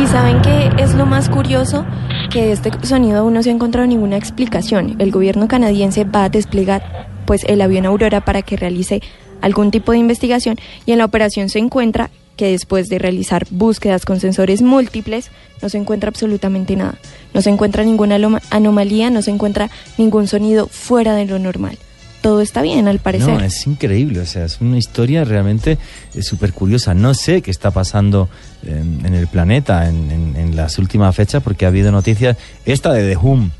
Y 0.00 0.06
saben 0.06 0.40
que 0.42 0.70
es 0.82 0.94
lo 0.94 1.06
más 1.06 1.28
curioso 1.28 1.84
que 2.28 2.52
este 2.52 2.70
sonido 2.86 3.18
aún 3.18 3.34
no 3.34 3.42
se 3.42 3.50
ha 3.50 3.52
encontrado 3.52 3.86
ninguna 3.86 4.16
explicación. 4.16 4.96
El 4.98 5.10
gobierno 5.10 5.48
canadiense 5.48 6.04
va 6.04 6.24
a 6.24 6.28
desplegar 6.28 7.08
pues 7.26 7.44
el 7.44 7.60
avión 7.60 7.86
Aurora 7.86 8.24
para 8.24 8.42
que 8.42 8.56
realice 8.56 9.02
algún 9.40 9.70
tipo 9.70 9.92
de 9.92 9.98
investigación 9.98 10.56
y 10.86 10.92
en 10.92 10.98
la 10.98 11.04
operación 11.04 11.48
se 11.48 11.58
encuentra 11.58 12.10
que 12.36 12.50
después 12.50 12.88
de 12.88 12.98
realizar 12.98 13.46
búsquedas 13.50 14.04
con 14.04 14.20
sensores 14.20 14.62
múltiples 14.62 15.30
no 15.62 15.68
se 15.68 15.78
encuentra 15.78 16.08
absolutamente 16.08 16.76
nada. 16.76 16.98
No 17.34 17.42
se 17.42 17.50
encuentra 17.50 17.84
ninguna 17.84 18.18
anomalía, 18.50 19.10
no 19.10 19.22
se 19.22 19.30
encuentra 19.30 19.70
ningún 19.96 20.28
sonido 20.28 20.66
fuera 20.68 21.14
de 21.14 21.26
lo 21.26 21.38
normal. 21.38 21.78
Todo 22.26 22.40
está 22.40 22.60
bien 22.62 22.88
al 22.88 22.98
parecer. 22.98 23.28
No, 23.28 23.40
es 23.40 23.64
increíble, 23.68 24.18
o 24.18 24.26
sea, 24.26 24.46
es 24.46 24.60
una 24.60 24.78
historia 24.78 25.22
realmente 25.24 25.78
eh, 26.12 26.22
súper 26.22 26.52
curiosa. 26.52 26.92
No 26.92 27.14
sé 27.14 27.40
qué 27.40 27.52
está 27.52 27.70
pasando 27.70 28.28
en, 28.64 29.06
en 29.06 29.14
el 29.14 29.28
planeta 29.28 29.88
en, 29.88 30.10
en- 30.10 30.34
en 30.36 30.56
las 30.56 30.76
últimas 30.80 31.14
fechas 31.14 31.40
porque 31.40 31.66
ha 31.66 31.68
habido 31.68 31.92
noticias. 31.92 32.36
Esta 32.64 32.92
de 32.92 33.08
The 33.08 33.16
Whom 33.16 33.50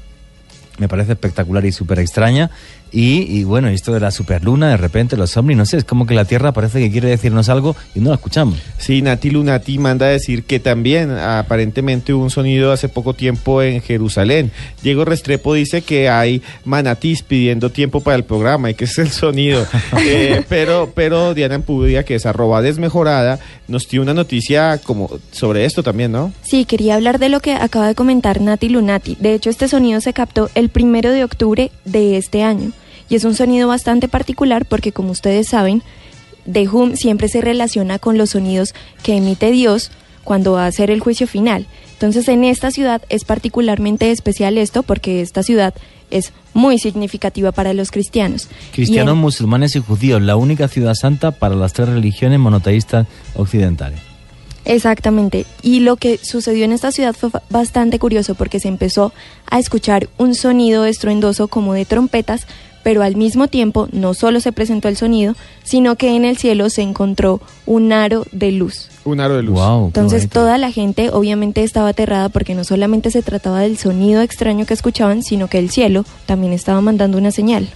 me 0.79 0.89
parece 0.89 1.13
espectacular 1.13 1.65
y 1.65 1.71
súper 1.71 2.01
extraña. 2.01 2.51
Y, 2.93 3.23
y 3.39 3.45
bueno, 3.45 3.69
esto 3.69 3.93
de 3.93 4.01
la 4.01 4.11
superluna, 4.11 4.71
de 4.71 4.77
repente 4.77 5.17
los 5.17 5.37
ovnis, 5.37 5.57
no 5.57 5.67
sé, 5.67 5.79
es 5.79 5.85
como 5.85 6.07
que 6.07 6.15
la 6.15 6.25
Tierra 6.25 6.53
parece 6.53 6.81
que 6.81 6.91
quiere 6.91 7.09
decirnos 7.09 7.49
algo 7.49 7.77
y 7.95 8.01
no 8.01 8.11
la 8.11 8.17
escuchamos. 8.17 8.59
Sí, 8.79 9.03
Nati 9.03 9.31
Lunati 9.31 9.79
manda 9.79 10.07
a 10.07 10.11
decir 10.11 10.45
que 10.45 10.61
también 10.61 11.11
aparentemente 11.11 12.15
hubo 12.15 12.23
un 12.23 12.31
sonido 12.31 12.73
hace 12.73 12.89
poco 12.89 13.15
tiempo 13.15 13.63
en 13.63 13.83
Jerusalén. 13.83 14.51
Diego 14.83 15.05
Restrepo 15.05 15.55
dice 15.55 15.83
que 15.83 16.09
hay 16.09 16.43
manatís 16.65 17.23
pidiendo 17.23 17.71
tiempo 17.71 18.01
para 18.01 18.17
el 18.17 18.25
programa 18.25 18.71
y 18.71 18.75
que 18.75 18.85
es 18.85 18.99
el 18.99 19.11
sonido. 19.11 19.67
Eh, 19.99 20.45
pero, 20.49 20.93
pero 20.95 21.35
Diana 21.35 21.55
Empudia, 21.55 22.05
que 22.05 22.15
es 22.17 22.27
arroba 22.27 22.61
desmejorada, 22.61 23.39
nos 23.67 23.89
tiene 23.89 24.05
una 24.05 24.15
noticia 24.15 24.79
como 24.79 25.11
sobre 25.33 25.65
esto 25.65 25.83
también, 25.83 26.13
¿no? 26.13 26.33
Sí, 26.43 26.65
quería 26.65 26.95
hablar 26.95 27.19
de 27.19 27.29
lo 27.29 27.41
que 27.41 27.55
acaba 27.55 27.89
de 27.89 27.95
comentar 27.95 28.41
Nati 28.41 28.69
Lunati. 28.69 29.17
De 29.19 29.35
hecho, 29.35 29.51
este 29.51 29.69
sonido 29.69 30.01
se 30.01 30.13
captó 30.13 30.51
el 30.55 30.69
primero 30.69 31.11
de 31.11 31.25
octubre 31.25 31.71
de 31.85 32.17
este 32.17 32.43
año. 32.43 32.73
Y 33.09 33.15
es 33.17 33.25
un 33.25 33.35
sonido 33.35 33.69
bastante 33.69 34.09
particular 34.09 34.65
porque, 34.67 34.93
como 34.93 35.11
ustedes 35.13 35.49
saben, 35.49 35.83
The 36.51 36.69
Hum 36.69 36.97
siempre 36.97 37.29
se 37.29 37.41
relaciona 37.41 37.99
con 37.99 38.19
los 38.19 38.31
sonidos 38.31 38.75
que 39.03 39.17
emite 39.17 39.51
Dios 39.51 39.91
cuando 40.25 40.53
va 40.53 40.65
a 40.65 40.69
hacer 40.69 40.91
el 40.91 41.01
juicio 41.01 41.27
final. 41.27 41.67
Entonces, 41.93 42.29
en 42.29 42.45
esta 42.45 42.71
ciudad 42.71 43.03
es 43.09 43.25
particularmente 43.25 44.11
especial 44.11 44.59
esto 44.59 44.83
porque 44.83 45.21
esta 45.23 45.43
ciudad 45.43 45.73
es 46.11 46.33
muy 46.53 46.79
significativa 46.79 47.53
para 47.53 47.73
los 47.75 47.91
cristianos. 47.91 48.49
Cristianos, 48.73 49.15
en- 49.15 49.21
musulmanes 49.21 49.77
y 49.77 49.81
judíos, 49.81 50.21
la 50.23 50.37
única 50.37 50.69
ciudad 50.69 50.95
santa 50.95 51.31
para 51.31 51.55
las 51.55 51.73
tres 51.73 51.89
religiones 51.89 52.39
monoteístas 52.39 53.07
occidentales. 53.35 53.99
Exactamente. 54.65 55.47
Y 55.63 55.81
lo 55.81 55.97
que 55.97 56.19
sucedió 56.19 56.65
en 56.65 56.73
esta 56.73 56.91
ciudad 56.91 57.15
fue 57.15 57.31
bastante 57.51 57.99
curioso 57.99 58.35
porque 58.35 58.59
se 58.61 58.69
empezó 58.69 59.13
a 59.49 59.59
escuchar 59.61 60.09
un 60.19 60.35
sonido 60.35 60.85
estruendoso 60.87 61.47
como 61.49 61.73
de 61.73 61.85
trompetas, 61.85 62.47
pero 62.87 63.03
al 63.03 63.17
mismo 63.17 63.49
tiempo 63.49 63.89
no 63.91 64.15
solo 64.15 64.39
se 64.39 64.53
presentó 64.53 64.87
el 64.87 64.97
sonido, 64.97 65.35
sino 65.65 65.97
que 65.97 66.15
en 66.15 66.25
el 66.25 66.37
cielo 66.37 66.71
se 66.71 66.83
encontró 66.83 67.41
un 67.67 67.93
aro 67.93 68.25
de 68.31 68.53
luz. 68.53 68.91
Un 69.05 69.19
aro 69.19 69.35
de 69.35 69.43
luz. 69.43 69.57
Wow, 69.57 69.87
Entonces 69.87 70.29
toda 70.29 70.57
la 70.57 70.71
gente 70.71 71.11
obviamente 71.11 71.65
estaba 71.65 71.89
aterrada 71.89 72.29
porque 72.29 72.55
no 72.55 72.63
solamente 72.63 73.11
se 73.11 73.23
trataba 73.23 73.63
del 73.63 73.77
sonido 73.77 74.23
extraño 74.23 74.67
que 74.67 74.75
escuchaban, 74.75 75.25
sino 75.25 75.49
que 75.49 75.59
el 75.59 75.69
cielo 75.71 76.05
también 76.27 76.53
estaba 76.53 76.81
mandando 76.81 77.19
una 77.19 77.33
señal. 77.33 77.69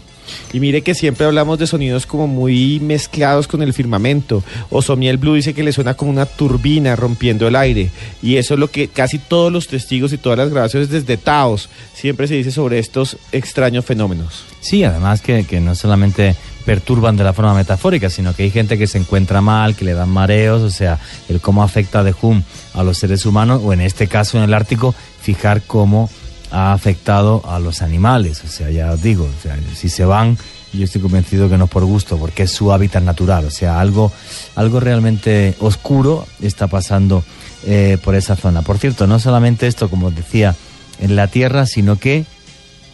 Y 0.52 0.60
mire 0.60 0.82
que 0.82 0.94
siempre 0.94 1.26
hablamos 1.26 1.58
de 1.58 1.66
sonidos 1.66 2.06
como 2.06 2.26
muy 2.26 2.80
mezclados 2.80 3.46
con 3.46 3.62
el 3.62 3.72
firmamento. 3.72 4.42
Osomiel 4.70 5.18
Blue 5.18 5.34
dice 5.34 5.54
que 5.54 5.62
le 5.62 5.72
suena 5.72 5.94
como 5.94 6.10
una 6.10 6.26
turbina 6.26 6.96
rompiendo 6.96 7.48
el 7.48 7.56
aire. 7.56 7.90
Y 8.22 8.36
eso 8.36 8.54
es 8.54 8.60
lo 8.60 8.70
que 8.70 8.88
casi 8.88 9.18
todos 9.18 9.52
los 9.52 9.68
testigos 9.68 10.12
y 10.12 10.18
todas 10.18 10.38
las 10.38 10.50
grabaciones 10.50 10.90
desde 10.90 11.16
Taos 11.16 11.68
siempre 11.94 12.28
se 12.28 12.34
dice 12.34 12.50
sobre 12.50 12.78
estos 12.78 13.16
extraños 13.32 13.84
fenómenos. 13.84 14.44
Sí, 14.60 14.84
además 14.84 15.20
que, 15.20 15.44
que 15.44 15.60
no 15.60 15.74
solamente 15.74 16.34
perturban 16.64 17.16
de 17.16 17.24
la 17.24 17.32
forma 17.32 17.54
metafórica, 17.54 18.10
sino 18.10 18.34
que 18.34 18.44
hay 18.44 18.50
gente 18.50 18.78
que 18.78 18.86
se 18.86 18.98
encuentra 18.98 19.40
mal, 19.40 19.74
que 19.74 19.84
le 19.84 19.94
dan 19.94 20.10
mareos, 20.10 20.62
o 20.62 20.70
sea, 20.70 20.98
el 21.28 21.40
cómo 21.40 21.62
afecta 21.62 22.04
de 22.04 22.14
Hum 22.20 22.42
a 22.74 22.82
los 22.82 22.98
seres 22.98 23.26
humanos, 23.26 23.60
o 23.64 23.72
en 23.72 23.80
este 23.80 24.06
caso 24.06 24.38
en 24.38 24.44
el 24.44 24.54
Ártico, 24.54 24.94
fijar 25.20 25.62
cómo 25.62 26.10
ha 26.50 26.72
afectado 26.72 27.42
a 27.46 27.58
los 27.58 27.82
animales. 27.82 28.42
O 28.44 28.48
sea, 28.48 28.70
ya 28.70 28.92
os 28.92 29.02
digo, 29.02 29.24
o 29.24 29.42
sea, 29.42 29.58
si 29.74 29.88
se 29.88 30.04
van, 30.04 30.36
yo 30.72 30.84
estoy 30.84 31.00
convencido 31.00 31.48
que 31.48 31.58
no 31.58 31.64
es 31.64 31.70
por 31.70 31.84
gusto, 31.84 32.16
porque 32.18 32.44
es 32.44 32.50
su 32.50 32.72
hábitat 32.72 33.02
natural. 33.02 33.44
O 33.44 33.50
sea, 33.50 33.80
algo, 33.80 34.12
algo 34.54 34.80
realmente 34.80 35.54
oscuro 35.60 36.26
está 36.40 36.66
pasando 36.68 37.24
eh, 37.64 37.98
por 38.02 38.14
esa 38.14 38.36
zona. 38.36 38.62
Por 38.62 38.78
cierto, 38.78 39.06
no 39.06 39.18
solamente 39.18 39.66
esto, 39.66 39.88
como 39.88 40.08
os 40.08 40.14
decía, 40.14 40.54
en 41.00 41.16
la 41.16 41.28
Tierra, 41.28 41.66
sino 41.66 41.96
que 41.96 42.24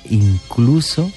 incluso 0.09 1.11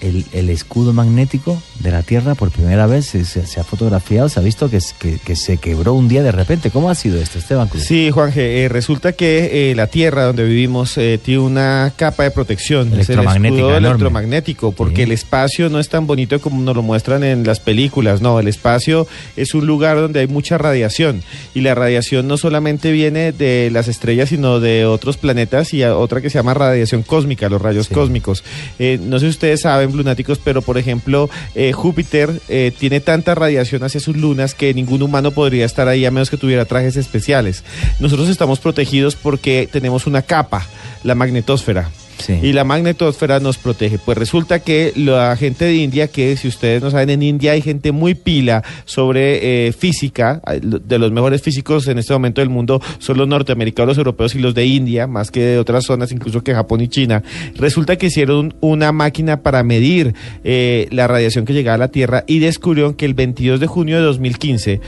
el, 0.00 0.26
el 0.32 0.50
escudo 0.50 0.92
magnético 0.92 1.60
de 1.80 1.90
la 1.90 2.02
Tierra 2.02 2.34
por 2.34 2.50
primera 2.50 2.86
vez 2.86 3.06
se, 3.06 3.24
se- 3.24 3.46
se 3.46 3.58
ha 3.60 3.64
fotografiado, 3.64 4.28
se 4.28 4.38
ha 4.38 4.42
visto 4.42 4.68
que, 4.70 4.78
que, 4.98 5.18
que 5.18 5.34
se 5.36 5.56
quebró 5.56 5.94
un 5.94 6.08
día 6.08 6.22
de 6.22 6.32
repente. 6.32 6.70
¿Cómo 6.70 6.90
ha 6.90 6.94
sido 6.94 7.20
esto, 7.20 7.38
Esteban 7.38 7.68
Cruz? 7.68 7.84
Sí, 7.84 8.10
Juanje, 8.10 8.64
eh, 8.64 8.68
resulta 8.68 9.12
que 9.12 9.70
eh, 9.70 9.74
la 9.74 9.86
Tierra 9.86 10.24
donde 10.24 10.44
vivimos 10.44 10.96
eh, 10.98 11.18
tiene 11.22 11.40
una 11.40 11.92
capa 11.96 12.24
de 12.24 12.30
protección. 12.30 12.88
Es 13.00 13.08
el 13.10 13.16
electromagnético, 13.86 14.72
porque 14.72 15.02
el 15.04 15.12
espacio 15.12 15.68
no 15.70 15.78
es 15.80 15.88
tan 15.88 16.06
bonito 16.06 16.40
como 16.40 16.60
nos 16.62 16.76
lo 16.76 16.82
muestran 16.82 17.24
en 17.24 17.44
las 17.46 17.60
películas. 17.60 18.20
No, 18.20 18.38
el 18.40 18.48
espacio 18.48 19.06
es 19.36 19.54
un 19.54 19.66
lugar 19.66 19.96
donde 19.96 20.20
hay 20.20 20.26
mucha 20.26 20.58
radiación. 20.58 21.22
Y 21.54 21.60
la 21.62 21.74
radiación 21.74 22.28
no 22.28 22.36
solamente 22.36 22.92
viene 22.92 23.32
de 23.32 23.70
las 23.72 23.88
estrellas, 23.88 24.28
sino 24.28 24.60
de 24.60 24.84
otros 24.86 25.16
planetas 25.16 25.72
y 25.74 25.82
a- 25.82 25.96
otra 25.96 26.20
que 26.20 26.30
se 26.30 26.38
llama 26.38 26.54
radiación 26.54 27.02
cósmica, 27.02 27.48
los 27.48 27.60
rayos 27.62 27.88
cósmicos. 27.88 28.44
Eh, 28.78 28.98
no 29.02 29.18
sé 29.18 29.26
si 29.26 29.30
ustedes 29.30 29.60
saben, 29.62 29.96
lunáticos, 29.96 30.38
pero 30.42 30.62
por 30.62 30.78
ejemplo, 30.78 31.30
eh, 31.54 31.69
Júpiter 31.72 32.40
eh, 32.48 32.72
tiene 32.78 33.00
tanta 33.00 33.34
radiación 33.34 33.82
hacia 33.82 34.00
sus 34.00 34.16
lunas 34.16 34.54
que 34.54 34.74
ningún 34.74 35.02
humano 35.02 35.30
podría 35.30 35.66
estar 35.66 35.88
ahí 35.88 36.04
a 36.04 36.10
menos 36.10 36.30
que 36.30 36.36
tuviera 36.36 36.64
trajes 36.64 36.96
especiales. 36.96 37.64
Nosotros 37.98 38.28
estamos 38.28 38.60
protegidos 38.60 39.16
porque 39.16 39.68
tenemos 39.70 40.06
una 40.06 40.22
capa, 40.22 40.66
la 41.04 41.14
magnetosfera. 41.14 41.90
Y 42.28 42.52
la 42.52 42.64
magnetosfera 42.64 43.40
nos 43.40 43.58
protege. 43.58 43.98
Pues 43.98 44.18
resulta 44.18 44.60
que 44.60 44.92
la 44.96 45.36
gente 45.36 45.64
de 45.64 45.74
India, 45.76 46.08
que 46.08 46.36
si 46.36 46.48
ustedes 46.48 46.82
no 46.82 46.90
saben, 46.90 47.10
en 47.10 47.22
India 47.22 47.52
hay 47.52 47.62
gente 47.62 47.92
muy 47.92 48.14
pila 48.14 48.62
sobre 48.84 49.66
eh, 49.66 49.72
física. 49.72 50.40
De 50.60 50.98
los 50.98 51.12
mejores 51.12 51.42
físicos 51.42 51.86
en 51.88 51.98
este 51.98 52.12
momento 52.12 52.40
del 52.40 52.50
mundo 52.50 52.80
son 52.98 53.18
los 53.18 53.28
norteamericanos, 53.28 53.88
los 53.88 53.98
europeos 53.98 54.34
y 54.34 54.38
los 54.38 54.54
de 54.54 54.66
India, 54.66 55.06
más 55.06 55.30
que 55.30 55.40
de 55.40 55.58
otras 55.58 55.84
zonas, 55.84 56.12
incluso 56.12 56.42
que 56.42 56.54
Japón 56.54 56.80
y 56.80 56.88
China. 56.88 57.22
Resulta 57.56 57.96
que 57.96 58.06
hicieron 58.06 58.54
una 58.60 58.92
máquina 58.92 59.42
para 59.42 59.62
medir 59.62 60.14
eh, 60.44 60.88
la 60.90 61.06
radiación 61.06 61.44
que 61.44 61.52
llegaba 61.52 61.74
a 61.74 61.78
la 61.78 61.88
Tierra 61.88 62.24
y 62.26 62.38
descubrieron 62.38 62.94
que 62.94 63.06
el 63.06 63.14
22 63.14 63.60
de 63.60 63.66
junio 63.66 63.96
de 63.96 64.02
2015 64.02 64.80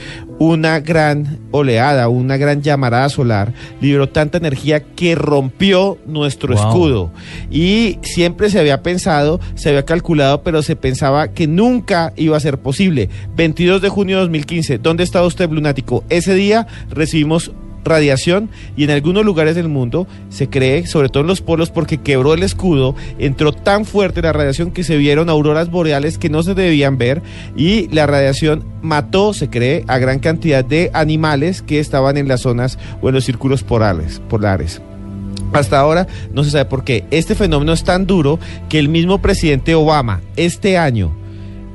una 0.43 0.80
gran 0.80 1.38
oleada, 1.53 2.09
una 2.09 2.36
gran 2.36 2.62
llamarada 2.62 3.09
solar 3.09 3.53
liberó 3.80 4.09
tanta 4.09 4.38
energía 4.38 4.80
que 4.80 5.14
rompió 5.14 5.99
nuestro 6.07 6.55
Wow. 6.55 6.59
escudo. 6.68 7.11
Y 7.51 7.99
siempre 8.03 8.51
se 8.51 8.59
había 8.59 8.82
pensado, 8.82 9.40
se 9.55 9.68
había 9.68 9.84
calculado, 9.84 10.43
pero 10.43 10.62
se 10.62 10.74
pensaba 10.74 11.28
que 11.28 11.47
nunca 11.47 12.12
iba 12.16 12.36
a 12.36 12.40
ser 12.40 12.59
posible. 12.59 13.09
22 13.36 13.80
de 13.82 13.88
junio 13.88 14.16
de 14.16 14.22
2015, 14.22 14.78
¿dónde 14.78 15.05
estaba 15.05 15.26
usted, 15.26 15.49
lunático? 15.49 16.03
Ese 16.09 16.34
día 16.34 16.66
recibimos 16.90 17.53
radiación 17.85 18.51
y 18.76 18.85
en 18.85 18.91
algunos 18.91 19.24
lugares 19.24 19.55
del 19.55 19.68
mundo 19.68 20.07
se 20.28 20.49
cree, 20.49 20.87
sobre 20.87 21.09
todo 21.09 21.22
en 21.22 21.28
los 21.28 21.41
polos, 21.41 21.70
porque 21.70 21.99
quebró 21.99 22.35
el 22.35 22.43
escudo, 22.43 22.95
entró 23.18 23.53
tan 23.53 23.85
fuerte 23.85 24.22
la 24.22 24.33
radiación 24.33 24.70
que 24.70 24.85
se 24.85 24.97
vieron 24.97 25.28
auroras 25.28 25.70
boreales 25.70 26.18
que 26.18 26.30
no 26.30 26.43
se 26.43 26.55
debían 26.55 26.99
ver 26.99 27.22
y 27.57 27.89
la 27.89 28.07
radiación 28.07 28.64
mató, 28.83 29.33
se 29.35 29.49
cree, 29.49 29.85
a 29.89 29.99
gran 29.99 30.18
cantidad 30.18 30.64
de 30.64 30.91
animales 30.93 31.62
que 31.62 31.80
estaban 31.80 32.16
en 32.16 32.28
las 32.28 32.43
zonas 32.43 32.78
o 33.01 33.09
en 33.09 33.14
los 33.14 33.24
círculos 33.24 33.62
polares. 33.62 34.83
Hasta 35.53 35.78
ahora 35.78 36.07
no 36.33 36.45
se 36.45 36.51
sabe 36.51 36.64
por 36.64 36.83
qué. 36.83 37.05
Este 37.11 37.35
fenómeno 37.35 37.72
es 37.72 37.85
tan 37.85 38.07
duro 38.07 38.39
que 38.68 38.78
el 38.78 38.89
mismo 38.89 39.20
presidente 39.20 39.74
Obama 39.74 40.20
este 40.37 40.78
año 40.78 41.21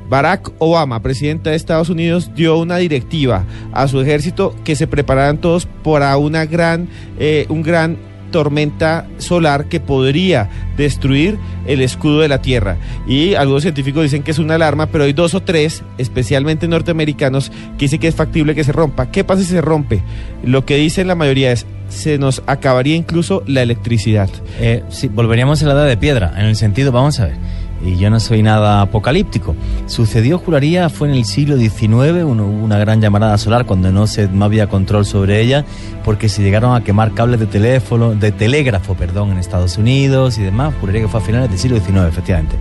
Barack 0.08 0.52
Obama, 0.58 1.02
presidente 1.02 1.50
de 1.50 1.56
Estados 1.56 1.90
Unidos, 1.90 2.30
dio 2.34 2.58
una 2.58 2.78
directiva 2.78 3.44
a 3.72 3.88
su 3.88 4.00
ejército 4.00 4.54
que 4.64 4.76
se 4.76 4.86
prepararan 4.86 5.38
todos 5.38 5.66
para 5.66 6.16
una 6.16 6.46
gran, 6.46 6.88
eh, 7.18 7.46
un 7.48 7.62
gran 7.62 7.98
tormenta 8.30 9.06
solar 9.18 9.66
que 9.66 9.80
podría 9.80 10.48
destruir 10.76 11.38
el 11.66 11.80
escudo 11.80 12.20
de 12.20 12.28
la 12.28 12.42
Tierra. 12.42 12.76
Y 13.06 13.34
algunos 13.34 13.62
científicos 13.62 14.02
dicen 14.02 14.22
que 14.22 14.30
es 14.30 14.38
una 14.38 14.54
alarma, 14.54 14.86
pero 14.86 15.04
hay 15.04 15.12
dos 15.12 15.34
o 15.34 15.42
tres, 15.42 15.82
especialmente 15.98 16.68
norteamericanos, 16.68 17.50
que 17.78 17.86
dicen 17.86 18.00
que 18.00 18.08
es 18.08 18.14
factible 18.14 18.54
que 18.54 18.64
se 18.64 18.72
rompa. 18.72 19.10
¿Qué 19.10 19.24
pasa 19.24 19.42
si 19.42 19.48
se 19.48 19.60
rompe? 19.60 20.02
Lo 20.44 20.64
que 20.64 20.76
dicen 20.76 21.08
la 21.08 21.14
mayoría 21.14 21.52
es 21.52 21.66
se 21.88 22.18
nos 22.18 22.42
acabaría 22.46 22.94
incluso 22.96 23.42
la 23.46 23.62
electricidad. 23.62 24.28
Eh, 24.60 24.82
sí, 24.90 25.08
volveríamos 25.08 25.62
a 25.62 25.66
la 25.66 25.72
edad 25.72 25.86
de 25.86 25.96
piedra, 25.96 26.34
en 26.36 26.44
el 26.44 26.56
sentido, 26.56 26.92
vamos 26.92 27.18
a 27.18 27.26
ver, 27.26 27.36
y 27.84 27.96
yo 27.96 28.10
no 28.10 28.20
soy 28.20 28.42
nada 28.42 28.82
apocalíptico. 28.82 29.54
Sucedió, 29.86 30.38
juraría, 30.38 30.88
fue 30.88 31.08
en 31.08 31.14
el 31.14 31.24
siglo 31.24 31.56
XIX, 31.56 32.24
una 32.24 32.78
gran 32.78 33.00
llamarada 33.00 33.38
solar 33.38 33.66
cuando 33.66 33.92
no, 33.92 34.06
se, 34.06 34.28
no 34.28 34.44
había 34.44 34.68
control 34.68 35.06
sobre 35.06 35.40
ella, 35.40 35.64
porque 36.04 36.28
se 36.28 36.42
llegaron 36.42 36.74
a 36.74 36.82
quemar 36.82 37.12
cables 37.12 37.40
de 37.40 37.46
teléfono, 37.46 38.14
de 38.14 38.32
telégrafo, 38.32 38.94
perdón, 38.94 39.32
en 39.32 39.38
Estados 39.38 39.78
Unidos 39.78 40.38
y 40.38 40.42
demás, 40.42 40.74
juraría 40.80 41.02
que 41.02 41.08
fue 41.08 41.20
a 41.20 41.22
finales 41.22 41.50
del 41.50 41.58
siglo 41.58 41.78
XIX, 41.78 42.08
efectivamente. 42.08 42.56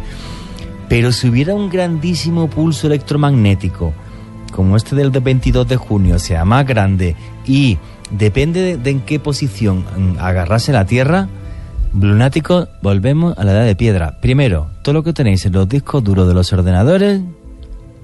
Pero 0.89 1.11
si 1.11 1.27
hubiera 1.27 1.53
un 1.53 1.69
grandísimo 1.69 2.49
pulso 2.49 2.87
electromagnético, 2.87 3.93
como 4.51 4.77
este 4.77 4.95
del 4.95 5.11
de 5.11 5.19
22 5.19 5.67
de 5.67 5.75
junio, 5.75 6.19
sea 6.19 6.45
más 6.45 6.65
grande 6.65 7.15
y 7.45 7.77
depende 8.11 8.61
de, 8.61 8.77
de 8.77 8.89
en 8.91 9.01
qué 9.01 9.19
posición 9.19 9.85
mm, 9.97 10.19
agarrase 10.19 10.71
la 10.71 10.85
Tierra, 10.85 11.27
lunáticos, 11.93 12.67
volvemos 12.81 13.37
a 13.37 13.43
la 13.43 13.51
edad 13.53 13.65
de 13.65 13.75
piedra. 13.75 14.19
Primero, 14.21 14.67
todo 14.81 14.93
lo 14.93 15.03
que 15.03 15.13
tenéis 15.13 15.45
en 15.45 15.53
los 15.53 15.67
discos 15.67 16.03
duros 16.03 16.27
de 16.27 16.33
los 16.33 16.51
ordenadores, 16.53 17.21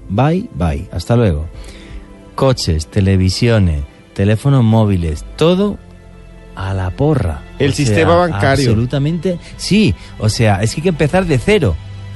bye, 0.08 0.48
bye, 0.54 0.88
hasta 0.92 1.16
luego. 1.16 1.46
Coches, 2.34 2.86
televisiones, 2.88 3.82
teléfonos 4.14 4.64
móviles, 4.64 5.24
todo 5.36 5.78
a 6.56 6.74
la 6.74 6.90
porra. 6.90 7.42
El 7.58 7.70
O 7.70 7.74
sea, 7.74 7.86
sistema 7.86 8.16
bancario. 8.16 8.70
Absolutamente, 8.70 9.38
sí. 9.56 9.94
O 10.18 10.28
sea, 10.28 10.62
es 10.62 10.74
que 10.74 10.80
hay 10.80 10.82
que 10.82 10.88
empezar 10.90 11.26
de 11.26 11.38
cero. 11.38 11.74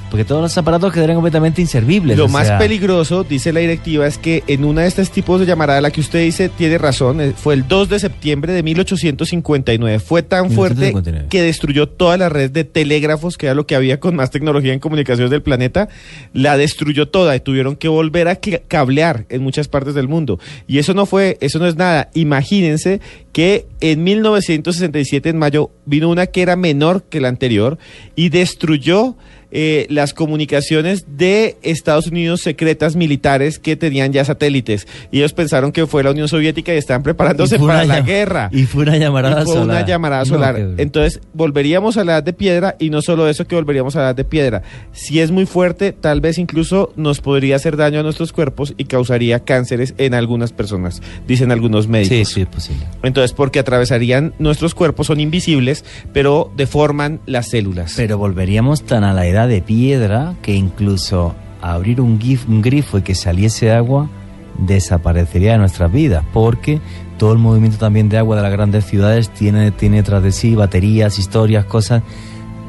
Porque 0.09 0.25
todos 0.25 0.41
los 0.41 0.57
aparatos 0.57 0.91
quedarían 0.93 1.15
completamente 1.15 1.61
inservibles. 1.61 2.17
Lo 2.17 2.27
más 2.27 2.47
sea, 2.47 2.57
peligroso, 2.57 3.23
dice 3.23 3.53
la 3.53 3.59
directiva, 3.59 4.07
es 4.07 4.17
que 4.17 4.43
en 4.47 4.65
una 4.65 4.81
de 4.81 4.87
estos 4.87 5.11
tipos 5.11 5.39
de 5.39 5.45
llamada, 5.45 5.79
la 5.81 5.91
que 5.91 6.01
usted 6.01 6.19
dice 6.23 6.49
tiene 6.49 6.77
razón, 6.77 7.21
eh, 7.21 7.33
fue 7.35 7.53
el 7.53 7.67
2 7.67 7.89
de 7.89 7.99
septiembre 7.99 8.53
de 8.53 8.63
1859. 8.63 9.99
Fue 9.99 10.23
tan 10.23 10.51
fuerte 10.51 10.87
1859. 10.87 11.27
que 11.29 11.41
destruyó 11.41 11.87
toda 11.87 12.17
la 12.17 12.29
red 12.29 12.51
de 12.51 12.63
telégrafos, 12.63 13.37
que 13.37 13.45
era 13.47 13.55
lo 13.55 13.67
que 13.67 13.75
había 13.75 13.99
con 13.99 14.15
más 14.15 14.31
tecnología 14.31 14.73
en 14.73 14.79
comunicaciones 14.79 15.31
del 15.31 15.41
planeta. 15.41 15.89
La 16.33 16.57
destruyó 16.57 17.07
toda 17.07 17.35
y 17.35 17.39
tuvieron 17.39 17.75
que 17.75 17.87
volver 17.87 18.27
a 18.27 18.39
cablear 18.67 19.25
en 19.29 19.41
muchas 19.41 19.67
partes 19.67 19.93
del 19.93 20.07
mundo. 20.07 20.39
Y 20.67 20.79
eso 20.79 20.93
no 20.93 21.05
fue, 21.05 21.37
eso 21.41 21.59
no 21.59 21.67
es 21.67 21.75
nada. 21.75 22.09
Imagínense 22.13 22.99
que 23.31 23.67
en 23.79 24.03
1967, 24.03 25.29
en 25.29 25.37
mayo, 25.37 25.71
vino 25.85 26.09
una 26.09 26.27
que 26.27 26.41
era 26.41 26.55
menor 26.55 27.03
que 27.03 27.21
la 27.21 27.27
anterior 27.27 27.77
y 28.15 28.29
destruyó 28.29 29.15
eh, 29.51 29.87
las 29.89 30.13
comunicaciones 30.13 31.05
de 31.17 31.57
Estados 31.63 32.07
Unidos 32.07 32.41
secretas 32.41 32.95
militares 32.95 33.59
que 33.59 33.75
tenían 33.75 34.13
ya 34.13 34.23
satélites. 34.25 34.87
Y 35.11 35.19
ellos 35.19 35.33
pensaron 35.33 35.71
que 35.71 35.87
fue 35.87 36.03
la 36.03 36.11
Unión 36.11 36.27
Soviética 36.27 36.73
y 36.73 36.77
estaban 36.77 37.03
preparándose 37.03 37.55
Y 37.55 37.59
para 37.59 37.85
la 37.85 38.01
guerra. 38.01 38.49
y 38.51 38.63
fue 38.63 38.83
una 38.83 38.97
llamarada 38.97 39.41
Y 39.41 39.45
fue 39.45 39.53
solar. 39.55 39.77
una 39.77 39.85
llamarada 39.85 40.25
solar. 40.25 40.55
Entonces, 40.77 41.21
volveríamos 41.33 41.97
a 41.97 42.03
la 42.03 42.13
edad 42.13 42.23
de 42.23 42.33
piedra 42.33 42.75
y 42.79 42.89
no 42.89 43.01
solo 43.01 43.27
eso 43.29 43.45
que 43.45 43.55
volveríamos 43.55 43.95
a 43.95 43.99
la 43.99 44.05
edad 44.07 44.15
de 44.15 44.25
piedra. 44.25 44.61
Si 44.91 45.19
es 45.19 45.31
muy 45.31 45.45
fuerte, 45.45 45.93
tal 45.93 46.21
vez 46.21 46.37
incluso 46.37 46.91
nos 46.95 47.21
podría 47.21 47.55
hacer 47.55 47.77
daño 47.77 47.99
a 47.99 48.03
nuestros 48.03 48.33
cuerpos 48.33 48.73
y 48.77 48.85
causaría 48.85 49.39
cánceres 49.43 49.93
en 49.97 50.13
algunas 50.13 50.51
personas, 50.51 51.01
dicen 51.27 51.51
algunos 51.51 51.87
médicos. 51.87 52.17
Sí, 52.17 52.25
sí, 52.25 52.41
es 52.41 52.47
posible. 52.47 52.85
Entonces, 53.03 53.33
porque 53.33 53.59
atravesarían 53.59 54.33
nuestros 54.39 54.75
cuerpos, 54.75 55.07
son 55.07 55.19
invisibles, 55.19 55.85
pero 56.13 56.51
deforman 56.57 57.19
las 57.25 57.49
células. 57.49 57.93
Pero 57.95 58.17
volveríamos 58.17 58.83
tan 58.83 59.03
a 59.03 59.13
la 59.13 59.25
edad 59.27 59.38
de 59.47 59.61
piedra 59.61 60.35
que 60.41 60.53
incluso 60.53 61.35
abrir 61.61 62.01
un, 62.01 62.19
grifo 62.61 62.97
y 62.97 63.01
que 63.01 63.15
saliese 63.15 63.71
agua 63.71 64.09
desaparecería 64.57 65.53
de 65.53 65.57
nuestras 65.57 65.91
vidas, 65.91 66.23
porque 66.33 66.81
todo 67.17 67.33
el 67.33 67.39
movimiento 67.39 67.77
también 67.77 68.09
de 68.09 68.17
agua 68.17 68.37
de 68.37 68.43
las 68.43 68.51
grandes 68.51 68.85
ciudades 68.85 69.29
tiene, 69.29 69.71
tiene 69.71 70.03
tras 70.03 70.23
de 70.23 70.31
sí 70.31 70.55
baterías, 70.55 71.19
historias, 71.19 71.65
cosas. 71.65 72.03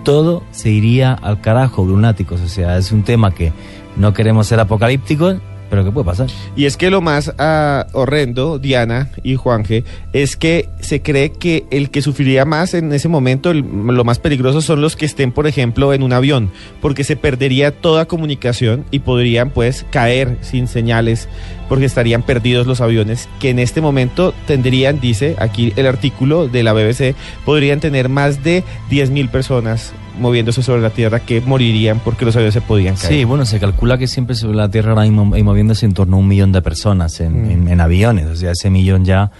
Todo 0.05 0.43
se 0.51 0.71
iría 0.71 1.13
al 1.13 1.41
carajo, 1.41 1.85
lunáticos. 1.85 2.41
O 2.41 2.49
sea, 2.49 2.79
es 2.79 2.91
un 2.91 3.03
tema 3.03 3.33
que 3.33 3.53
no 3.97 4.13
queremos 4.13 4.47
ser 4.47 4.61
apocalípticos, 4.61 5.37
pero 5.71 5.85
que 5.85 5.93
puede 5.93 6.05
pasar. 6.05 6.29
Y 6.57 6.67
es 6.67 6.77
que 6.77 6.91
lo 6.91 7.01
más 7.01 7.33
ah, 7.39 7.87
horrendo, 7.93 8.59
Diana 8.59 9.09
y 9.23 9.37
Juanje, 9.37 9.85
es 10.13 10.37
que 10.37 10.69
se 10.81 11.01
cree 11.01 11.31
que 11.31 11.65
el 11.71 11.91
que 11.91 12.03
sufriría 12.03 12.45
más 12.45 12.75
en 12.75 12.93
ese 12.93 13.09
momento, 13.09 13.55
lo 13.55 14.05
más 14.05 14.19
peligroso 14.19 14.61
son 14.61 14.81
los 14.81 14.97
que 14.97 15.07
estén, 15.07 15.31
por 15.33 15.47
ejemplo, 15.47 15.95
en 15.95 16.03
un 16.03 16.13
avión, 16.13 16.51
porque 16.83 17.05
se 17.05 17.17
perdería 17.17 17.71
toda 17.71 18.07
comunicación 18.07 18.85
y 18.91 18.99
podrían 18.99 19.51
pues 19.51 19.87
caer 19.91 20.37
sin 20.41 20.67
señales, 20.67 21.29
porque 21.69 21.85
estarían 21.85 22.23
perdidos 22.23 22.67
los 22.67 22.81
aviones, 22.81 23.29
que 23.39 23.51
en 23.51 23.61
este 23.61 23.81
momento 23.81 24.35
tendrían, 24.47 25.01
dice 25.01 25.37
aquí 25.39 25.73
el 25.77 25.87
artículo 25.87 26.49
de 26.49 26.65
la 26.65 26.73
BBC, 26.73 27.15
podrían 27.45 27.79
tener 27.79 28.09
más 28.09 28.43
de 28.43 28.65
10.000 28.91 29.31
personas 29.31 29.93
moviéndose 30.21 30.63
sobre 30.63 30.81
la 30.83 30.91
Tierra 30.91 31.21
que 31.21 31.41
morirían 31.41 32.01
porque 32.05 32.25
los 32.25 32.37
aviones 32.37 32.55
se 32.55 32.61
podían 32.61 32.95
caer. 32.97 33.13
Sí, 33.13 33.25
bueno, 33.25 33.45
se 33.45 33.59
calcula 33.59 33.99
que 33.99 34.07
siempre 34.07 34.35
sobre 34.37 34.57
la 34.57 34.69
Tierra 34.71 35.01
hay 35.01 35.11
moviéndose 35.11 35.87
en 35.87 35.95
torno 35.95 36.17
a 36.17 36.21
un 36.21 36.29
millón 36.29 36.53
de 36.53 36.63
personas 36.63 37.21
en, 37.21 37.47
Mm. 37.47 37.51
en- 37.51 37.69
en 37.69 37.81
aviones. 37.81 38.27
O 38.27 38.37
sea, 38.37 38.53
ese 38.53 38.71
millón 38.71 39.05
ya, 39.05 39.31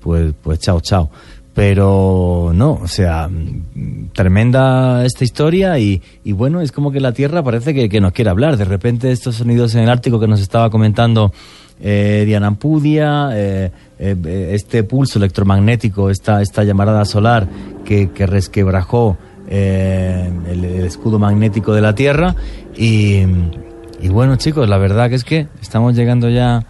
pues, 0.00 0.32
pues 0.42 0.58
chao, 0.60 0.80
chao. 0.80 1.10
pero 1.54 2.52
no, 2.54 2.74
o 2.80 2.86
sea, 2.86 3.28
tremenda 4.12 5.04
esta 5.04 5.24
historia 5.24 5.76
y, 5.78 6.00
y 6.22 6.30
bueno, 6.32 6.60
es 6.60 6.70
como 6.70 6.92
que 6.92 7.00
la 7.00 7.10
Tierra 7.12 7.42
parece 7.42 7.74
que, 7.74 7.88
que 7.88 8.00
nos 8.00 8.12
quiere 8.12 8.30
hablar. 8.30 8.56
De 8.56 8.64
repente 8.64 9.10
estos 9.10 9.36
sonidos 9.36 9.74
en 9.74 9.82
el 9.82 9.88
Ártico 9.90 10.20
que 10.20 10.28
nos 10.28 10.40
estaba 10.40 10.70
comentando 10.70 11.32
eh, 11.80 12.22
Diana 12.26 12.48
Ampudia, 12.48 13.30
eh, 13.32 13.70
eh, 13.98 14.50
este 14.52 14.84
pulso 14.84 15.18
electromagnético, 15.18 16.10
esta, 16.10 16.42
esta 16.42 16.62
llamarada 16.64 17.04
solar 17.04 17.48
que, 17.84 18.10
que 18.10 18.26
resquebrajó 18.26 19.16
el, 19.48 20.64
escudo 20.84 21.18
magnético 21.18 21.72
de 21.74 21.80
la 21.80 21.94
Tierra. 21.94 22.34
Y, 22.76 23.22
y 24.00 24.08
bueno 24.08 24.36
chicos, 24.36 24.68
la 24.68 24.78
verdad 24.78 25.08
que 25.08 25.16
es 25.16 25.24
que 25.24 25.48
estamos 25.60 25.94
llegando 25.94 26.28
ya 26.28 26.64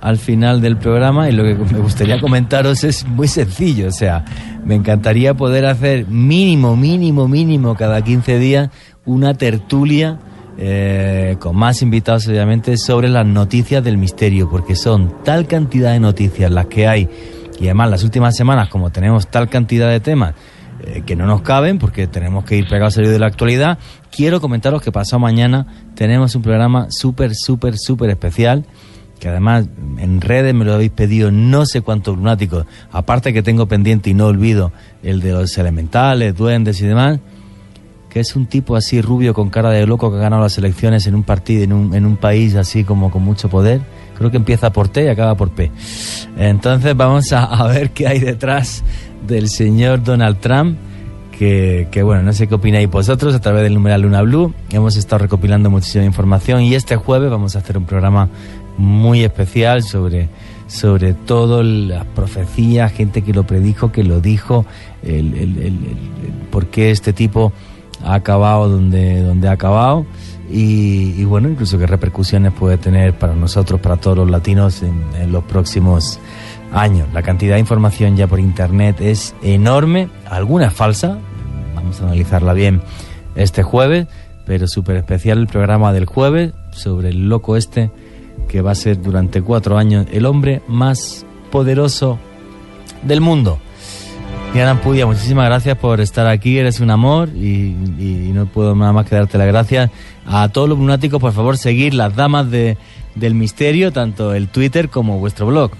al 0.00 0.18
final 0.18 0.60
del 0.60 0.76
programa 0.76 1.28
y 1.28 1.32
lo 1.32 1.42
que 1.42 1.54
me 1.54 1.80
gustaría 1.80 2.20
comentaros 2.20 2.84
es 2.84 3.06
muy 3.06 3.28
sencillo, 3.28 3.88
o 3.88 3.92
sea, 3.92 4.24
me 4.64 4.74
encantaría 4.74 5.34
poder 5.34 5.66
hacer 5.66 6.06
mínimo, 6.06 6.76
mínimo, 6.76 7.28
mínimo 7.28 7.74
cada 7.74 8.02
15 8.02 8.38
días 8.38 8.70
una 9.04 9.34
tertulia 9.34 10.18
eh, 10.58 11.36
con 11.38 11.56
más 11.56 11.82
invitados 11.82 12.26
obviamente 12.28 12.76
sobre 12.76 13.08
las 13.08 13.26
noticias 13.26 13.84
del 13.84 13.98
misterio, 13.98 14.48
porque 14.48 14.74
son 14.74 15.22
tal 15.22 15.46
cantidad 15.46 15.92
de 15.92 16.00
noticias 16.00 16.50
las 16.50 16.66
que 16.66 16.86
hay 16.86 17.08
y 17.58 17.64
además 17.64 17.90
las 17.90 18.04
últimas 18.04 18.36
semanas 18.36 18.68
como 18.68 18.90
tenemos 18.90 19.28
tal 19.28 19.48
cantidad 19.48 19.88
de 19.88 20.00
temas 20.00 20.34
eh, 20.86 21.02
que 21.04 21.16
no 21.16 21.26
nos 21.26 21.42
caben 21.42 21.78
porque 21.78 22.06
tenemos 22.06 22.44
que 22.44 22.56
ir 22.56 22.68
pegados 22.68 22.96
al 22.98 23.04
de 23.04 23.18
la 23.18 23.26
actualidad, 23.26 23.78
quiero 24.10 24.40
comentaros 24.40 24.82
que 24.82 24.92
pasado 24.92 25.20
mañana 25.20 25.66
tenemos 25.94 26.34
un 26.34 26.42
programa 26.42 26.86
súper, 26.90 27.34
súper, 27.34 27.76
súper 27.76 28.10
especial 28.10 28.64
que 29.18 29.28
además 29.28 29.66
en 29.98 30.20
redes 30.20 30.54
me 30.54 30.64
lo 30.64 30.74
habéis 30.74 30.90
pedido 30.90 31.30
no 31.30 31.66
sé 31.66 31.80
cuántos 31.80 32.16
lunáticos, 32.16 32.66
aparte 32.92 33.32
que 33.32 33.42
tengo 33.42 33.66
pendiente 33.66 34.10
y 34.10 34.14
no 34.14 34.26
olvido 34.26 34.72
el 35.02 35.20
de 35.20 35.32
los 35.32 35.56
elementales, 35.58 36.36
duendes 36.36 36.80
y 36.80 36.86
demás, 36.86 37.18
que 38.10 38.20
es 38.20 38.36
un 38.36 38.46
tipo 38.46 38.76
así 38.76 39.00
rubio 39.00 39.34
con 39.34 39.50
cara 39.50 39.70
de 39.70 39.86
loco 39.86 40.10
que 40.10 40.18
ha 40.18 40.20
ganado 40.20 40.42
las 40.42 40.56
elecciones 40.58 41.06
en 41.06 41.14
un 41.14 41.22
partido, 41.22 41.64
en 41.64 41.72
un, 41.72 41.94
en 41.94 42.06
un 42.06 42.16
país 42.16 42.54
así 42.54 42.84
como 42.84 43.10
con 43.10 43.22
mucho 43.22 43.48
poder. 43.48 43.80
Creo 44.16 44.30
que 44.30 44.38
empieza 44.38 44.72
por 44.72 44.88
T 44.88 45.04
y 45.04 45.08
acaba 45.08 45.34
por 45.34 45.50
P. 45.50 45.70
Entonces 46.38 46.96
vamos 46.96 47.30
a, 47.34 47.44
a 47.44 47.66
ver 47.68 47.90
qué 47.90 48.06
hay 48.06 48.20
detrás 48.20 48.82
del 49.26 49.48
señor 49.48 50.02
Donald 50.02 50.38
Trump. 50.38 50.78
Que, 51.38 51.88
que, 51.90 52.02
bueno, 52.02 52.22
no 52.22 52.32
sé 52.32 52.46
qué 52.46 52.54
opináis 52.54 52.88
vosotros 52.88 53.34
a 53.34 53.40
través 53.40 53.62
del 53.62 53.74
numeral 53.74 54.00
Luna 54.00 54.22
Blue. 54.22 54.54
Hemos 54.70 54.96
estado 54.96 55.18
recopilando 55.18 55.68
muchísima 55.68 56.06
información 56.06 56.62
y 56.62 56.74
este 56.74 56.96
jueves 56.96 57.30
vamos 57.30 57.56
a 57.56 57.58
hacer 57.58 57.76
un 57.76 57.84
programa 57.84 58.30
muy 58.78 59.22
especial 59.22 59.82
sobre, 59.82 60.30
sobre 60.66 61.12
todo 61.12 61.62
las 61.62 62.06
profecías, 62.06 62.90
gente 62.90 63.20
que 63.20 63.34
lo 63.34 63.46
predijo, 63.46 63.92
que 63.92 64.02
lo 64.02 64.20
dijo, 64.20 64.64
el, 65.02 65.34
el, 65.34 65.58
el, 65.58 65.78
por 66.50 66.68
qué 66.68 66.90
este 66.90 67.12
tipo 67.12 67.52
ha 68.02 68.14
acabado 68.14 68.70
donde, 68.70 69.22
donde 69.22 69.48
ha 69.48 69.52
acabado 69.52 70.06
y, 70.50 71.24
bueno, 71.24 71.48
incluso 71.48 71.76
qué 71.76 71.86
repercusiones 71.86 72.52
puede 72.52 72.78
tener 72.78 73.12
para 73.18 73.34
nosotros, 73.34 73.80
para 73.80 73.96
todos 73.96 74.16
los 74.16 74.30
latinos 74.30 74.82
en 74.82 75.32
los 75.32 75.42
próximos 75.44 76.20
años. 76.76 77.08
La 77.12 77.22
cantidad 77.22 77.54
de 77.54 77.60
información 77.60 78.16
ya 78.16 78.26
por 78.26 78.38
internet 78.38 79.00
es 79.00 79.34
enorme, 79.42 80.08
alguna 80.28 80.66
es 80.66 80.72
falsa, 80.74 81.18
vamos 81.74 82.00
a 82.00 82.04
analizarla 82.04 82.52
bien 82.52 82.82
este 83.34 83.62
jueves, 83.62 84.06
pero 84.44 84.68
súper 84.68 84.96
especial 84.96 85.38
el 85.38 85.46
programa 85.46 85.92
del 85.92 86.06
jueves 86.06 86.52
sobre 86.70 87.08
el 87.08 87.28
loco 87.28 87.56
este 87.56 87.90
que 88.48 88.60
va 88.60 88.72
a 88.72 88.74
ser 88.74 89.00
durante 89.00 89.42
cuatro 89.42 89.78
años 89.78 90.06
el 90.12 90.26
hombre 90.26 90.62
más 90.68 91.26
poderoso 91.50 92.18
del 93.02 93.20
mundo. 93.20 93.58
Diana 94.52 94.72
Ampudia, 94.72 95.06
muchísimas 95.06 95.46
gracias 95.46 95.76
por 95.76 96.00
estar 96.00 96.26
aquí, 96.26 96.58
eres 96.58 96.80
un 96.80 96.90
amor 96.90 97.28
y, 97.30 97.74
y, 97.98 98.30
no 98.32 98.46
puedo 98.46 98.74
nada 98.74 98.92
más 98.92 99.06
que 99.06 99.14
darte 99.14 99.36
las 99.36 99.48
gracias. 99.48 99.90
A 100.24 100.48
todos 100.48 100.68
los 100.68 100.78
lunáticos, 100.78 101.20
por 101.20 101.32
favor, 101.32 101.58
seguir 101.58 101.92
las 101.92 102.14
damas 102.16 102.50
de, 102.50 102.78
del 103.16 103.34
misterio, 103.34 103.92
tanto 103.92 104.32
el 104.32 104.48
Twitter 104.48 104.88
como 104.88 105.18
vuestro 105.18 105.46
blog. 105.46 105.72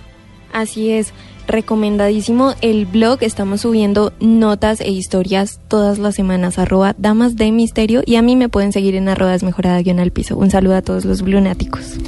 Así 0.57 0.90
es, 0.90 1.12
recomendadísimo 1.46 2.54
el 2.62 2.86
blog, 2.86 3.18
estamos 3.20 3.61
subiendo 3.61 4.14
notas 4.20 4.80
e 4.80 4.88
historias 4.88 5.61
todas 5.68 5.98
las 5.98 6.14
semanas, 6.14 6.59
arroba 6.59 6.94
damas 6.96 7.36
de 7.36 7.52
misterio 7.52 8.02
y 8.07 8.16
a 8.16 8.22
mí 8.22 8.36
me 8.36 8.48
pueden 8.48 8.72
seguir 8.72 8.94
en 8.94 9.07
arroba 9.11 9.32
desmejorada 9.32 9.82
guion 9.82 10.00
al 10.00 10.12
piso. 10.12 10.34
Un 10.38 10.50
saludo 10.50 10.76
a 10.76 10.80
todos 10.80 11.04
los 11.04 11.20
lunáticos. 11.20 11.98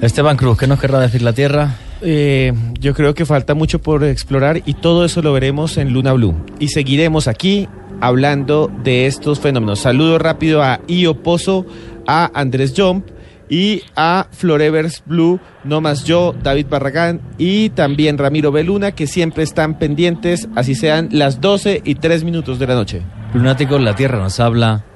Esteban 0.00 0.38
Cruz, 0.38 0.56
¿qué 0.56 0.66
nos 0.66 0.80
querrá 0.80 0.98
decir 0.98 1.20
la 1.20 1.34
Tierra? 1.34 1.76
Eh, 2.00 2.54
yo 2.80 2.94
creo 2.94 3.12
que 3.12 3.26
falta 3.26 3.52
mucho 3.52 3.82
por 3.82 4.02
explorar 4.02 4.62
y 4.64 4.72
todo 4.72 5.04
eso 5.04 5.20
lo 5.20 5.34
veremos 5.34 5.76
en 5.76 5.92
Luna 5.92 6.14
Blue. 6.14 6.34
Y 6.58 6.68
seguiremos 6.68 7.28
aquí 7.28 7.68
hablando 8.00 8.72
de 8.82 9.04
estos 9.06 9.40
fenómenos. 9.40 9.80
Saludo 9.80 10.18
rápido 10.18 10.62
a 10.62 10.80
Io 10.86 11.22
Pozo, 11.22 11.66
a 12.06 12.30
Andrés 12.32 12.72
Jump 12.74 13.04
y 13.52 13.82
a 13.96 14.28
Florevers 14.30 15.02
Blue, 15.04 15.38
no 15.62 15.82
más 15.82 16.04
yo, 16.04 16.34
David 16.42 16.68
Barragán 16.70 17.20
y 17.36 17.68
también 17.68 18.16
Ramiro 18.16 18.50
Beluna, 18.50 18.92
que 18.92 19.06
siempre 19.06 19.42
están 19.42 19.78
pendientes, 19.78 20.48
así 20.56 20.74
sean 20.74 21.10
las 21.12 21.42
12 21.42 21.82
y 21.84 21.96
3 21.96 22.24
minutos 22.24 22.58
de 22.58 22.66
la 22.66 22.74
noche. 22.74 23.02
Lunáticos, 23.34 23.78
la 23.78 23.94
Tierra 23.94 24.20
nos 24.20 24.40
habla. 24.40 24.86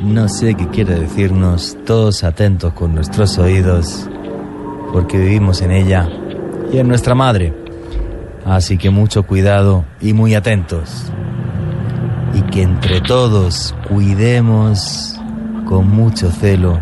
No 0.00 0.28
sé 0.28 0.54
qué 0.54 0.68
quiere 0.68 0.94
decirnos, 0.94 1.76
todos 1.84 2.22
atentos 2.22 2.72
con 2.72 2.94
nuestros 2.94 3.36
oídos, 3.36 4.08
porque 4.92 5.18
vivimos 5.18 5.60
en 5.60 5.72
ella 5.72 6.08
y 6.72 6.78
en 6.78 6.86
nuestra 6.86 7.16
madre. 7.16 7.52
Así 8.44 8.78
que 8.78 8.90
mucho 8.90 9.24
cuidado 9.24 9.84
y 10.00 10.12
muy 10.12 10.36
atentos. 10.36 11.10
Y 12.32 12.42
que 12.42 12.62
entre 12.62 13.00
todos 13.00 13.74
cuidemos 13.88 15.16
con 15.66 15.90
mucho 15.90 16.30
celo 16.30 16.80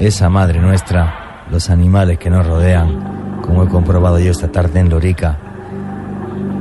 esa 0.00 0.30
madre 0.30 0.60
nuestra, 0.60 1.44
los 1.50 1.68
animales 1.68 2.18
que 2.18 2.30
nos 2.30 2.46
rodean, 2.46 3.40
como 3.42 3.64
he 3.64 3.68
comprobado 3.68 4.18
yo 4.18 4.30
esta 4.30 4.50
tarde 4.50 4.80
en 4.80 4.88
Lorica. 4.88 5.38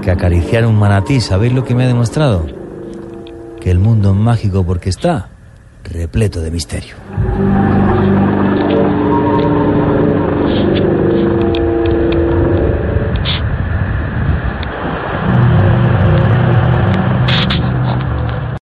Que 0.02 0.12
acariciar 0.12 0.66
un 0.66 0.78
manatí, 0.78 1.22
¿sabéis 1.22 1.54
lo 1.54 1.64
que 1.64 1.74
me 1.74 1.86
ha 1.86 1.88
demostrado? 1.88 2.46
Que 3.62 3.72
el 3.72 3.80
mundo 3.80 4.12
es 4.12 4.18
mágico 4.18 4.66
porque 4.66 4.90
está 4.90 5.30
repleto 5.84 6.42
de 6.42 6.52
misterio. 6.52 6.96